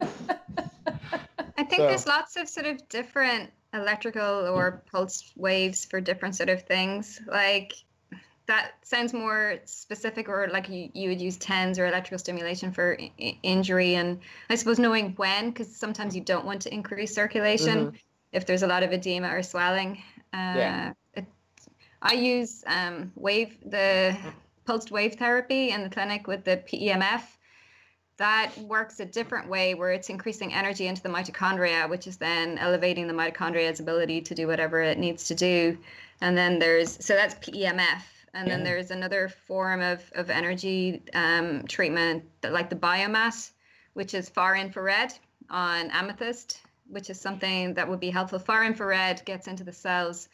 I 0.00 1.62
think 1.64 1.76
So- 1.76 1.86
there's 1.88 2.06
lots 2.06 2.36
of 2.36 2.48
sort 2.48 2.66
of 2.66 2.88
different 2.88 3.50
electrical 3.72 4.48
or 4.48 4.82
pulse 4.90 5.32
waves 5.36 5.84
for 5.84 6.00
different 6.00 6.34
sort 6.36 6.48
of 6.48 6.62
things. 6.62 7.20
Like 7.26 7.72
that 8.46 8.72
sounds 8.82 9.12
more 9.12 9.56
specific, 9.64 10.28
or 10.28 10.48
like 10.52 10.68
you, 10.68 10.90
you 10.92 11.08
would 11.08 11.20
use 11.20 11.36
TENS 11.38 11.78
or 11.78 11.86
electrical 11.86 12.18
stimulation 12.18 12.72
for 12.72 12.98
I- 13.00 13.38
injury. 13.42 13.94
And 13.94 14.20
I 14.50 14.54
suppose 14.54 14.78
knowing 14.78 15.14
when, 15.16 15.50
because 15.50 15.74
sometimes 15.74 16.14
you 16.14 16.20
don't 16.22 16.44
want 16.44 16.60
to 16.62 16.74
increase 16.74 17.14
circulation 17.14 17.92
if 18.32 18.44
there's 18.46 18.62
a 18.62 18.66
lot 18.66 18.82
of 18.82 18.92
edema 18.92 19.28
or 19.28 19.42
swelling. 19.42 20.02
Uh, 20.32 20.54
Yeah. 20.56 20.92
it, 21.14 21.24
I 22.02 22.14
use 22.14 22.64
um, 22.66 23.12
wave 23.14 23.56
the 23.64 24.16
pulsed 24.66 24.90
wave 24.90 25.14
therapy 25.14 25.70
in 25.70 25.82
the 25.82 25.90
clinic 25.90 26.26
with 26.26 26.44
the 26.44 26.58
PEMF 26.58 27.22
that 28.16 28.56
works 28.58 29.00
a 29.00 29.04
different 29.04 29.48
way 29.48 29.74
where 29.74 29.90
it's 29.90 30.08
increasing 30.08 30.54
energy 30.54 30.86
into 30.86 31.02
the 31.02 31.08
mitochondria, 31.08 31.88
which 31.88 32.06
is 32.06 32.16
then 32.16 32.58
elevating 32.58 33.08
the 33.08 33.14
mitochondria's 33.14 33.80
ability 33.80 34.20
to 34.20 34.34
do 34.34 34.46
whatever 34.46 34.80
it 34.82 34.98
needs 34.98 35.24
to 35.24 35.34
do. 35.34 35.76
And 36.20 36.36
then 36.36 36.58
there's 36.58 37.04
so 37.04 37.14
that's 37.14 37.34
PEMF. 37.36 38.02
And 38.34 38.50
then 38.50 38.64
there's 38.64 38.90
another 38.90 39.28
form 39.28 39.80
of, 39.80 40.02
of 40.14 40.28
energy 40.28 41.02
um, 41.14 41.64
treatment 41.66 42.24
like 42.42 42.68
the 42.68 42.76
BioMat, 42.76 43.50
which 43.94 44.12
is 44.12 44.28
far 44.28 44.56
infrared 44.56 45.14
on 45.50 45.90
amethyst, 45.90 46.60
which 46.88 47.10
is 47.10 47.20
something 47.20 47.74
that 47.74 47.88
would 47.88 48.00
be 48.00 48.10
helpful. 48.10 48.38
Far 48.38 48.64
infrared 48.64 49.24
gets 49.24 49.46
into 49.46 49.62
the 49.62 49.72
cells 49.72 50.28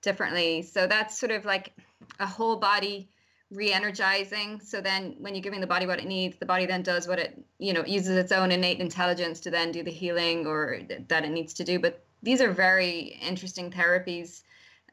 differently. 0.00 0.62
So 0.62 0.86
that's 0.86 1.18
sort 1.18 1.32
of 1.32 1.44
like 1.44 1.72
a 2.20 2.26
whole 2.26 2.56
body 2.56 3.08
re-energizing 3.50 4.60
so 4.60 4.80
then 4.80 5.16
when 5.18 5.34
you're 5.34 5.42
giving 5.42 5.60
the 5.60 5.66
body 5.66 5.84
what 5.84 5.98
it 5.98 6.06
needs 6.06 6.36
the 6.36 6.46
body 6.46 6.66
then 6.66 6.82
does 6.82 7.08
what 7.08 7.18
it 7.18 7.36
you 7.58 7.72
know 7.72 7.84
uses 7.84 8.16
its 8.16 8.30
own 8.30 8.52
innate 8.52 8.78
intelligence 8.78 9.40
to 9.40 9.50
then 9.50 9.72
do 9.72 9.82
the 9.82 9.90
healing 9.90 10.46
or 10.46 10.78
th- 10.86 11.02
that 11.08 11.24
it 11.24 11.30
needs 11.30 11.52
to 11.52 11.64
do 11.64 11.76
but 11.76 12.04
these 12.22 12.40
are 12.40 12.52
very 12.52 13.18
interesting 13.20 13.68
therapies 13.68 14.42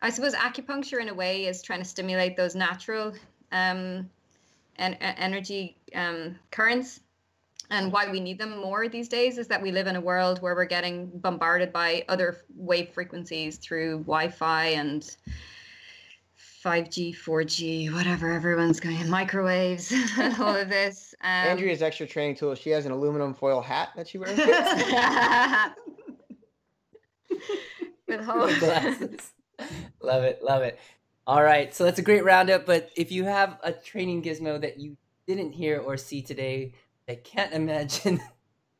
i 0.01 0.09
suppose 0.09 0.33
acupuncture 0.33 1.01
in 1.01 1.09
a 1.09 1.13
way 1.13 1.45
is 1.45 1.61
trying 1.61 1.79
to 1.79 1.85
stimulate 1.85 2.35
those 2.35 2.55
natural 2.55 3.13
um 3.51 4.09
and 4.79 4.95
energy 5.01 5.75
um, 5.95 6.37
currents 6.51 6.99
and 7.69 7.91
why 7.91 8.09
we 8.09 8.19
need 8.19 8.37
them 8.37 8.57
more 8.57 8.87
these 8.87 9.09
days 9.09 9.37
is 9.37 9.47
that 9.47 9.61
we 9.61 9.71
live 9.71 9.87
in 9.87 9.95
a 9.95 10.01
world 10.01 10.41
where 10.41 10.55
we're 10.55 10.65
getting 10.65 11.07
bombarded 11.07 11.73
by 11.73 12.05
other 12.07 12.37
wave 12.55 12.89
frequencies 12.89 13.57
through 13.57 13.99
wi-fi 13.99 14.67
and 14.67 15.17
5G, 16.63 17.15
4G, 17.15 17.93
whatever 17.93 18.31
everyone's 18.31 18.79
going, 18.79 18.99
in, 18.99 19.09
microwaves, 19.09 19.91
and 20.17 20.35
all 20.41 20.55
of 20.55 20.69
this. 20.69 21.13
Um, 21.21 21.29
Andrea's 21.29 21.81
extra 21.81 22.07
training 22.07 22.35
tool. 22.35 22.55
She 22.55 22.69
has 22.71 22.85
an 22.85 22.91
aluminum 22.91 23.33
foil 23.33 23.61
hat 23.61 23.89
that 23.95 24.07
she 24.07 24.17
wears. 24.17 24.37
with 28.07 28.19
whole, 28.25 28.53
glasses. 28.59 29.33
love 30.01 30.23
it, 30.23 30.43
love 30.43 30.63
it. 30.63 30.79
All 31.25 31.43
right, 31.43 31.73
so 31.73 31.83
that's 31.83 31.99
a 31.99 32.03
great 32.03 32.23
roundup. 32.23 32.65
But 32.65 32.89
if 32.95 33.11
you 33.11 33.25
have 33.25 33.59
a 33.63 33.71
training 33.71 34.23
gizmo 34.23 34.59
that 34.61 34.79
you 34.79 34.97
didn't 35.27 35.51
hear 35.51 35.79
or 35.79 35.97
see 35.97 36.21
today, 36.21 36.73
I 37.09 37.15
can't 37.15 37.53
imagine 37.61 38.21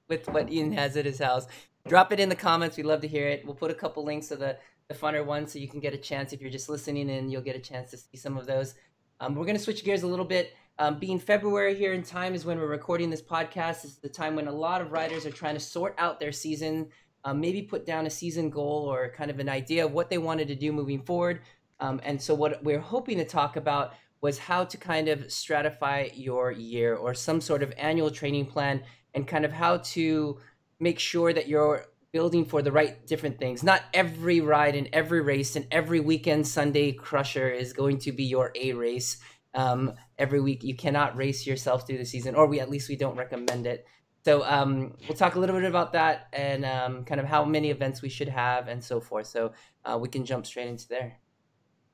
with 0.08 0.28
what 0.30 0.52
Ian 0.52 0.72
has 0.74 0.96
at 0.96 1.06
his 1.06 1.20
house. 1.20 1.48
Drop 1.88 2.12
it 2.12 2.20
in 2.20 2.30
the 2.30 2.36
comments. 2.36 2.78
We'd 2.78 2.86
love 2.86 3.02
to 3.02 3.08
hear 3.08 3.28
it. 3.28 3.46
We'll 3.46 3.56
put 3.56 3.72
a 3.72 3.76
couple 3.76 4.04
links 4.04 4.28
to 4.28 4.36
the 4.36 4.58
the 4.88 4.96
funner 4.96 5.26
ones 5.26 5.52
so 5.52 5.60
you 5.60 5.68
can 5.68 5.82
get 5.82 5.94
a 5.94 5.98
chance 5.98 6.32
if 6.32 6.42
you're 6.42 6.50
just 6.50 6.70
listening 6.70 7.10
in. 7.10 7.30
You'll 7.30 7.42
get 7.42 7.58
a 7.58 7.60
chance 7.60 7.92
to 7.92 7.98
see 7.98 8.16
some 8.16 8.38
of 8.38 8.46
those. 8.46 8.76
Um, 9.20 9.36
we're 9.36 9.46
going 9.46 9.58
to 9.58 9.64
switch 9.64 9.84
gears 9.84 10.04
a 10.04 10.08
little 10.08 10.26
bit. 10.26 10.54
Um, 10.80 11.00
being 11.00 11.20
February 11.20 11.76
here 11.76 11.94
in 11.94 12.04
time 12.04 12.34
is 12.36 12.46
when 12.46 12.60
we're 12.60 12.68
recording 12.68 13.10
this 13.10 13.22
podcast. 13.22 13.84
It's 13.84 13.96
the 13.98 14.10
time 14.10 14.36
when 14.36 14.48
a 14.48 14.52
lot 14.52 14.80
of 14.80 14.92
riders 14.92 15.26
are 15.26 15.32
trying 15.32 15.56
to 15.56 15.60
sort 15.60 15.96
out 15.98 16.20
their 16.20 16.32
season 16.32 16.88
um, 17.28 17.42
maybe 17.42 17.62
put 17.62 17.86
down 17.86 18.06
a 18.06 18.10
season 18.10 18.50
goal 18.50 18.90
or 18.90 19.12
kind 19.12 19.30
of 19.30 19.40
an 19.40 19.50
idea 19.50 19.86
of 19.86 19.92
what 19.92 20.10
they 20.10 20.18
wanted 20.18 20.48
to 20.48 20.56
do 20.56 20.72
moving 20.72 21.02
forward. 21.02 21.42
Um, 21.82 22.00
and 22.06 22.22
so, 22.22 22.34
what 22.34 22.64
we're 22.64 22.80
hoping 22.80 23.18
to 23.18 23.26
talk 23.26 23.58
about 23.58 23.96
was 24.22 24.38
how 24.38 24.64
to 24.64 24.78
kind 24.78 25.10
of 25.10 25.20
stratify 25.28 26.10
your 26.16 26.52
year 26.52 26.96
or 26.96 27.14
some 27.14 27.42
sort 27.42 27.64
of 27.64 27.74
annual 27.78 28.10
training 28.10 28.46
plan 28.46 28.82
and 29.14 29.28
kind 29.28 29.44
of 29.44 29.52
how 29.52 29.78
to 29.78 30.40
make 30.80 31.00
sure 31.00 31.34
that 31.34 31.50
you're 31.50 31.88
building 32.14 32.46
for 32.46 32.62
the 32.62 32.72
right 32.72 33.06
different 33.06 33.38
things. 33.38 33.62
Not 33.62 33.84
every 33.94 34.40
ride 34.40 34.76
and 34.76 34.88
every 34.94 35.20
race 35.20 35.58
and 35.58 35.68
every 35.70 36.00
weekend 36.00 36.48
Sunday 36.48 36.94
crusher 36.94 37.50
is 37.50 37.74
going 37.74 37.98
to 38.00 38.14
be 38.14 38.24
your 38.24 38.54
A 38.56 38.72
race. 38.72 39.18
Um, 39.54 39.96
every 40.18 40.40
week 40.40 40.64
you 40.64 40.76
cannot 40.76 41.18
race 41.18 41.46
yourself 41.46 41.86
through 41.86 41.98
the 41.98 42.06
season, 42.06 42.36
or 42.36 42.48
we 42.48 42.62
at 42.62 42.70
least 42.70 42.88
we 42.88 42.96
don't 42.96 43.18
recommend 43.18 43.68
it. 43.68 43.86
So 44.28 44.44
um, 44.44 44.92
we'll 45.08 45.18
talk 45.18 45.36
a 45.36 45.40
little 45.40 45.56
bit 45.56 45.64
about 45.70 45.94
that 45.94 46.28
and 46.34 46.66
um, 46.66 47.06
kind 47.06 47.22
of 47.22 47.28
how 47.28 47.46
many 47.46 47.70
events 47.70 48.02
we 48.02 48.10
should 48.10 48.28
have 48.28 48.68
and 48.68 48.84
so 48.84 49.00
forth. 49.00 49.28
So 49.28 49.54
uh, 49.86 49.98
we 49.98 50.10
can 50.10 50.26
jump 50.26 50.46
straight 50.46 50.68
into 50.68 50.86
there. 50.90 51.18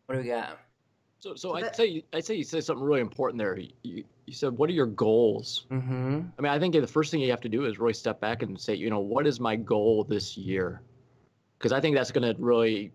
What 0.08 0.16
do 0.16 0.22
we 0.22 0.28
got? 0.30 0.58
So, 1.20 1.36
so 1.36 1.50
So 1.50 1.56
I'd 1.58 1.76
say 1.76 1.86
you- 1.86 2.04
I'd 2.12 2.26
say 2.26 2.34
you 2.34 2.44
said 2.44 2.64
something 2.64 2.84
really 2.84 3.02
important 3.02 3.38
there. 3.38 3.60
You, 3.84 4.04
you 4.26 4.34
said, 4.34 4.58
"What 4.58 4.68
are 4.72 4.74
your 4.74 4.88
goals?" 4.88 5.68
Mm-hmm. 5.70 6.22
I 6.40 6.42
mean, 6.42 6.52
I 6.52 6.58
think 6.58 6.74
the 6.74 6.88
first 6.88 7.12
thing 7.12 7.20
you 7.20 7.30
have 7.30 7.42
to 7.42 7.50
do 7.50 7.66
is 7.66 7.78
really 7.78 7.94
step 7.94 8.20
back 8.20 8.42
and 8.42 8.60
say, 8.60 8.74
you 8.74 8.90
know, 8.90 9.00
what 9.00 9.28
is 9.28 9.40
my 9.40 9.56
goal 9.56 10.04
this 10.04 10.36
year? 10.36 10.82
because 11.60 11.72
I 11.72 11.80
think 11.82 11.96
that's 11.96 12.12
going 12.12 12.36
to 12.36 12.42
really 12.42 12.92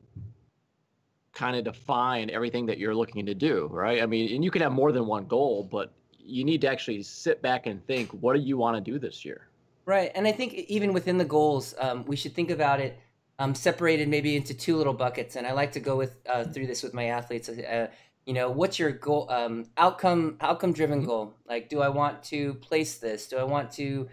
kind 1.33 1.57
of 1.57 1.65
define 1.65 2.29
everything 2.29 2.67
that 2.67 2.79
you're 2.79 2.95
looking 2.95 3.25
to 3.27 3.35
do, 3.35 3.69
right? 3.73 4.03
I 4.03 4.07
mean, 4.07 4.35
and 4.35 4.45
you 4.45 4.51
can 4.51 4.61
have 4.61 4.73
more 4.73 4.93
than 4.93 5.07
one 5.07 5.27
goal, 5.27 5.67
but 5.71 5.95
you 6.29 6.45
need 6.45 6.61
to 6.61 6.69
actually 6.69 7.03
sit 7.03 7.43
back 7.43 7.67
and 7.67 7.85
think, 7.87 8.11
what 8.11 8.35
do 8.35 8.41
you 8.41 8.57
want 8.57 8.77
to 8.77 8.93
do 8.93 8.99
this 8.99 9.25
year? 9.25 9.49
Right, 9.87 10.13
and 10.15 10.27
I 10.27 10.33
think 10.33 10.55
even 10.55 10.93
within 10.93 11.17
the 11.19 11.25
goals, 11.25 11.75
um, 11.79 12.05
we 12.07 12.17
should 12.17 12.35
think 12.35 12.51
about 12.51 12.79
it 12.81 12.99
um, 13.39 13.55
separated 13.55 14.09
maybe 14.09 14.37
into 14.37 14.53
two 14.53 14.77
little 14.77 14.93
buckets. 14.93 15.37
And 15.37 15.47
I 15.47 15.53
like 15.53 15.73
to 15.73 15.81
go 15.81 15.97
with 15.97 16.17
uh, 16.29 16.45
through 16.45 16.67
this 16.67 16.83
with 16.83 16.93
my 16.93 17.05
athletes. 17.05 17.49
Uh, 17.49 17.89
you 18.27 18.35
know, 18.35 18.51
what's 18.51 18.79
your 18.79 18.91
goal? 18.91 19.31
Um, 19.31 19.67
outcome 19.77 20.37
outcome 20.41 20.73
driven 20.73 20.99
Mm-hmm. 20.99 21.09
goal. 21.09 21.35
Like, 21.49 21.69
do 21.69 21.81
I 21.81 21.89
want 21.89 22.23
to 22.25 22.55
place 22.55 22.99
this? 22.99 23.29
Do 23.29 23.39
I 23.39 23.45
want 23.45 23.71
to 23.73 24.09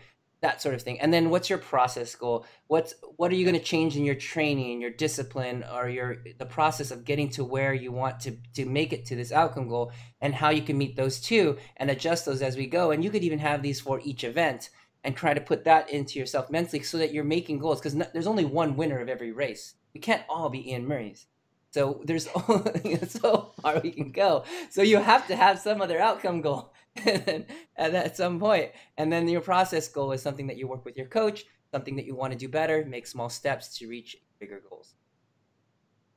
that 0.46 0.62
sort 0.62 0.76
of 0.76 0.82
thing? 0.82 1.00
And 1.02 1.14
then 1.14 1.30
what's 1.30 1.50
your 1.50 1.58
process 1.58 2.14
goal? 2.16 2.46
What's 2.68 2.94
what 3.18 3.32
are 3.32 3.36
you 3.36 3.46
going 3.46 3.58
to 3.58 3.64
change 3.64 3.98
in 3.98 4.06
your 4.06 4.16
training, 4.16 4.80
your 4.80 4.92
discipline, 4.92 5.66
or 5.74 5.90
your 5.90 6.18
the 6.38 6.46
process 6.46 6.92
of 6.92 7.04
getting 7.04 7.30
to 7.32 7.44
where 7.44 7.74
you 7.74 7.92
want 7.92 8.20
to 8.22 8.38
to 8.54 8.66
make 8.66 8.94
it 8.94 9.06
to 9.08 9.16
this 9.16 9.32
outcome 9.32 9.68
goal, 9.68 9.92
and 10.22 10.36
how 10.36 10.50
you 10.50 10.62
can 10.62 10.78
meet 10.78 10.96
those 10.96 11.20
two 11.20 11.58
and 11.78 11.90
adjust 11.90 12.26
those 12.26 12.42
as 12.42 12.56
we 12.56 12.68
go. 12.68 12.92
And 12.92 13.04
you 13.04 13.10
could 13.10 13.24
even 13.24 13.40
have 13.40 13.62
these 13.62 13.82
for 13.82 14.00
each 14.04 14.24
event 14.24 14.70
and 15.04 15.16
try 15.16 15.34
to 15.34 15.42
put 15.42 15.66
that 15.66 15.90
into 15.90 16.20
yourself 16.20 16.50
mentally 16.50 16.84
so 16.84 16.98
that 16.98 17.14
you're 17.14 17.24
making 17.24 17.60
goals 17.60 17.80
because 17.80 17.96
no, 17.96 18.06
there's 18.14 18.28
only 18.28 18.46
one 18.46 18.76
winner 18.76 19.00
of 19.00 19.10
every 19.10 19.32
race. 19.32 19.76
We 19.94 20.02
can't 20.02 20.24
all 20.30 20.50
be 20.50 20.72
Ian 20.72 20.88
Murray's. 20.88 21.26
So 21.72 22.02
there's 22.06 22.28
only 22.48 22.96
so 23.08 23.52
far 23.62 23.82
we 23.82 23.92
can 23.92 24.12
go. 24.12 24.46
So 24.70 24.82
you 24.82 24.98
have 24.98 25.28
to 25.28 25.36
have 25.36 25.60
some 25.60 25.82
other 25.82 26.00
outcome 26.00 26.42
goal 26.42 26.74
and 26.96 27.26
then, 27.26 27.46
and 27.76 27.96
at 27.96 28.18
some 28.18 28.40
point. 28.40 28.72
And 28.98 29.12
then 29.12 29.28
your 29.28 29.42
process 29.42 29.88
goal 29.88 30.12
is 30.12 30.22
something 30.22 30.48
that 30.48 30.58
you 30.58 30.68
work 30.68 30.86
with 30.86 30.98
your 30.98 31.08
coach, 31.08 31.46
something 31.72 31.96
that 31.96 32.06
you 32.06 32.16
want 32.16 32.34
to 32.34 32.40
do 32.40 32.48
better, 32.48 32.86
make 32.86 33.08
small 33.08 33.30
steps 33.30 33.78
to 33.78 33.88
reach 33.88 34.18
bigger 34.40 34.62
goals. 34.70 34.96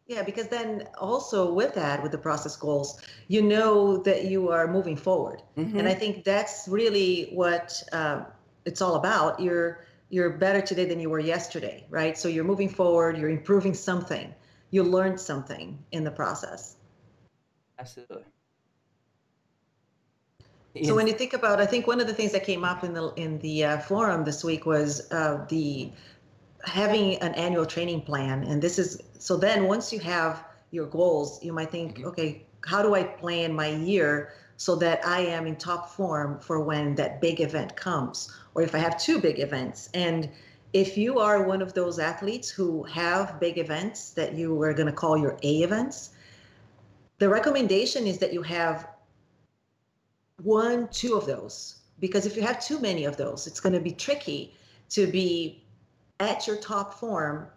Yeah, 0.07 0.23
because 0.23 0.49
then 0.49 0.89
also 0.99 1.53
with 1.53 1.75
that, 1.75 2.03
with 2.03 2.13
the 2.13 2.19
process 2.19 2.57
goals, 2.57 3.01
you 3.29 3.43
know 3.43 3.99
that 4.05 4.25
you 4.25 4.49
are 4.49 4.67
moving 4.67 4.97
forward. 4.97 5.43
Mhm. 5.57 5.79
And 5.79 5.87
I 5.89 5.95
think 5.95 6.25
that's 6.25 6.67
really 6.67 7.31
what 7.35 7.83
uh, 7.93 8.25
it's 8.65 8.81
all 8.81 8.95
about. 8.95 9.41
You're 9.41 9.85
you're 10.11 10.31
better 10.31 10.63
today 10.63 10.87
than 10.87 10.99
you 11.01 11.11
were 11.11 11.21
yesterday, 11.21 11.87
right? 11.91 12.17
So 12.17 12.29
you're 12.29 12.45
moving 12.45 12.71
forward. 12.71 13.19
You're 13.19 13.29
improving 13.29 13.75
something. 13.75 14.35
You 14.71 14.83
learned 14.83 15.21
something 15.21 15.85
in 15.93 16.05
the 16.05 16.11
process. 16.11 16.77
Absolutely. 17.79 18.25
So 20.85 20.95
when 20.95 21.07
you 21.07 21.13
think 21.13 21.33
about, 21.33 21.61
I 21.61 21.67
think 21.67 21.87
one 21.87 22.01
of 22.01 22.07
the 22.07 22.15
things 22.15 22.33
that 22.33 22.45
came 22.45 22.65
up 22.65 22.85
in 22.85 22.93
the 22.95 23.13
in 23.15 23.39
the 23.41 23.65
uh, 23.65 23.79
forum 23.79 24.25
this 24.25 24.45
week 24.45 24.67
was 24.67 25.11
uh, 25.13 25.45
the 25.49 25.91
having 26.65 27.17
an 27.17 27.35
annual 27.35 27.67
training 27.67 28.03
plan, 28.03 28.45
and 28.45 28.61
this 28.63 28.79
is 28.79 29.03
so. 29.19 29.37
Then 29.37 29.65
once 29.65 29.93
you 29.93 30.01
have 30.01 30.45
your 30.71 30.87
goals, 30.87 31.43
you 31.43 31.53
might 31.53 31.71
think, 31.71 32.05
okay, 32.05 32.45
how 32.67 32.83
do 32.83 32.95
I 32.95 33.05
plan 33.05 33.55
my 33.55 33.69
year 33.69 34.33
so 34.57 34.75
that 34.77 35.05
I 35.07 35.21
am 35.21 35.47
in 35.47 35.57
top 35.57 35.91
form 35.91 36.41
for 36.41 36.61
when 36.61 36.95
that 36.97 37.21
big 37.21 37.41
event 37.41 37.77
comes, 37.77 38.35
or 38.55 38.63
if 38.63 38.75
I 38.75 38.79
have 38.79 39.01
two 39.01 39.21
big 39.21 39.39
events, 39.41 39.89
and 39.95 40.29
if 40.73 40.99
you 40.99 41.19
are 41.19 41.43
one 41.43 41.63
of 41.63 41.73
those 41.73 41.99
athletes 41.99 42.51
who 42.51 42.83
have 42.85 43.41
big 43.41 43.59
events 43.59 44.11
that 44.11 44.35
you 44.35 44.61
are 44.63 44.75
going 44.75 44.87
to 44.87 44.93
call 44.93 45.17
your 45.17 45.39
A 45.43 45.63
events, 45.63 46.11
the 47.19 47.29
recommendation 47.29 48.07
is 48.07 48.19
that 48.19 48.33
you 48.33 48.43
have 48.43 48.87
one, 50.43 50.89
two 50.89 51.15
of 51.15 51.27
those. 51.27 51.77
Because 52.01 52.27
if 52.27 52.37
you 52.37 52.43
have 52.43 52.65
too 52.65 52.79
many 52.79 53.05
of 53.05 53.17
those, 53.17 53.47
it's 53.47 53.61
going 53.61 53.73
to 53.73 53.81
be 53.81 53.93
tricky 53.93 54.55
to 54.91 55.07
be 55.07 55.65
at 56.21 56.47
your 56.47 56.57
top 56.57 56.95
form 56.95 57.49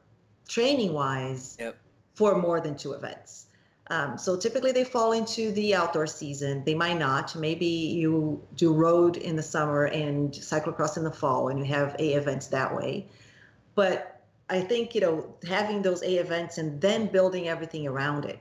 training 0.48 0.94
wise 0.94 1.58
Yep. 1.60 1.78
for 2.14 2.38
more 2.38 2.60
than 2.60 2.76
two 2.76 2.94
events. 2.94 3.46
Um, 3.90 4.18
so 4.18 4.38
typically 4.38 4.72
they 4.72 4.84
fall 4.86 5.12
into 5.12 5.52
the 5.52 5.76
outdoor 5.76 6.08
season. 6.08 6.64
They 6.66 6.76
might 6.76 6.98
not. 6.98 7.36
Maybe 7.36 7.66
you 7.66 8.42
do 8.56 8.74
road 8.74 9.18
in 9.18 9.36
the 9.36 9.44
summer 9.44 9.86
and 9.86 10.32
cyclocross 10.32 10.96
in 10.98 11.04
the 11.04 11.12
fall, 11.12 11.50
and 11.50 11.60
you 11.60 11.66
have 11.66 11.96
A 12.00 12.14
events 12.14 12.48
that 12.48 12.74
way. 12.74 13.08
But 13.76 14.22
I 14.50 14.62
think 14.62 14.96
you 14.96 15.02
know 15.02 15.36
having 15.48 15.82
those 15.82 16.04
A 16.04 16.16
events 16.16 16.58
and 16.58 16.80
then 16.80 17.08
building 17.08 17.50
everything 17.50 17.86
around 17.86 18.24
it, 18.26 18.40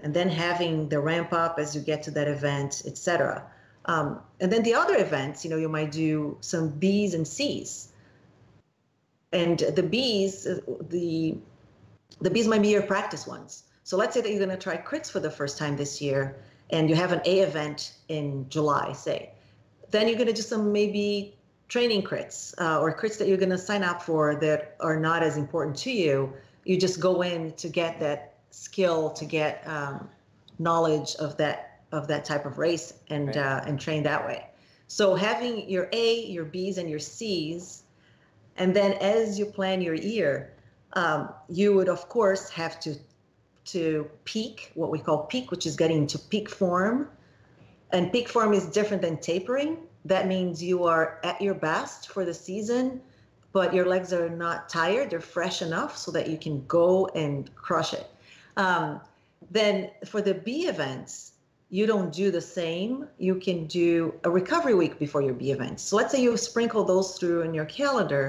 and 0.00 0.12
then 0.12 0.28
having 0.28 0.88
the 0.90 1.00
ramp 1.00 1.32
up 1.32 1.58
as 1.58 1.74
you 1.74 1.80
get 1.80 2.02
to 2.04 2.10
that 2.12 2.28
event, 2.28 2.82
etc. 2.84 3.42
Um, 3.86 4.20
and 4.40 4.52
then 4.52 4.62
the 4.62 4.74
other 4.74 4.96
events, 4.96 5.44
you 5.44 5.50
know, 5.50 5.56
you 5.56 5.68
might 5.68 5.92
do 5.92 6.36
some 6.40 6.70
B's 6.70 7.14
and 7.14 7.26
C's. 7.26 7.92
And 9.32 9.58
the 9.58 9.82
B's, 9.82 10.46
uh, 10.46 10.60
the 10.88 11.36
the 12.20 12.30
B's 12.30 12.46
might 12.46 12.62
be 12.62 12.68
your 12.68 12.82
practice 12.82 13.26
ones. 13.26 13.64
So 13.82 13.96
let's 13.96 14.14
say 14.14 14.20
that 14.20 14.30
you're 14.30 14.38
going 14.38 14.56
to 14.56 14.56
try 14.56 14.76
crits 14.76 15.10
for 15.10 15.20
the 15.20 15.30
first 15.30 15.58
time 15.58 15.76
this 15.76 16.00
year, 16.00 16.36
and 16.70 16.88
you 16.88 16.96
have 16.96 17.12
an 17.12 17.20
A 17.26 17.40
event 17.40 17.92
in 18.08 18.48
July, 18.48 18.92
say. 18.92 19.30
Then 19.90 20.08
you're 20.08 20.16
going 20.16 20.28
to 20.28 20.32
do 20.32 20.42
some 20.42 20.72
maybe 20.72 21.36
training 21.68 22.02
crits 22.02 22.54
uh, 22.58 22.80
or 22.80 22.96
crits 22.96 23.18
that 23.18 23.28
you're 23.28 23.36
going 23.36 23.50
to 23.50 23.58
sign 23.58 23.82
up 23.82 24.02
for 24.02 24.36
that 24.36 24.76
are 24.80 24.98
not 24.98 25.22
as 25.22 25.36
important 25.36 25.76
to 25.78 25.90
you. 25.90 26.32
You 26.64 26.78
just 26.78 27.00
go 27.00 27.22
in 27.22 27.52
to 27.54 27.68
get 27.68 28.00
that 28.00 28.34
skill, 28.50 29.10
to 29.10 29.24
get 29.24 29.62
um, 29.66 30.08
knowledge 30.58 31.16
of 31.16 31.36
that 31.38 31.73
of 31.94 32.06
that 32.08 32.24
type 32.24 32.44
of 32.46 32.58
race, 32.58 32.92
and 33.08 33.28
Right. 33.28 33.36
uh, 33.36 33.64
and 33.66 33.80
train 33.80 34.02
that 34.02 34.26
way. 34.26 34.46
So 34.88 35.14
having 35.14 35.68
your 35.68 35.88
A, 35.92 36.26
your 36.26 36.44
B's, 36.44 36.78
and 36.78 36.88
your 36.90 36.98
C's, 36.98 37.84
and 38.56 38.74
then 38.74 38.92
as 38.94 39.38
you 39.38 39.46
plan 39.46 39.80
your 39.80 39.94
year, 39.94 40.52
um, 40.94 41.28
you 41.48 41.74
would 41.74 41.88
of 41.88 42.08
course 42.08 42.48
have 42.50 42.78
to 42.80 42.96
to 43.66 44.08
peak 44.24 44.70
what 44.74 44.90
we 44.90 44.98
call 44.98 45.24
peak 45.24 45.50
which 45.50 45.66
is 45.66 45.74
getting 45.76 45.98
into 45.98 46.18
peak 46.18 46.50
form 46.50 47.08
and 47.92 48.12
peak 48.12 48.28
form 48.28 48.52
is 48.52 48.66
different 48.66 49.02
than 49.02 49.16
tapering 49.18 49.78
that 50.04 50.26
means 50.26 50.62
you 50.62 50.84
are 50.84 51.18
at 51.24 51.40
your 51.40 51.54
best 51.54 52.10
for 52.10 52.24
the 52.24 52.34
season 52.34 53.00
but 53.52 53.72
your 53.72 53.86
legs 53.86 54.12
are 54.12 54.28
not 54.28 54.68
tired 54.68 55.08
they're 55.10 55.20
fresh 55.20 55.62
enough 55.62 55.96
so 55.96 56.10
that 56.10 56.28
you 56.28 56.36
can 56.36 56.64
go 56.66 57.06
and 57.14 57.54
crush 57.54 57.94
it 57.94 58.06
um, 58.58 59.00
then 59.50 59.90
for 60.04 60.20
the 60.20 60.34
b 60.34 60.66
events 60.66 61.32
you 61.76 61.86
don't 61.86 62.12
do 62.12 62.30
the 62.30 62.40
same 62.40 63.08
you 63.18 63.34
can 63.46 63.66
do 63.66 64.14
a 64.24 64.30
recovery 64.30 64.74
week 64.74 64.98
before 64.98 65.22
your 65.22 65.34
b 65.34 65.50
events 65.50 65.82
so 65.82 65.96
let's 65.96 66.12
say 66.12 66.20
you 66.22 66.36
sprinkle 66.36 66.84
those 66.84 67.18
through 67.18 67.40
in 67.42 67.52
your 67.52 67.68
calendar 67.80 68.24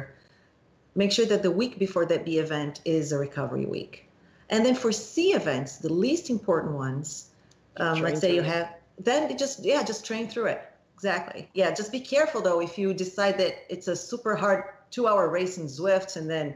make 0.96 1.12
sure 1.12 1.26
that 1.26 1.44
the 1.44 1.52
week 1.52 1.78
before 1.78 2.06
that 2.06 2.26
B 2.26 2.40
event 2.40 2.82
is 2.86 3.12
a 3.12 3.18
recovery 3.18 3.66
week. 3.66 4.08
And 4.50 4.66
then 4.66 4.76
for 4.76 4.92
C 4.92 5.34
events, 5.34 5.78
the 5.78 5.92
least 5.92 6.30
important 6.30 6.74
ones, 6.74 7.30
um, 7.78 8.02
let's 8.02 8.22
say 8.22 8.34
you 8.34 8.42
it. 8.42 8.46
have, 8.46 8.70
then 8.98 9.30
it 9.30 9.38
just, 9.38 9.64
yeah, 9.64 9.84
just 9.84 10.06
train 10.06 10.28
through 10.30 10.46
it. 10.48 10.62
Exactly. 10.94 11.50
Yeah, 11.54 11.72
just 11.72 11.92
be 11.92 12.00
careful 12.00 12.42
though 12.42 12.62
if 12.62 12.78
you 12.78 12.94
decide 12.94 13.38
that 13.38 13.56
it's 13.70 13.90
a 13.90 13.96
super 13.96 14.36
hard 14.36 14.64
two 14.92 15.08
hour 15.08 15.28
race 15.28 15.58
in 15.58 15.66
Zwift 15.66 16.16
and 16.16 16.30
then 16.30 16.56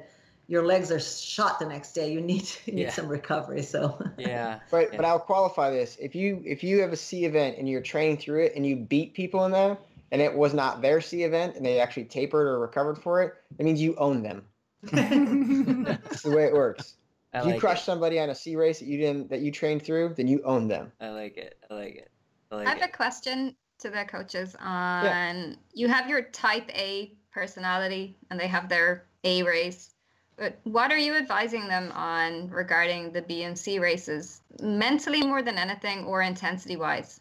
your 0.50 0.66
legs 0.66 0.92
are 0.92 1.00
shot 1.00 1.60
the 1.60 1.66
next 1.66 1.94
day, 1.94 2.12
you 2.12 2.20
need, 2.20 2.50
you 2.66 2.74
need 2.74 2.82
Yeah. 2.84 2.92
some 2.92 3.08
recovery. 3.08 3.62
So, 3.62 3.98
Yeah. 4.18 4.60
But 4.72 4.90
Yeah. 4.92 4.98
but 4.98 5.06
I'll 5.06 5.20
qualify 5.20 5.70
this. 5.70 5.96
If 6.02 6.16
you 6.16 6.42
if 6.46 6.64
you 6.64 6.82
have 6.82 6.92
a 6.92 6.98
C 6.98 7.24
event 7.26 7.58
and 7.60 7.70
you're 7.70 7.82
training 7.82 8.18
through 8.18 8.44
it 8.46 8.54
and 8.56 8.66
you 8.66 8.76
beat 8.76 9.14
people 9.14 9.46
in 9.46 9.52
there 9.52 9.78
and 10.12 10.22
it 10.22 10.34
was 10.34 10.54
not 10.56 10.82
their 10.82 11.02
C 11.02 11.24
event 11.24 11.56
and 11.56 11.64
they 11.66 11.80
actually 11.80 12.06
tapered 12.06 12.48
or 12.48 12.60
recovered 12.60 12.98
for 12.98 13.22
it, 13.22 13.36
that 13.58 13.64
means 13.64 13.80
you 13.80 13.96
own 13.98 14.24
them. 14.24 14.44
That's 14.92 16.24
the 16.24 16.32
way 16.32 16.46
it 16.46 16.54
works. 16.54 16.96
I 17.34 17.40
if 17.40 17.46
you 17.46 17.52
like 17.52 17.60
crush 17.60 17.82
it. 17.82 17.86
somebody 17.86 18.20
on 18.20 18.32
a 18.32 18.36
C 18.36 18.56
race 18.56 18.80
that 18.80 18.88
you 18.88 18.98
didn't 18.98 19.30
that 19.30 19.42
you 19.42 19.52
trained 19.52 19.84
through, 19.84 20.16
then 20.18 20.28
you 20.28 20.42
own 20.44 20.68
them. 20.68 20.92
I 21.00 21.10
like 21.10 21.38
it. 21.38 21.58
I 21.70 21.74
like 21.76 21.96
it. 21.96 22.10
I 22.52 22.56
like 22.56 22.68
I 22.68 22.70
have 22.72 22.82
it. 22.82 22.90
a 22.90 22.92
question 22.92 23.56
to 23.80 23.90
the 23.92 24.04
coaches 24.06 24.56
on 24.60 25.58
you 25.74 25.88
have 25.88 26.10
your 26.10 26.24
type 26.24 26.70
A 26.76 27.14
personality 27.32 28.18
and 28.32 28.40
they 28.40 28.48
have 28.48 28.68
their 28.68 29.06
A 29.24 29.44
race. 29.44 29.92
But 30.40 30.58
what 30.64 30.92
are 30.92 30.98
you 30.98 31.16
advising 31.16 31.68
them 31.68 31.92
on 31.94 32.50
regarding 32.50 33.12
the 33.12 33.22
B 33.22 33.44
and 33.44 33.58
C 33.58 33.78
races? 33.78 34.42
Mentally 34.62 35.22
more 35.22 35.42
than 35.42 35.58
anything 35.58 36.06
or 36.06 36.22
intensity 36.22 36.78
wise? 36.78 37.20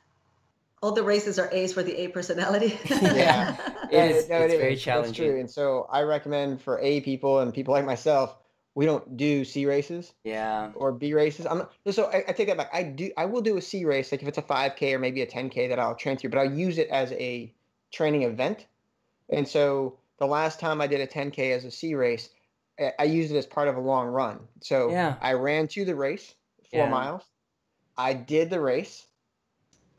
all 0.80 0.92
the 0.92 1.02
races 1.02 1.40
are 1.40 1.48
A's 1.50 1.72
for 1.72 1.82
the 1.82 1.92
A 2.02 2.06
personality. 2.08 2.78
Yeah. 3.02 3.56
It 3.90 3.96
No, 3.96 4.04
is- 4.04 4.28
no, 4.28 4.36
it's 4.42 4.54
very 4.54 4.74
That's 4.74 4.82
challenging. 4.82 5.30
true. 5.30 5.40
And 5.40 5.50
so 5.50 5.88
I 5.90 6.02
recommend 6.02 6.62
for 6.62 6.78
A 6.78 7.00
people 7.00 7.40
and 7.40 7.52
people 7.52 7.74
like 7.74 7.84
myself, 7.84 8.36
we 8.76 8.86
don't 8.86 9.16
do 9.16 9.44
C 9.44 9.66
races 9.66 10.12
Yeah. 10.22 10.70
or 10.76 10.92
B 10.92 11.14
races. 11.14 11.46
I'm 11.46 11.58
not, 11.58 11.72
so 11.90 12.04
I, 12.12 12.22
I 12.28 12.32
take 12.32 12.46
that 12.46 12.56
back. 12.58 12.70
I 12.72 12.84
do 12.84 13.10
I 13.16 13.24
will 13.24 13.40
do 13.40 13.56
a 13.56 13.60
C 13.60 13.84
race, 13.86 14.12
like 14.12 14.22
if 14.22 14.28
it's 14.28 14.38
a 14.38 14.42
5K 14.42 14.92
or 14.94 15.00
maybe 15.00 15.20
a 15.22 15.26
10K 15.26 15.68
that 15.70 15.80
I'll 15.80 15.96
train 15.96 16.16
through, 16.16 16.30
but 16.30 16.38
I'll 16.38 16.52
use 16.54 16.78
it 16.78 16.88
as 16.90 17.10
a 17.12 17.52
training 17.90 18.22
event. 18.22 18.66
And 19.30 19.48
so 19.48 19.98
the 20.18 20.26
last 20.26 20.60
time 20.60 20.80
I 20.80 20.86
did 20.86 21.00
a 21.00 21.08
10K 21.08 21.56
as 21.56 21.64
a 21.64 21.72
C 21.72 21.96
race, 21.96 22.28
I, 22.78 22.92
I 22.98 23.04
used 23.04 23.32
it 23.32 23.36
as 23.36 23.46
part 23.46 23.68
of 23.68 23.76
a 23.76 23.80
long 23.80 24.08
run. 24.08 24.40
So 24.60 24.90
Yeah. 24.90 25.16
I 25.20 25.32
ran 25.34 25.68
to 25.68 25.84
the 25.84 25.94
race, 25.94 26.34
four 26.70 26.84
Yeah. 26.86 26.90
miles. 26.90 27.22
I 27.96 28.14
did 28.14 28.50
the 28.50 28.60
race, 28.60 29.06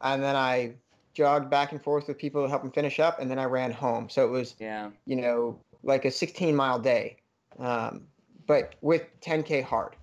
and 0.01 0.23
then 0.23 0.35
I 0.35 0.75
jogged 1.13 1.49
back 1.49 1.71
and 1.71 1.83
forth 1.83 2.07
with 2.07 2.17
people 2.17 2.43
to 2.43 2.49
help 2.49 2.61
them 2.61 2.71
finish 2.71 2.99
up, 2.99 3.19
and 3.19 3.29
then 3.29 3.39
I 3.39 3.45
ran 3.45 3.71
home. 3.71 4.09
So 4.09 4.25
it 4.25 4.29
was 4.29 4.55
Yeah. 4.59 4.91
you 5.05 5.15
know, 5.15 5.59
like 5.83 6.05
a 6.05 6.11
16 6.11 6.55
mile 6.55 6.79
day. 6.79 7.17
Um, 7.57 8.07
but 8.47 8.75
with 8.81 9.03
10k 9.21 9.61
hard, 9.63 9.95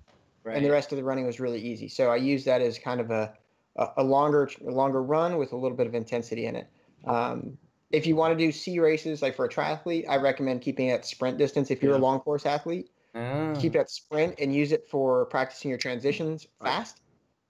Right. 0.44 0.56
and 0.56 0.64
the 0.64 0.70
rest 0.70 0.92
of 0.92 0.98
the 0.98 1.04
running 1.04 1.26
was 1.26 1.40
really 1.40 1.60
easy. 1.60 1.88
So 1.88 2.10
I 2.10 2.16
use 2.16 2.44
that 2.44 2.60
as 2.60 2.78
kind 2.78 3.00
of 3.00 3.10
a 3.10 3.34
a, 3.76 3.88
a 3.98 4.02
longer 4.04 4.48
a 4.66 4.70
longer 4.70 5.02
run 5.02 5.36
with 5.36 5.52
a 5.52 5.56
little 5.56 5.76
bit 5.76 5.86
of 5.86 5.94
intensity 5.94 6.46
in 6.46 6.56
it. 6.56 6.66
Um, 7.04 7.58
if 7.96 8.06
you 8.06 8.14
want 8.14 8.38
to 8.38 8.44
do 8.44 8.52
C 8.52 8.78
races, 8.78 9.22
like 9.22 9.34
for 9.34 9.46
a 9.46 9.48
triathlete, 9.48 10.06
I 10.06 10.16
recommend 10.16 10.60
keeping 10.60 10.88
it 10.88 11.06
sprint 11.06 11.38
distance. 11.38 11.70
If 11.70 11.82
you're 11.82 11.94
a 11.94 11.98
long 11.98 12.20
course 12.20 12.44
athlete, 12.44 12.90
keep 13.14 13.72
ah. 13.74 13.78
that 13.78 13.88
sprint 13.88 14.34
and 14.38 14.54
use 14.54 14.70
it 14.70 14.86
for 14.86 15.24
practicing 15.24 15.70
your 15.70 15.78
transitions 15.78 16.46
Right. 16.60 16.72
fast 16.72 17.00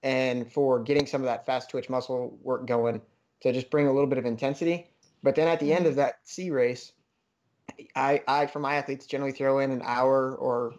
and 0.05 0.51
for 0.53 0.79
getting 0.79 1.05
some 1.05 1.21
of 1.21 1.25
that 1.27 1.47
fast 1.47 1.69
twitch 1.71 1.91
muscle 1.91 2.39
work 2.43 2.65
going 2.65 3.03
to 3.41 3.53
just 3.53 3.71
bring 3.71 3.89
a 3.89 3.93
little 3.93 4.07
bit 4.07 4.19
of 4.19 4.25
intensity. 4.25 4.89
But 5.21 5.35
then 5.35 5.49
at 5.49 5.59
the 5.59 5.73
end 5.73 5.81
mm-hmm. 5.81 5.89
of 5.89 5.97
that 5.97 6.21
C 6.23 6.53
race, 6.53 6.93
I, 7.97 8.23
I 8.29 8.47
for 8.47 8.61
my 8.61 8.77
athletes 8.77 9.07
generally 9.07 9.33
throw 9.33 9.59
in 9.59 9.73
an 9.73 9.83
hour 9.85 10.37
or 10.37 10.75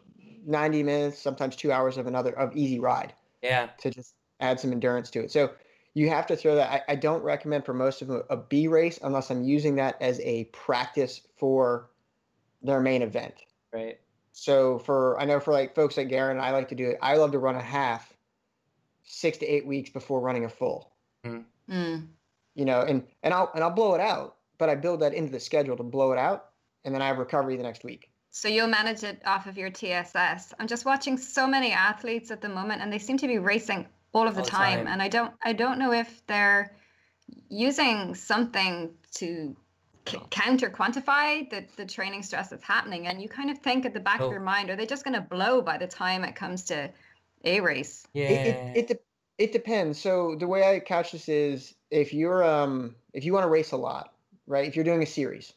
90 0.46 0.82
minutes, 0.84 1.20
sometimes 1.20 1.58
two 1.58 1.74
hours 1.74 1.98
of 1.98 2.08
another 2.08 2.32
of 2.40 2.56
easy 2.56 2.80
ride 2.80 3.12
Yeah. 3.44 3.68
to 3.80 3.90
just 3.90 4.14
add 4.40 4.62
some 4.62 4.72
endurance 4.72 5.10
to 5.10 5.26
it. 5.26 5.32
So 5.32 5.52
you 5.98 6.10
have 6.10 6.28
to 6.28 6.36
throw 6.36 6.54
that. 6.54 6.70
I, 6.72 6.92
I 6.92 6.96
don't 6.96 7.24
recommend 7.24 7.66
for 7.66 7.74
most 7.74 8.04
of 8.04 8.08
them 8.08 8.22
a 8.30 8.38
B 8.38 8.68
race 8.68 9.00
unless 9.02 9.32
I'm 9.32 9.44
using 9.44 9.78
that 9.78 10.00
as 10.00 10.20
a 10.20 10.44
practice 10.46 11.22
for 11.38 11.90
their 12.62 12.80
main 12.80 13.02
event. 13.02 13.34
Right. 13.74 14.00
So 14.32 14.78
for 14.78 15.20
I 15.20 15.26
know 15.26 15.40
for 15.40 15.54
like 15.54 15.74
folks 15.74 15.98
like 15.98 16.10
Garen, 16.10 16.40
I 16.40 16.52
like 16.52 16.70
to 16.70 16.76
do 16.76 16.88
it. 16.92 17.00
I 17.02 17.16
love 17.16 17.32
to 17.32 17.40
run 17.40 17.56
a 17.56 17.62
half 17.62 18.14
six 19.06 19.40
to 19.40 19.48
eight 19.48 19.66
weeks 19.66 19.90
before 19.90 20.20
running 20.20 20.46
a 20.46 20.50
full. 20.50 20.92
Mm. 21.26 22.08
You 22.54 22.66
know, 22.66 22.82
and 22.82 23.04
and 23.24 23.34
I'll 23.34 23.50
and 23.56 23.64
I'll 23.64 23.72
blow 23.72 23.96
it 23.96 24.02
out, 24.02 24.36
but 24.60 24.70
I 24.70 24.76
build 24.76 25.00
that 25.00 25.16
into 25.16 25.32
the 25.32 25.40
schedule 25.40 25.76
to 25.78 25.84
blow 25.84 26.12
it 26.12 26.20
out, 26.20 26.50
and 26.86 26.94
then 26.94 27.02
I 27.02 27.08
have 27.08 27.18
recovery 27.18 27.58
the 27.58 27.64
next 27.64 27.84
week. 27.84 28.12
So 28.30 28.48
you'll 28.48 28.68
manage 28.68 29.02
it 29.02 29.20
off 29.26 29.48
of 29.48 29.58
your 29.58 29.72
TSS. 29.72 30.54
I'm 30.60 30.68
just 30.68 30.86
watching 30.86 31.18
so 31.18 31.48
many 31.48 31.72
athletes 31.72 32.30
at 32.30 32.40
the 32.40 32.50
moment, 32.50 32.84
and 32.84 32.94
they 32.94 33.00
seem 33.00 33.18
to 33.18 33.28
be 33.28 33.40
racing 33.40 33.88
all 34.14 34.28
of 34.28 34.36
the, 34.36 34.42
All 34.42 34.48
time. 34.48 34.80
time. 34.80 34.88
And 34.88 35.02
I 35.02 35.08
don't, 35.08 35.34
I 35.44 35.54
don't 35.54 35.80
know 35.80 35.94
if 35.94 36.26
they're 36.28 36.76
using 37.50 38.16
something 38.16 38.92
to 39.16 39.56
c- 40.08 40.22
counter 40.30 40.70
quantify 40.70 41.50
the, 41.50 41.66
the 41.76 41.86
training 41.86 42.24
stress 42.24 42.50
that's 42.50 42.64
happening. 42.64 43.08
And 43.08 43.22
you 43.22 43.30
kind 43.30 43.50
of 43.50 43.58
think 43.60 43.86
at 43.86 43.94
the 43.94 44.00
back 44.00 44.22
Oh. 44.22 44.28
of 44.28 44.32
your 44.32 44.42
mind, 44.42 44.70
are 44.70 44.76
they 44.76 44.86
just 44.86 45.04
going 45.04 45.14
to 45.16 45.22
blow 45.22 45.62
by 45.62 45.78
the 45.78 45.88
time 45.88 46.24
it 46.24 46.36
comes 46.36 46.64
to 46.66 46.90
a 47.44 47.60
race? 47.62 48.08
Yeah. 48.14 48.30
It 48.30 48.48
it, 48.48 48.78
it, 48.78 48.88
de- 48.88 49.44
it 49.44 49.52
depends. 49.52 50.00
So 50.00 50.36
the 50.40 50.48
way 50.48 50.64
I 50.64 50.80
couch 50.80 51.12
this 51.12 51.30
is 51.30 51.76
if 51.92 52.14
you're 52.14 52.44
um 52.44 52.96
if 53.14 53.24
you 53.26 53.34
want 53.34 53.44
to 53.44 53.50
race 53.50 53.72
a 53.72 53.78
lot, 53.78 54.14
right? 54.48 54.68
If 54.68 54.76
you're 54.76 54.86
doing 54.86 55.04
a 55.04 55.06
series, 55.06 55.54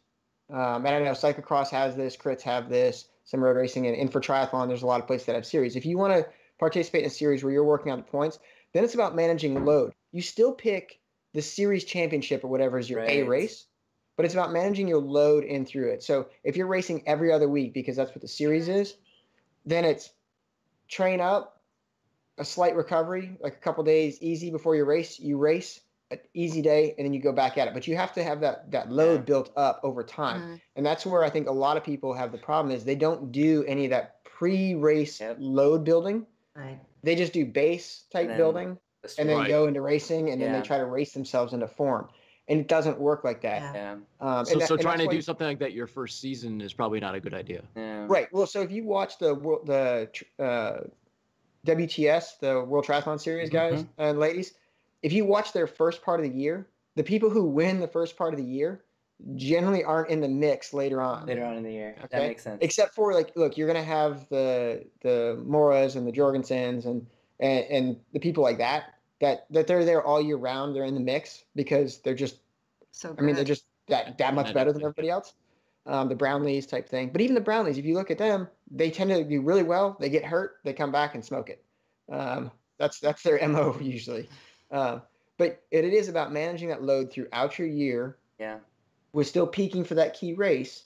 um, 0.50 0.84
and 0.84 0.88
I 0.88 0.98
know 0.98 1.12
cyclocross 1.12 1.70
has 1.70 1.96
this, 1.96 2.16
crits 2.16 2.42
have 2.42 2.68
this, 2.68 3.06
some 3.24 3.42
road 3.42 3.56
racing, 3.56 3.86
and, 3.86 3.96
and 3.96 4.10
for 4.12 4.20
triathlon, 4.20 4.68
there's 4.68 4.82
a 4.82 4.86
lot 4.86 5.00
of 5.00 5.06
places 5.06 5.26
that 5.26 5.36
have 5.36 5.46
series. 5.46 5.76
If 5.76 5.86
you 5.86 5.96
want 5.96 6.12
to 6.12 6.26
participate 6.60 7.00
in 7.02 7.06
a 7.08 7.10
series 7.10 7.42
where 7.42 7.52
you're 7.52 7.64
working 7.64 7.90
on 7.90 7.98
the 7.98 8.04
points, 8.04 8.38
then 8.72 8.84
it's 8.84 8.94
about 8.94 9.16
managing 9.16 9.64
load. 9.64 9.92
You 10.12 10.22
still 10.22 10.52
pick 10.52 11.00
the 11.32 11.42
series 11.42 11.84
championship 11.84 12.44
or 12.44 12.48
whatever 12.48 12.78
is 12.78 12.88
your 12.88 13.00
A 13.00 13.22
race, 13.22 13.66
but 14.16 14.24
it's 14.24 14.34
about 14.34 14.52
managing 14.52 14.86
your 14.86 15.00
load 15.00 15.44
in 15.44 15.64
through 15.64 15.90
it. 15.90 16.02
So 16.02 16.28
if 16.44 16.56
you're 16.56 16.66
racing 16.66 17.02
every 17.06 17.32
other 17.32 17.48
week 17.48 17.72
because 17.72 17.96
that's 17.96 18.10
what 18.10 18.20
the 18.20 18.28
series 18.28 18.68
is, 18.68 18.94
then 19.64 19.84
it's 19.84 20.10
train 20.88 21.20
up, 21.20 21.62
a 22.38 22.44
slight 22.44 22.76
recovery, 22.76 23.36
like 23.40 23.54
a 23.54 23.60
couple 23.60 23.82
days 23.84 24.20
easy 24.20 24.50
before 24.50 24.76
your 24.76 24.86
race. 24.86 25.18
You 25.18 25.38
race, 25.38 25.80
an 26.10 26.18
easy 26.34 26.62
day, 26.62 26.94
and 26.96 27.04
then 27.06 27.12
you 27.12 27.20
go 27.20 27.32
back 27.32 27.58
at 27.58 27.68
it. 27.68 27.74
But 27.74 27.86
you 27.86 27.96
have 27.96 28.12
to 28.14 28.22
have 28.24 28.40
that 28.40 28.70
that 28.72 28.90
load 28.90 29.24
built 29.24 29.52
up 29.56 29.80
over 29.82 30.02
time, 30.02 30.42
Mm. 30.42 30.60
and 30.76 30.86
that's 30.86 31.06
where 31.06 31.22
I 31.22 31.30
think 31.30 31.48
a 31.48 31.52
lot 31.52 31.76
of 31.76 31.84
people 31.84 32.12
have 32.14 32.32
the 32.32 32.38
problem 32.38 32.74
is 32.74 32.84
they 32.84 32.96
don't 32.96 33.30
do 33.30 33.64
any 33.64 33.84
of 33.84 33.90
that 33.90 34.24
pre-race 34.24 35.20
Yep. 35.20 35.36
load 35.38 35.84
building. 35.84 36.26
Right. 36.54 36.78
They 37.02 37.14
just 37.14 37.32
do 37.32 37.46
base 37.46 38.04
type 38.12 38.28
then 38.28 38.36
building 38.36 38.78
and 39.18 39.28
then. 39.28 39.36
Right. 39.38 39.48
go 39.48 39.66
into 39.66 39.80
racing, 39.80 40.30
and 40.30 40.40
then 40.40 40.52
Yeah. 40.52 40.60
they 40.60 40.66
try 40.66 40.78
to 40.78 40.84
race 40.86 41.12
themselves 41.12 41.52
into 41.52 41.66
form, 41.68 42.08
and 42.48 42.60
it 42.60 42.68
doesn't 42.68 42.98
work 42.98 43.24
like 43.24 43.40
that. 43.42 43.74
Yeah. 43.74 43.96
yeah. 44.20 44.38
Um, 44.38 44.44
So, 44.44 44.58
that- 44.58 44.68
so 44.68 44.76
trying 44.76 44.98
to 44.98 45.06
do 45.08 45.22
something 45.22 45.46
like 45.46 45.58
that 45.60 45.72
your 45.72 45.86
first 45.86 46.20
season 46.20 46.60
is 46.60 46.72
probably 46.74 47.00
not 47.00 47.14
a 47.14 47.20
good 47.20 47.34
idea. 47.34 47.62
Yeah. 47.76 48.06
Right. 48.08 48.28
Well, 48.32 48.46
so 48.46 48.60
if 48.62 48.70
you 48.70 48.84
watch 48.84 49.18
the 49.18 49.34
wor- 49.34 49.62
the 49.64 50.10
uh, 50.38 50.80
WTS, 51.66 52.38
the 52.40 52.62
World 52.64 52.84
Triathlon 52.86 53.20
Series 53.20 53.50
guys 53.50 53.84
and 53.98 54.18
ladies, 54.18 54.54
if 55.02 55.12
you 55.12 55.24
watch 55.24 55.52
their 55.52 55.66
first 55.66 56.02
part 56.02 56.20
of 56.20 56.30
the 56.30 56.36
year, 56.36 56.68
the 56.96 57.02
people 57.04 57.30
who 57.30 57.44
win 57.44 57.80
the 57.80 57.88
first 57.88 58.16
part 58.16 58.34
of 58.34 58.38
the 58.40 58.46
year 58.46 58.84
generally 59.36 59.84
aren't 59.84 60.10
in 60.10 60.20
the 60.20 60.28
mix 60.28 60.72
later 60.72 61.00
on. 61.00 61.26
Later 61.26 61.44
on 61.44 61.56
in 61.56 61.62
the 61.62 61.72
year. 61.72 61.96
That 62.10 62.22
makes 62.22 62.42
sense. 62.42 62.58
Except 62.60 62.94
for 62.94 63.12
like, 63.12 63.32
look, 63.36 63.56
you're 63.56 63.66
gonna 63.66 63.82
have 63.82 64.28
the 64.28 64.84
the 65.02 65.42
Molas 65.46 65.96
and 65.96 66.06
the 66.06 66.12
Jorgensens 66.12 66.86
and, 66.86 67.06
and 67.38 67.64
and 67.70 67.96
the 68.12 68.20
people 68.20 68.42
like 68.42 68.58
that 68.58 68.94
that 69.20 69.46
that 69.50 69.66
they're 69.66 69.84
there 69.84 70.02
all 70.02 70.20
year 70.20 70.36
round. 70.36 70.74
They're 70.74 70.84
in 70.84 70.94
the 70.94 71.00
mix 71.00 71.44
because 71.54 71.98
they're 71.98 72.14
just 72.14 72.38
So 72.92 73.14
I 73.18 73.22
mean, 73.22 73.34
they're 73.34 73.44
just 73.44 73.64
that 73.88 74.18
that 74.18 74.34
much 74.34 74.52
better 74.54 74.72
than 74.72 74.82
everybody 74.82 75.10
else. 75.10 75.34
Um, 75.86 76.08
the 76.08 76.14
Brownlees 76.14 76.68
type 76.68 76.88
thing. 76.88 77.08
But 77.10 77.22
even 77.22 77.34
the 77.34 77.40
Brownlees, 77.40 77.78
if 77.78 77.84
you 77.84 77.94
look 77.94 78.10
at 78.10 78.18
them, 78.18 78.48
they 78.70 78.90
tend 78.90 79.10
to 79.10 79.24
do 79.24 79.40
really 79.40 79.62
well. 79.62 79.96
They 79.98 80.10
get 80.10 80.24
hurt, 80.24 80.58
they 80.62 80.74
come 80.74 80.92
back 80.92 81.14
and 81.14 81.24
smoke 81.24 81.48
it. 81.48 81.64
Um, 82.12 82.50
that's 82.78 83.00
that's 83.00 83.22
their 83.22 83.46
mo 83.48 83.76
usually. 83.80 84.28
Um, 84.70 85.02
but 85.38 85.62
it, 85.70 85.84
it 85.84 85.94
is 85.94 86.08
about 86.08 86.32
managing 86.32 86.68
that 86.68 86.82
load 86.82 87.10
throughout 87.10 87.58
your 87.58 87.66
year 87.66 88.18
yeah. 88.40 88.56
With 89.12 89.26
still 89.26 89.46
peaking 89.46 89.84
for 89.84 89.94
that 89.94 90.14
key 90.14 90.34
race, 90.34 90.84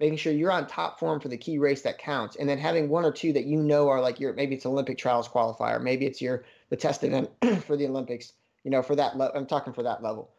making 0.00 0.18
sure 0.18 0.32
you're 0.32 0.52
on 0.52 0.66
top 0.66 0.98
form 0.98 1.20
for 1.20 1.28
the 1.28 1.36
key 1.36 1.58
race 1.58 1.82
that 1.82 1.98
counts, 1.98 2.36
and 2.36 2.48
then 2.48 2.58
having 2.58 2.88
one 2.88 3.04
or 3.04 3.12
two 3.12 3.32
that 3.32 3.44
you 3.44 3.56
know 3.56 3.88
are 3.88 4.00
like 4.00 4.20
your 4.20 4.32
maybe 4.34 4.54
it's 4.54 4.66
Olympic 4.66 4.98
trials 4.98 5.28
qualifier, 5.28 5.80
maybe 5.80 6.06
it's 6.06 6.20
your 6.20 6.44
the 6.70 6.76
test 6.76 7.04
event 7.04 7.30
for 7.64 7.76
the 7.76 7.86
Olympics. 7.86 8.32
You 8.64 8.70
know, 8.70 8.82
for 8.82 8.96
that 8.96 9.16
level, 9.16 9.36
I'm 9.36 9.46
talking 9.46 9.72
for 9.72 9.84
that 9.84 10.02
level. 10.02 10.30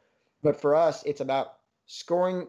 But 0.44 0.60
for 0.60 0.76
us, 0.76 1.04
it's 1.04 1.22
about 1.22 1.54
scoring 1.86 2.48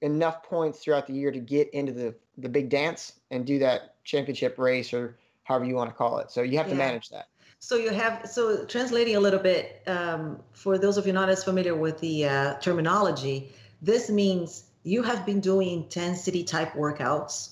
enough 0.00 0.42
points 0.42 0.78
throughout 0.78 1.06
the 1.06 1.12
year 1.12 1.30
to 1.30 1.40
get 1.40 1.68
into 1.70 1.92
the 1.92 2.14
the 2.38 2.48
big 2.48 2.70
dance 2.70 3.20
and 3.30 3.44
do 3.44 3.58
that 3.58 4.02
championship 4.04 4.58
race 4.58 4.94
or 4.94 5.18
however 5.44 5.64
you 5.64 5.74
want 5.74 5.90
to 5.90 5.94
call 5.94 6.18
it. 6.18 6.30
So 6.30 6.42
you 6.42 6.56
have 6.58 6.68
to 6.68 6.74
manage 6.74 7.10
that. 7.10 7.26
So 7.58 7.76
you 7.76 7.90
have 7.90 8.26
so 8.26 8.64
translating 8.64 9.16
a 9.16 9.20
little 9.20 9.38
bit 9.38 9.82
um, 9.86 10.40
for 10.52 10.78
those 10.78 10.96
of 10.96 11.06
you 11.06 11.12
not 11.12 11.28
as 11.28 11.44
familiar 11.44 11.74
with 11.74 12.00
the 12.00 12.24
uh, 12.24 12.54
terminology. 12.60 13.52
This 13.82 14.10
means 14.10 14.64
you 14.82 15.02
have 15.02 15.26
been 15.26 15.40
doing 15.40 15.70
intensity 15.70 16.44
type 16.44 16.72
workouts 16.72 17.50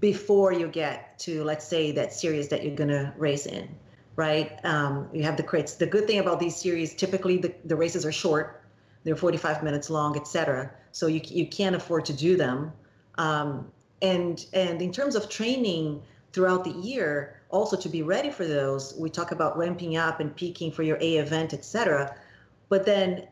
before 0.00 0.52
you 0.52 0.68
get 0.68 1.18
to 1.18 1.44
let's 1.44 1.66
say 1.66 1.92
that 1.92 2.12
series 2.12 2.48
that 2.48 2.64
you're 2.64 2.74
going 2.74 2.90
to 2.90 3.12
race 3.16 3.46
in, 3.46 3.68
right? 4.16 4.58
Um, 4.64 5.08
you 5.12 5.22
have 5.22 5.36
the 5.36 5.42
crits. 5.42 5.78
The 5.78 5.86
good 5.86 6.06
thing 6.06 6.18
about 6.18 6.40
these 6.40 6.56
series, 6.56 6.94
typically 6.94 7.38
the, 7.38 7.54
the 7.64 7.76
races 7.76 8.04
are 8.04 8.12
short. 8.12 8.62
They're 9.04 9.16
45 9.16 9.62
minutes 9.62 9.90
long, 9.90 10.16
etc. 10.16 10.70
So 10.92 11.06
you 11.06 11.20
you 11.24 11.46
can't 11.46 11.76
afford 11.76 12.04
to 12.06 12.12
do 12.12 12.36
them. 12.36 12.72
Um, 13.16 13.70
and 14.02 14.44
and 14.52 14.80
in 14.82 14.92
terms 14.92 15.14
of 15.14 15.28
training 15.28 16.02
throughout 16.32 16.64
the 16.64 16.72
year, 16.72 17.40
also 17.50 17.76
to 17.76 17.88
be 17.88 18.02
ready 18.02 18.30
for 18.30 18.46
those, 18.46 18.94
we 18.98 19.08
talk 19.08 19.30
about 19.30 19.56
ramping 19.56 19.96
up 19.96 20.20
and 20.20 20.34
peaking 20.34 20.72
for 20.72 20.82
your 20.82 20.98
A 21.00 21.16
event, 21.16 21.52
etc. 21.54 22.16
But 22.68 22.84
then, 22.84 23.28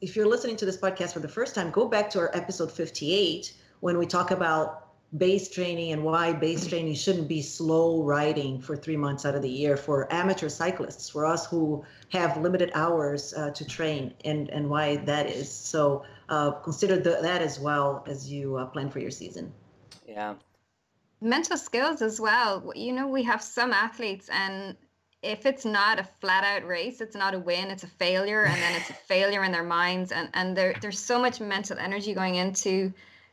if 0.00 0.16
you're 0.16 0.28
listening 0.28 0.56
to 0.56 0.64
this 0.66 0.76
podcast 0.76 1.12
for 1.12 1.20
the 1.20 1.28
first 1.28 1.54
time, 1.54 1.70
go 1.70 1.88
back 1.88 2.10
to 2.10 2.18
our 2.20 2.30
episode 2.36 2.70
58 2.70 3.52
when 3.80 3.98
we 3.98 4.06
talk 4.06 4.30
about 4.30 4.84
base 5.16 5.48
training 5.48 5.92
and 5.92 6.04
why 6.04 6.32
base 6.32 6.66
training 6.66 6.94
shouldn't 6.94 7.28
be 7.28 7.40
slow 7.42 8.02
riding 8.02 8.60
for 8.60 8.76
three 8.76 8.96
months 8.96 9.24
out 9.24 9.34
of 9.34 9.42
the 9.42 9.48
year 9.48 9.76
for 9.76 10.12
amateur 10.12 10.48
cyclists, 10.48 11.08
for 11.08 11.24
us 11.24 11.46
who 11.46 11.84
have 12.10 12.36
limited 12.36 12.70
hours 12.74 13.32
uh, 13.34 13.50
to 13.50 13.64
train, 13.64 14.12
and 14.24 14.50
and 14.50 14.68
why 14.68 14.96
that 14.96 15.26
is. 15.28 15.50
So 15.50 16.04
uh, 16.28 16.52
consider 16.52 16.96
the, 16.96 17.18
that 17.22 17.40
as 17.42 17.58
well 17.58 18.04
as 18.06 18.30
you 18.30 18.56
uh, 18.56 18.66
plan 18.66 18.90
for 18.90 18.98
your 19.00 19.10
season. 19.10 19.52
Yeah. 20.06 20.34
mental 21.20 21.56
skills 21.56 22.02
as 22.02 22.20
well. 22.20 22.72
You 22.74 22.92
know, 22.92 23.08
we 23.08 23.22
have 23.24 23.42
some 23.42 23.72
athletes, 23.72 24.28
and 24.30 24.76
if 25.22 25.46
it's 25.46 25.64
not 25.64 25.98
a 25.98 26.04
flat 26.20 26.44
out 26.44 26.66
race, 26.66 27.00
it's 27.00 27.16
not 27.16 27.34
a 27.34 27.38
win, 27.38 27.70
it's 27.70 27.82
a 27.82 27.88
failure, 27.88 28.44
and 28.44 28.60
then 28.62 28.74
it's 28.76 28.90
a 28.90 28.94
failure 29.08 29.42
in 29.44 29.52
their 29.52 29.64
minds. 29.64 30.12
And, 30.12 30.28
and 30.34 30.56
there, 30.56 30.74
there's 30.80 30.98
so 30.98 31.18
much 31.20 31.40
mental 31.40 31.78
energy 31.78 32.14
going 32.14 32.36
into 32.36 32.92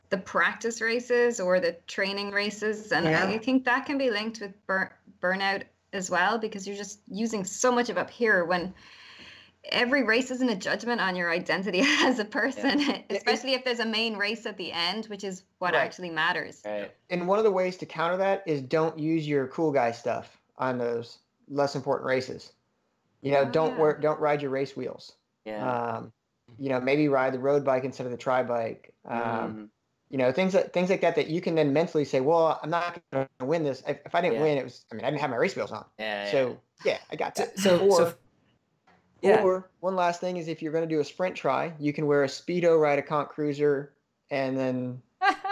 the 0.09 0.17
practice 0.17 0.81
races 0.81 1.39
or 1.39 1.59
the 1.59 1.73
training 1.87 2.31
races. 2.31 2.91
And 2.91 3.05
Yeah. 3.05 3.25
I 3.27 3.37
think 3.37 3.65
that 3.65 3.85
can 3.85 3.97
be 3.97 4.09
linked 4.09 4.39
with 4.41 4.53
bur- 4.65 4.91
burnout 5.21 5.63
as 5.93 6.09
well, 6.09 6.37
because 6.37 6.67
you're 6.67 6.77
just 6.77 6.99
using 7.07 7.43
so 7.45 7.71
much 7.71 7.89
of 7.89 7.97
up 7.97 8.09
here 8.09 8.45
when 8.45 8.73
every 9.69 10.03
race 10.03 10.29
isn't 10.29 10.49
a 10.49 10.55
judgment 10.55 11.01
on 11.01 11.15
your 11.15 11.31
identity 11.31 11.81
as 11.83 12.19
a 12.19 12.25
person, 12.25 12.81
especially 13.09 13.53
if 13.53 13.63
there's 13.63 13.79
a 13.79 13.85
main 13.85 14.15
race 14.15 14.45
at 14.45 14.57
the 14.57 14.71
end, 14.71 15.05
which 15.05 15.23
is 15.23 15.43
what 15.59 15.73
Right. 15.73 15.81
actually 15.81 16.09
matters. 16.09 16.61
Right. 16.65 16.91
And 17.09 17.27
one 17.27 17.37
of 17.39 17.45
the 17.45 17.51
ways 17.51 17.77
to 17.77 17.85
counter 17.85 18.17
that 18.17 18.43
is 18.45 18.61
don't 18.61 18.97
use 18.97 19.27
your 19.27 19.47
cool 19.47 19.71
guy 19.71 19.91
stuff 19.91 20.39
on 20.57 20.77
those 20.77 21.19
less 21.49 21.75
important 21.75 22.07
races. 22.07 22.51
You 23.21 23.31
know, 23.31 23.41
Oh, 23.41 23.49
don't 23.51 23.71
yeah. 23.75 23.81
wear, 23.81 23.97
don't 23.97 24.19
ride 24.19 24.41
your 24.41 24.51
race 24.51 24.75
wheels. 24.75 25.13
Yeah. 25.45 25.95
Um, 25.97 26.13
you 26.59 26.69
know, 26.69 26.79
maybe 26.79 27.07
ride 27.07 27.33
the 27.33 27.39
road 27.39 27.63
bike 27.65 27.83
instead 27.83 28.05
of 28.05 28.11
the 28.11 28.17
tri 28.17 28.43
bike. 28.43 28.93
Um, 29.05 29.19
Mhm. 29.19 29.69
you 30.09 30.19
know 30.19 30.31
things 30.31 30.53
that 30.53 30.71
things 30.73 30.89
like 30.91 31.01
that 31.01 31.15
that 31.15 31.27
you 31.27 31.41
can 31.41 31.55
then 31.55 31.73
mentally 31.73 32.05
say, 32.05 32.21
well, 32.21 32.59
I'm 32.61 32.69
not 32.69 33.01
going 33.11 33.27
to 33.39 33.45
win 33.45 33.63
this. 33.63 33.81
If, 33.87 33.97
if 34.05 34.13
I 34.13 34.21
didn't 34.21 34.35
Yeah. 34.35 34.41
win, 34.43 34.57
it 34.59 34.63
was. 34.63 34.85
I 34.91 34.95
mean, 34.95 35.03
I 35.03 35.09
didn't 35.09 35.21
have 35.21 35.31
my 35.31 35.37
race 35.37 35.55
wheels 35.55 35.71
on, 35.71 35.85
Yeah. 35.97 36.31
so 36.31 36.57
yeah, 36.85 36.99
I 37.11 37.15
got 37.15 37.35
so, 37.35 37.45
that. 37.45 37.59
so, 37.59 37.79
or, 37.79 37.97
so 37.97 38.13
yeah. 39.21 39.41
or 39.43 39.69
one 39.79 39.95
last 39.95 40.21
thing 40.21 40.37
is 40.37 40.47
if 40.47 40.61
you're 40.61 40.71
going 40.71 40.87
to 40.87 40.95
do 40.95 40.99
a 41.01 41.03
sprint 41.03 41.35
tri, 41.35 41.73
you 41.79 41.91
can 41.93 42.05
wear 42.05 42.23
a 42.23 42.27
speedo, 42.27 42.79
ride 42.79 42.99
a 42.99 43.01
Conch 43.01 43.29
Cruiser, 43.29 43.93
and 44.29 44.55
then 44.57 45.01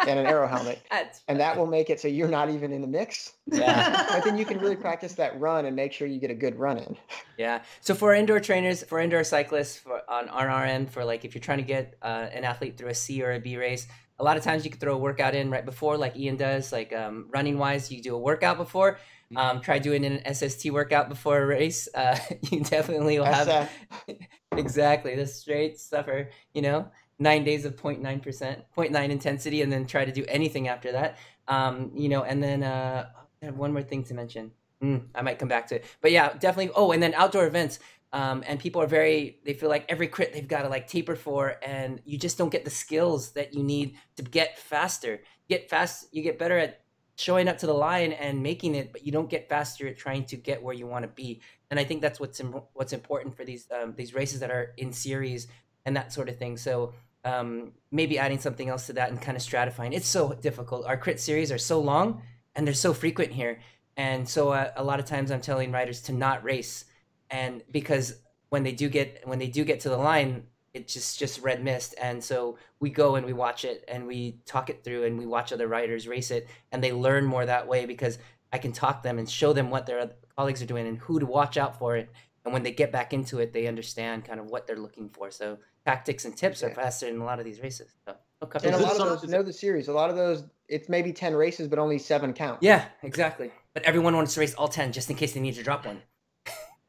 and 0.08 0.20
an 0.20 0.26
aero 0.26 0.48
helmet, 0.48 0.82
That's 0.92 1.22
and 1.28 1.40
that 1.40 1.58
will 1.58 1.68
make 1.68 1.90
it 1.90 2.00
so 2.00 2.08
you're 2.08 2.28
not 2.28 2.50
even 2.50 2.72
in 2.72 2.82
the 2.82 2.88
mix. 2.88 3.34
Yeah. 3.48 4.06
but 4.10 4.24
then 4.24 4.38
you 4.38 4.46
can 4.46 4.60
really 4.60 4.76
practice 4.76 5.14
that 5.14 5.40
run 5.40 5.66
and 5.66 5.76
make 5.76 5.94
sure 5.94 6.08
you 6.08 6.20
get 6.20 6.32
a 6.32 6.36
good 6.36 6.56
run 6.56 6.78
in. 6.78 6.98
Yeah. 7.38 7.62
So 7.82 7.94
for 7.96 8.14
indoor 8.14 8.40
trainers, 8.40 8.84
for 8.84 9.00
indoor 9.00 9.24
cyclists, 9.24 9.78
for 9.78 10.02
on, 10.10 10.30
on 10.30 10.48
our 10.48 10.66
end, 10.66 10.92
for 10.92 11.04
like 11.06 11.26
if 11.26 11.36
you're 11.36 11.42
trying 11.42 11.60
to 11.60 11.64
get 11.64 11.96
uh, 12.02 12.28
an 12.32 12.44
athlete 12.44 12.78
through 12.78 12.90
a 12.90 12.96
C 12.96 13.24
or 13.24 13.34
a 13.34 13.40
B 13.40 13.58
race, 13.58 13.88
a 14.20 14.24
lot 14.24 14.38
of 14.38 14.44
times 14.44 14.64
you 14.64 14.72
could 14.72 14.80
throw 14.80 14.94
a 14.94 14.98
workout 14.98 15.36
in 15.36 15.50
right 15.50 15.66
before, 15.66 15.98
like 15.98 16.16
Ian 16.16 16.38
does. 16.38 16.72
Like 16.72 16.94
um, 16.94 17.28
running 17.34 17.58
wise, 17.58 17.92
you 17.92 18.02
do 18.02 18.16
a 18.16 18.20
workout 18.20 18.58
before. 18.58 19.00
Um, 19.36 19.62
try 19.62 19.80
doing 19.80 20.06
an 20.06 20.22
SST 20.32 20.70
workout 20.70 21.10
before 21.10 21.42
a 21.42 21.46
race. 21.46 21.88
Uh, 21.94 22.18
you 22.52 22.62
definitely 22.62 23.18
will 23.18 23.26
have 23.26 23.70
exactly 24.52 25.16
the 25.16 25.26
straight 25.26 25.80
suffer. 25.80 26.30
You 26.54 26.62
know, 26.62 26.92
nine 27.24 27.44
days 27.44 27.66
of 27.66 27.76
0.9 27.76 28.22
percent, 28.22 28.64
0.9 28.78 29.10
intensity, 29.10 29.62
and 29.62 29.72
then 29.72 29.88
try 29.88 30.06
to 30.06 30.12
do 30.12 30.26
anything 30.28 30.68
after 30.68 30.92
that. 30.92 31.18
Um, 31.48 31.92
you 31.96 32.10
know, 32.10 32.24
and 32.24 32.44
then 32.44 32.64
uh, 32.64 33.08
I 33.42 33.46
have 33.46 33.58
one 33.58 33.74
more 33.74 33.82
thing 33.82 34.04
to 34.06 34.14
mention. 34.14 34.52
Mm, 34.84 35.08
I 35.16 35.22
might 35.22 35.40
come 35.40 35.48
back 35.48 35.68
to 35.68 35.76
it, 35.76 35.86
but 36.02 36.12
yeah, 36.12 36.34
definitely. 36.34 36.72
Oh, 36.76 36.92
and 36.92 37.02
then 37.02 37.14
outdoor 37.16 37.48
events. 37.48 37.80
Um, 38.12 38.44
and 38.46 38.60
people 38.60 38.80
are 38.80 38.88
very 38.88 39.40
they 39.44 39.56
feel 39.56 39.70
like 39.70 39.86
every 39.90 40.08
crit 40.08 40.34
they've 40.34 40.48
got 40.48 40.62
to 40.62 40.70
like 40.70 40.88
taper 40.88 41.16
for 41.16 41.56
and 41.64 42.00
you 42.06 42.20
just 42.20 42.38
don't 42.38 42.52
get 42.52 42.64
the 42.64 42.70
skills 42.70 43.32
that 43.32 43.56
you 43.56 43.64
need 43.64 43.96
to 44.18 44.22
get 44.22 44.60
faster 44.60 45.22
get 45.50 45.68
fast 45.68 46.10
you 46.12 46.22
get 46.22 46.38
better 46.38 46.60
at 46.60 46.84
showing 47.16 47.48
up 47.48 47.58
to 47.58 47.66
the 47.66 47.74
line 47.74 48.12
and 48.12 48.44
making 48.44 48.76
it 48.76 48.92
but 48.92 49.04
you 49.04 49.12
don't 49.12 49.32
get 49.32 49.50
faster 49.50 49.88
at 49.88 49.98
trying 49.98 50.26
to 50.26 50.36
get 50.36 50.62
where 50.62 50.76
you 50.76 50.86
want 50.86 51.02
to 51.02 51.10
be 51.10 51.42
and 51.72 51.80
i 51.80 51.84
think 51.84 52.04
that's 52.04 52.20
what's 52.20 52.40
Im- 52.40 52.62
what's 52.74 52.94
important 52.94 53.36
for 53.36 53.46
these 53.46 53.68
um, 53.72 53.96
these 53.98 54.14
races 54.14 54.40
that 54.40 54.52
are 54.52 54.74
in 54.78 54.94
series 54.94 55.48
and 55.86 55.96
that 55.96 56.14
sort 56.14 56.30
of 56.30 56.38
thing 56.38 56.56
so 56.56 56.94
um, 57.26 57.72
maybe 57.92 58.18
adding 58.18 58.40
something 58.40 58.70
else 58.70 58.88
to 58.88 58.94
that 58.94 59.10
and 59.10 59.22
kind 59.22 59.38
of 59.38 59.44
stratifying. 59.44 59.94
It's 59.94 60.08
so 60.08 60.34
difficult. 60.34 60.86
Our 60.86 60.98
crit 60.98 61.20
series 61.20 61.52
are 61.52 61.58
so 61.58 61.80
long 61.80 62.22
and 62.56 62.68
they're 62.68 62.74
so 62.74 62.94
frequent 62.94 63.32
here. 63.32 63.60
And 63.96 64.28
so 64.28 64.50
uh, 64.50 64.72
a 64.76 64.84
lot 64.84 65.00
of 65.00 65.06
times 65.06 65.32
i'm 65.32 65.42
telling 65.42 65.72
riders 65.72 66.02
to 66.04 66.14
not 66.14 66.44
race. 66.44 66.86
And 67.30 67.64
because 67.72 68.16
when 68.50 68.64
they 68.64 68.72
do 68.72 68.90
get 68.90 69.22
when 69.26 69.40
they 69.40 69.48
do 69.48 69.64
get 69.64 69.80
to 69.82 69.90
the 69.90 69.98
line 69.98 70.44
it's 70.74 70.94
just 70.94 71.20
just 71.20 71.40
red 71.42 71.64
mist. 71.64 71.94
And 72.02 72.24
so 72.24 72.58
we 72.80 72.90
go 72.90 73.16
and 73.16 73.26
we 73.26 73.34
watch 73.34 73.64
it 73.64 73.86
and 73.88 74.08
we 74.08 74.40
talk 74.46 74.70
it 74.70 74.84
through 74.84 75.06
and 75.06 75.18
we 75.18 75.26
watch 75.26 75.54
other 75.54 75.68
riders 75.68 76.08
race 76.08 76.32
it 76.32 76.48
and 76.72 76.84
they 76.84 76.92
learn 76.92 77.26
more 77.26 77.46
that 77.46 77.68
way 77.68 77.86
because 77.86 78.18
i 78.52 78.58
can 78.58 78.72
talk 78.72 79.04
them 79.04 79.20
and 79.20 79.30
show 79.30 79.54
them 79.54 79.70
what 79.70 79.86
their 79.86 80.12
colleagues 80.36 80.62
are 80.62 80.68
doing 80.68 80.88
and 80.88 80.98
who 80.98 81.20
to 81.20 81.26
watch 81.26 81.58
out 81.58 81.78
for 81.78 81.96
it. 81.96 82.10
And 82.44 82.54
when 82.54 82.64
they 82.64 82.72
get 82.72 82.92
back 82.92 83.14
into 83.14 83.40
it 83.40 83.54
they 83.54 83.68
understand 83.68 84.26
kind 84.26 84.40
of 84.40 84.48
what 84.48 84.66
they're 84.66 84.76
looking 84.78 85.10
for. 85.10 85.30
So 85.30 85.60
tactics 85.86 86.26
and 86.26 86.36
tips 86.36 86.64
are 86.64 86.70
faster 86.70 87.08
in 87.08 87.20
a 87.20 87.24
lot 87.26 87.40
of 87.40 87.46
these 87.46 87.60
races 87.62 87.92
so 88.08 88.16
we'll 88.42 88.50
and 88.56 88.66
a 88.66 88.68
Is 88.68 88.72
those. 88.72 88.80
this 88.80 89.00
lot 89.00 89.08
of 89.08 89.22
those 89.22 89.30
know 89.30 89.44
the 89.44 89.54
series. 89.54 89.88
A 89.88 89.94
lot 89.94 90.10
of 90.10 90.16
those, 90.16 90.44
it's 90.68 90.88
maybe 90.90 91.12
ten 91.14 91.34
races, 91.36 91.68
but 91.68 91.80
only 91.80 91.98
seven 92.00 92.34
count. 92.34 92.60
yeah 92.62 92.86
exactly 93.04 93.52
but 93.74 93.84
everyone 93.84 94.16
wants 94.16 94.34
to 94.36 94.40
race 94.40 94.54
all 94.56 94.68
10 94.68 94.92
just 94.94 95.10
in 95.10 95.16
case 95.16 95.34
they 95.34 95.40
need 95.40 95.56
to 95.56 95.64
drop 95.64 95.86
one 95.86 96.02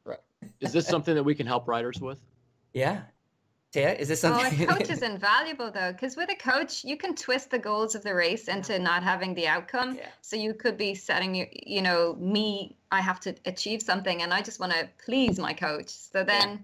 right. 0.05 0.19
Is 0.61 0.71
this 0.71 0.87
something 0.87 1.15
that 1.15 1.23
we 1.23 1.35
can 1.35 1.47
help 1.47 1.67
riders 1.67 1.99
with? 2.01 2.19
yeah 2.73 3.01
Taya, 3.73 3.99
is 3.99 4.07
this 4.07 4.23
Oh, 4.23 4.41
something 4.41 4.63
a 4.63 4.65
coach 4.77 4.89
is 4.89 5.01
invaluable 5.01 5.69
though, 5.69 5.91
because 5.91 6.15
with 6.15 6.29
a 6.31 6.35
coach, 6.35 6.85
you 6.85 6.95
can 6.95 7.13
twist 7.13 7.51
the 7.51 7.59
goals 7.59 7.93
of 7.93 8.03
the 8.03 8.13
race 8.15 8.47
into 8.47 8.79
not 8.79 9.03
having 9.03 9.33
the 9.33 9.47
outcome. 9.47 9.95
Yeah. 9.95 10.07
So 10.21 10.37
you 10.37 10.53
could 10.53 10.77
be 10.77 10.95
setting 10.95 11.35
you, 11.35 11.47
you 11.51 11.81
know, 11.81 12.15
me, 12.17 12.77
I 12.91 13.01
have 13.01 13.19
to 13.21 13.35
achieve 13.45 13.81
something, 13.81 14.21
and 14.21 14.33
I 14.33 14.41
just 14.41 14.61
want 14.61 14.71
to 14.71 14.87
please 15.03 15.37
my 15.39 15.51
coach. 15.53 15.89
So 15.89 16.23
then 16.23 16.49
y- 16.51 16.59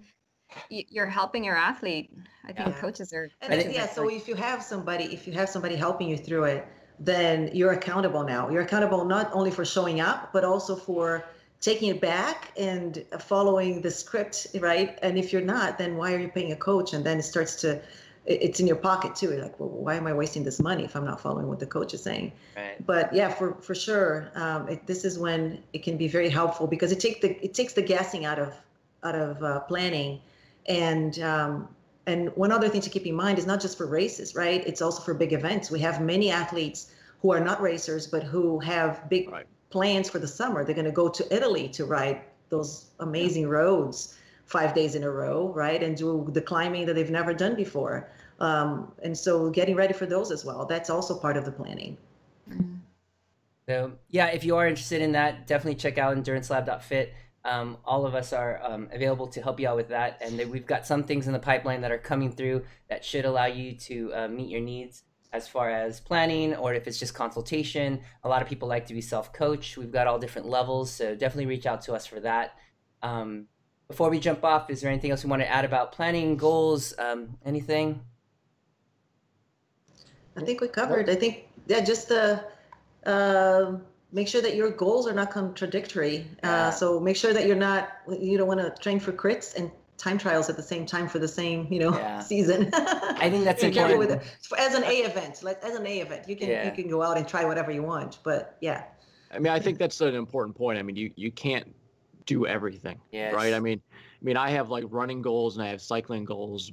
you're 0.70 1.06
helping 1.06 1.44
your 1.44 1.56
athlete. 1.56 2.12
I 2.46 2.54
think 2.54 2.70
Yeah. 2.70 2.82
coaches 2.82 3.14
are. 3.14 3.30
And 3.42 3.54
I 3.54 3.58
yeah, 3.58 3.82
that's 3.82 3.96
so 3.96 4.10
if 4.10 4.28
you 4.28 4.36
have 4.36 4.64
somebody, 4.64 5.06
if 5.06 5.28
you 5.28 5.34
have 5.34 5.50
somebody 5.50 5.76
helping 5.76 6.10
you 6.10 6.18
through 6.18 6.46
it, 6.46 6.68
then 7.00 7.50
you're 7.54 7.72
accountable 7.72 8.24
now. 8.24 8.50
You're 8.50 8.62
accountable 8.62 9.06
not 9.06 9.30
only 9.34 9.52
for 9.52 9.66
showing 9.66 10.02
up, 10.02 10.32
but 10.34 10.44
also 10.44 10.76
for 10.76 11.26
taking 11.60 11.90
it 11.90 12.02
back 12.02 12.52
and 12.58 13.06
following 13.20 13.82
the 13.82 13.92
script, 13.92 14.48
right? 14.60 14.98
And 15.02 15.18
if 15.18 15.32
you're 15.32 15.44
not, 15.44 15.78
then 15.78 15.96
why 15.96 16.14
are 16.14 16.20
you 16.20 16.28
paying 16.28 16.52
a 16.52 16.56
coach? 16.56 16.94
And 16.94 17.04
then 17.06 17.20
it 17.20 17.24
starts 17.24 17.56
to, 17.62 17.80
it's 18.26 18.60
in 18.60 18.68
your 18.68 18.76
pocket 18.76 19.16
too. 19.16 19.32
You're 19.32 19.44
like, 19.44 19.60
well, 19.60 19.70
why 19.70 19.96
am 19.96 20.08
I 20.08 20.14
wasting 20.14 20.44
this 20.44 20.60
money 20.60 20.84
if 20.84 20.96
I'm 20.96 21.06
not 21.06 21.22
following 21.22 21.48
what 21.48 21.60
the 21.60 21.68
coach 21.68 21.94
is 21.94 22.04
saying? 22.04 22.32
right 22.56 22.84
But 22.86 23.14
yeah, 23.14 23.30
for 23.30 23.54
for 23.62 23.76
sure, 23.76 24.32
um, 24.36 24.68
it, 24.70 24.88
this 24.88 25.06
is 25.06 25.18
when 25.20 25.64
it 25.74 25.84
can 25.84 25.98
be 25.98 26.08
very 26.08 26.30
helpful 26.30 26.68
because 26.68 26.92
it 26.92 27.00
takes 27.00 27.20
the 27.20 27.30
it 27.44 27.54
takes 27.54 27.74
the 27.74 27.82
guessing 27.82 28.26
out 28.26 28.40
of 28.40 28.54
out 29.04 29.16
of 29.16 29.44
uh, 29.44 29.60
planning, 29.62 30.20
and 30.68 31.20
um, 31.20 31.68
and 32.08 32.30
one 32.36 32.52
other 32.52 32.70
thing 32.70 32.82
to 32.82 32.90
keep 32.90 33.06
in 33.06 33.16
mind 33.16 33.38
is 33.38 33.46
not 33.46 33.62
just 33.62 33.78
for 33.78 33.86
races, 33.86 34.36
right? 34.36 34.66
It's 34.66 34.82
also 34.82 35.02
for 35.02 35.14
big 35.14 35.34
events. 35.34 35.70
We 35.70 35.80
have 35.80 36.02
many 36.02 36.32
athletes 36.32 36.92
who 37.22 37.32
are 37.32 37.40
not 37.40 37.62
racers 37.62 38.08
but 38.08 38.24
who 38.24 38.60
have 38.60 39.08
big 39.10 39.30
Right. 39.32 39.46
plans 39.70 40.10
for 40.10 40.20
the 40.20 40.28
summer. 40.28 40.66
They're 40.66 40.76
going 40.76 40.86
to 40.86 40.92
go 40.92 41.10
to 41.10 41.36
Italy 41.36 41.70
to 41.70 41.86
ride 41.86 42.22
those 42.50 42.88
amazing 43.00 43.48
roads 43.48 44.18
five 44.46 44.74
days 44.74 44.96
in 44.96 45.04
a 45.04 45.10
row, 45.10 45.54
right? 45.56 45.82
And 45.82 45.96
do 45.96 46.28
the 46.34 46.42
climbing 46.42 46.86
that 46.88 46.94
they've 46.96 47.10
never 47.10 47.34
done 47.34 47.56
before. 47.56 48.10
Um, 48.40 48.92
and 49.04 49.18
so 49.18 49.50
getting 49.50 49.76
ready 49.76 49.94
for 49.94 50.06
those 50.06 50.32
as 50.32 50.44
well. 50.44 50.66
That's 50.66 50.90
also 50.90 51.18
part 51.18 51.38
of 51.38 51.46
the 51.46 51.52
planning. 51.52 51.98
Mm. 52.50 52.80
So 53.70 53.94
yeah, 54.10 54.28
if 54.28 54.44
you 54.44 54.58
are 54.58 54.68
interested 54.68 55.02
in 55.02 55.14
that, 55.14 55.48
definitely 55.48 55.76
check 55.76 55.98
out 55.98 56.18
endurancelab.fit. 56.18 57.14
Um, 57.44 57.78
all 57.86 58.06
of 58.06 58.14
us 58.14 58.34
are 58.34 58.62
um, 58.64 58.88
available 58.92 59.28
to 59.28 59.42
help 59.42 59.60
you 59.60 59.68
out 59.68 59.76
with 59.76 59.90
that, 59.90 60.22
and 60.22 60.38
we've 60.52 60.66
got 60.66 60.86
some 60.86 61.04
things 61.04 61.28
in 61.28 61.34
the 61.34 61.40
pipeline 61.40 61.82
that 61.82 61.92
are 61.92 61.98
coming 61.98 62.32
through 62.32 62.64
that 62.90 63.04
should 63.04 63.26
allow 63.26 63.46
you 63.46 63.74
to 63.74 64.14
uh, 64.14 64.28
meet 64.28 64.50
your 64.50 64.62
needs 64.62 65.04
as 65.34 65.48
far 65.48 65.70
as 65.70 66.00
planning, 66.00 66.54
or 66.56 66.74
if 66.74 66.88
it's 66.88 67.00
just 67.00 67.16
consultation. 67.16 68.02
A 68.24 68.30
lot 68.30 68.42
of 68.42 68.48
people 68.48 68.68
like 68.68 68.86
to 68.88 68.94
be 68.94 69.02
self-coach. 69.02 69.78
We've 69.78 69.92
got 69.92 70.06
all 70.06 70.20
different 70.20 70.48
levels, 70.48 70.92
so 70.92 71.16
definitely 71.16 71.48
reach 71.48 71.66
out 71.66 71.82
to 71.84 71.94
us 71.94 72.06
for 72.06 72.20
that. 72.20 72.56
Um, 73.02 73.48
before 73.88 74.10
we 74.10 74.20
jump 74.20 74.44
off, 74.44 74.70
is 74.70 74.82
there 74.82 74.92
anything 74.92 75.12
else 75.12 75.24
we 75.24 75.30
want 75.30 75.42
to 75.42 75.50
add 75.50 75.66
about 75.66 75.92
planning 75.92 76.38
goals? 76.38 76.94
Um, 76.98 77.38
anything? 77.46 78.02
I 80.38 80.42
think 80.42 80.62
we 80.62 80.68
covered. 80.68 81.10
I 81.10 81.16
think 81.16 81.48
yeah, 81.68 81.82
just 81.82 82.10
the 82.10 82.44
uh, 83.06 83.78
make 84.12 84.28
sure 84.28 84.42
that 84.42 84.56
your 84.56 84.70
goals 84.72 85.08
are 85.08 85.14
not 85.14 85.32
contradictory. 85.32 86.28
Yeah. 86.44 86.68
Uh, 86.68 86.72
so 86.72 87.00
make 87.00 87.16
sure 87.16 87.34
that 87.34 87.46
you're 87.48 87.56
not 87.56 87.90
you 88.10 88.38
don't 88.38 88.48
want 88.48 88.60
to 88.60 88.70
train 88.82 89.00
for 89.00 89.12
crits 89.12 89.56
and 89.56 89.72
time 89.98 90.18
trials 90.18 90.50
at 90.50 90.56
the 90.58 90.64
same 90.64 90.86
time 90.86 91.08
for 91.08 91.20
the 91.20 91.28
same 91.28 91.68
you 91.72 91.80
know 91.80 91.94
Yeah. 91.94 92.20
season. 92.34 92.70
I 92.74 93.30
think 93.30 93.46
that's 93.46 93.62
Be 93.62 93.68
important. 93.68 94.00
with 94.00 94.12
it. 94.12 94.22
As 94.58 94.74
an 94.76 94.84
A 94.84 94.96
event, 95.04 95.44
like 95.44 95.64
as 95.64 95.76
an 95.76 95.86
A 95.86 96.00
event, 96.00 96.28
you 96.28 96.36
can 96.36 96.50
Yeah. 96.50 96.66
you 96.66 96.72
can 96.72 96.90
go 96.90 97.02
out 97.02 97.18
and 97.18 97.28
try 97.28 97.46
whatever 97.46 97.72
you 97.72 97.84
want. 97.84 98.20
But 98.24 98.58
yeah, 98.62 98.84
I 99.32 99.40
mean, 99.40 99.54
I 99.54 99.60
think 99.60 99.78
that's 99.78 100.02
an 100.02 100.16
important 100.16 100.56
point. 100.58 100.80
I 100.80 100.84
mean, 100.84 100.96
you 100.96 101.12
you 101.16 101.32
can't 101.32 101.74
do 102.26 102.46
everything, 102.46 103.00
Yes. 103.12 103.34
right? 103.34 103.54
I 103.54 103.60
mean, 103.60 103.82
I 103.94 104.24
mean, 104.26 104.38
I 104.38 104.50
have 104.52 104.70
like 104.70 104.86
running 104.90 105.22
goals 105.22 105.58
and 105.58 105.66
I 105.66 105.70
have 105.70 105.82
cycling 105.82 106.26
goals. 106.26 106.72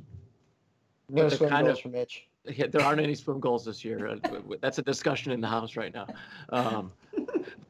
No 1.11 1.28
swim 1.30 1.49
kind 1.51 1.66
goals 1.66 1.78
of- 1.78 1.82
for 1.82 1.89
Mitch. 1.91 2.24
Yeah, 2.51 2.66
There 2.68 2.80
aren't 2.80 3.01
any 3.03 3.14
swim 3.14 3.41
goals 3.41 3.66
this 3.66 3.84
year. 3.84 4.07
Uh, 4.09 4.14
w- 4.22 4.41
w- 4.43 4.59
That's 4.62 4.78
a 4.78 4.82
discussion 4.82 5.32
in 5.32 5.41
the 5.43 5.49
house 5.49 5.76
right 5.76 5.93
now. 5.93 6.07
Um, 6.49 6.93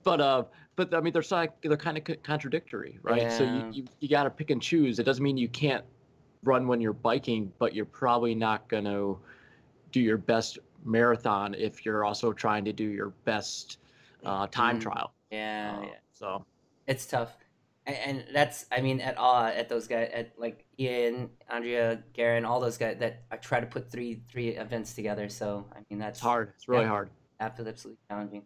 but 0.05 0.21
uh, 0.21 0.45
but 0.77 0.95
I 0.95 1.01
mean, 1.01 1.13
they're 1.13 1.23
like 1.31 1.61
they're 1.63 1.77
kind 1.77 1.99
of 1.99 2.23
contradictory, 2.23 2.99
right? 3.03 3.31
So 3.33 3.45
Yeah. 3.45 3.51
you, 3.51 3.65
you, 3.73 3.85
you 4.01 4.09
got 4.09 4.25
to 4.25 4.31
pick 4.31 4.51
and 4.51 4.61
choose. 4.63 4.99
It 4.99 5.05
doesn't 5.05 5.23
mean 5.23 5.37
you 5.37 5.49
can't 5.49 5.85
run 6.45 6.67
when 6.67 6.81
you're 6.81 6.93
biking, 6.93 7.53
but 7.59 7.75
you're 7.75 7.85
probably 7.85 8.35
not 8.35 8.69
going 8.69 8.85
to 8.85 9.19
do 9.93 10.01
your 10.01 10.19
best 10.19 10.59
marathon 10.85 11.55
if 11.55 11.85
you're 11.85 12.05
also 12.05 12.33
trying 12.33 12.65
to 12.65 12.73
do 12.73 12.85
your 12.85 13.09
best 13.25 13.79
uh, 14.25 14.47
time 14.47 14.79
Mm. 14.79 14.83
trial. 14.83 15.13
Yeah, 15.31 15.77
Uh, 15.77 15.83
yeah. 15.83 15.89
So 16.15 16.45
it's 16.87 17.07
tough 17.07 17.37
and, 17.87 17.97
and 17.97 18.25
that's 18.33 18.67
i 18.73 18.81
mean 18.81 19.01
at 19.01 19.17
all 19.19 19.45
at 19.45 19.69
those 19.69 19.87
guys 19.87 20.11
at 20.13 20.33
like 20.39 20.65
ian 20.79 21.29
andrea 21.49 22.03
Garen, 22.13 22.45
all 22.45 22.61
those 22.61 22.79
guys 22.79 22.97
that 22.99 23.25
i 23.31 23.37
try 23.37 23.61
to 23.61 23.67
put 23.67 23.91
three 23.91 24.23
three 24.31 24.51
events 24.51 24.95
together 24.95 25.29
so 25.29 25.67
i 25.75 25.79
mean 25.91 25.99
that's 25.99 26.19
it's 26.19 26.23
hard. 26.23 26.53
It's 26.57 26.69
really 26.69 26.85
Yeah. 26.85 26.89
hard. 26.91 27.11
absolutely 27.41 27.97
challenging 28.09 28.43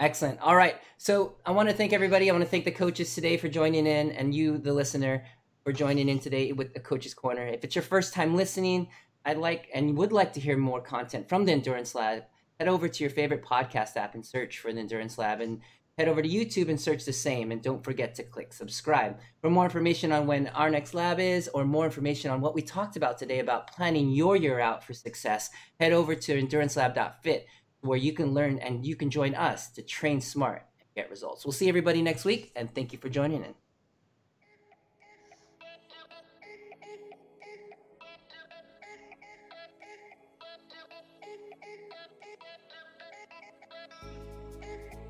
excellent 0.00 0.40
all 0.40 0.56
right 0.56 0.76
so 0.96 1.36
i 1.44 1.50
want 1.50 1.68
to 1.68 1.74
thank 1.74 1.92
everybody 1.92 2.28
i 2.28 2.32
want 2.32 2.42
to 2.42 2.50
thank 2.50 2.64
the 2.64 2.70
coaches 2.70 3.14
today 3.14 3.36
for 3.36 3.48
joining 3.48 3.86
in 3.86 4.10
and 4.12 4.34
you 4.34 4.58
the 4.58 4.72
listener 4.72 5.22
for 5.62 5.72
joining 5.72 6.08
in 6.08 6.18
today 6.18 6.52
with 6.52 6.72
the 6.72 6.80
coaches 6.80 7.12
corner 7.12 7.46
if 7.46 7.62
it's 7.62 7.74
your 7.74 7.82
first 7.82 8.14
time 8.14 8.34
listening 8.34 8.88
i'd 9.26 9.36
like 9.36 9.68
and 9.74 9.96
would 9.96 10.10
like 10.10 10.32
to 10.32 10.40
hear 10.40 10.56
more 10.56 10.80
content 10.80 11.28
from 11.28 11.44
the 11.44 11.52
endurance 11.52 11.94
lab 11.94 12.24
head 12.58 12.66
over 12.66 12.88
to 12.88 13.04
your 13.04 13.10
favorite 13.10 13.44
podcast 13.44 13.96
app 13.96 14.14
and 14.14 14.24
search 14.24 14.58
for 14.58 14.72
the 14.72 14.80
endurance 14.80 15.18
lab 15.18 15.40
and 15.40 15.60
head 16.00 16.08
over 16.08 16.22
to 16.22 16.28
YouTube 16.28 16.70
and 16.70 16.80
search 16.80 17.04
the 17.04 17.12
same. 17.12 17.52
And 17.52 17.60
don't 17.60 17.84
forget 17.84 18.14
to 18.14 18.22
click 18.22 18.54
subscribe. 18.54 19.18
For 19.42 19.50
more 19.50 19.64
information 19.64 20.12
on 20.12 20.26
when 20.26 20.46
our 20.48 20.70
next 20.70 20.94
lab 20.94 21.20
is, 21.20 21.48
or 21.48 21.66
more 21.66 21.84
information 21.84 22.30
on 22.30 22.40
what 22.40 22.54
we 22.54 22.62
talked 22.62 22.96
about 22.96 23.18
today 23.18 23.40
about 23.40 23.70
planning 23.74 24.10
your 24.10 24.34
year 24.34 24.60
out 24.60 24.82
for 24.82 24.94
success, 24.94 25.50
head 25.78 25.92
over 25.92 26.14
to 26.14 26.42
endurancelab.fit 26.42 27.46
where 27.80 27.98
you 27.98 28.12
can 28.12 28.34
learn 28.34 28.58
and 28.58 28.84
you 28.84 28.96
can 28.96 29.10
join 29.10 29.34
us 29.34 29.68
to 29.70 29.82
train 29.82 30.20
smart 30.20 30.66
and 30.78 30.88
get 30.94 31.10
results. 31.10 31.44
We'll 31.44 31.52
see 31.52 31.68
everybody 31.68 32.02
next 32.02 32.24
week, 32.24 32.52
and 32.56 32.72
thank 32.74 32.92
you 32.92 32.98
for 32.98 33.08
joining 33.08 33.44
in. 33.44 33.54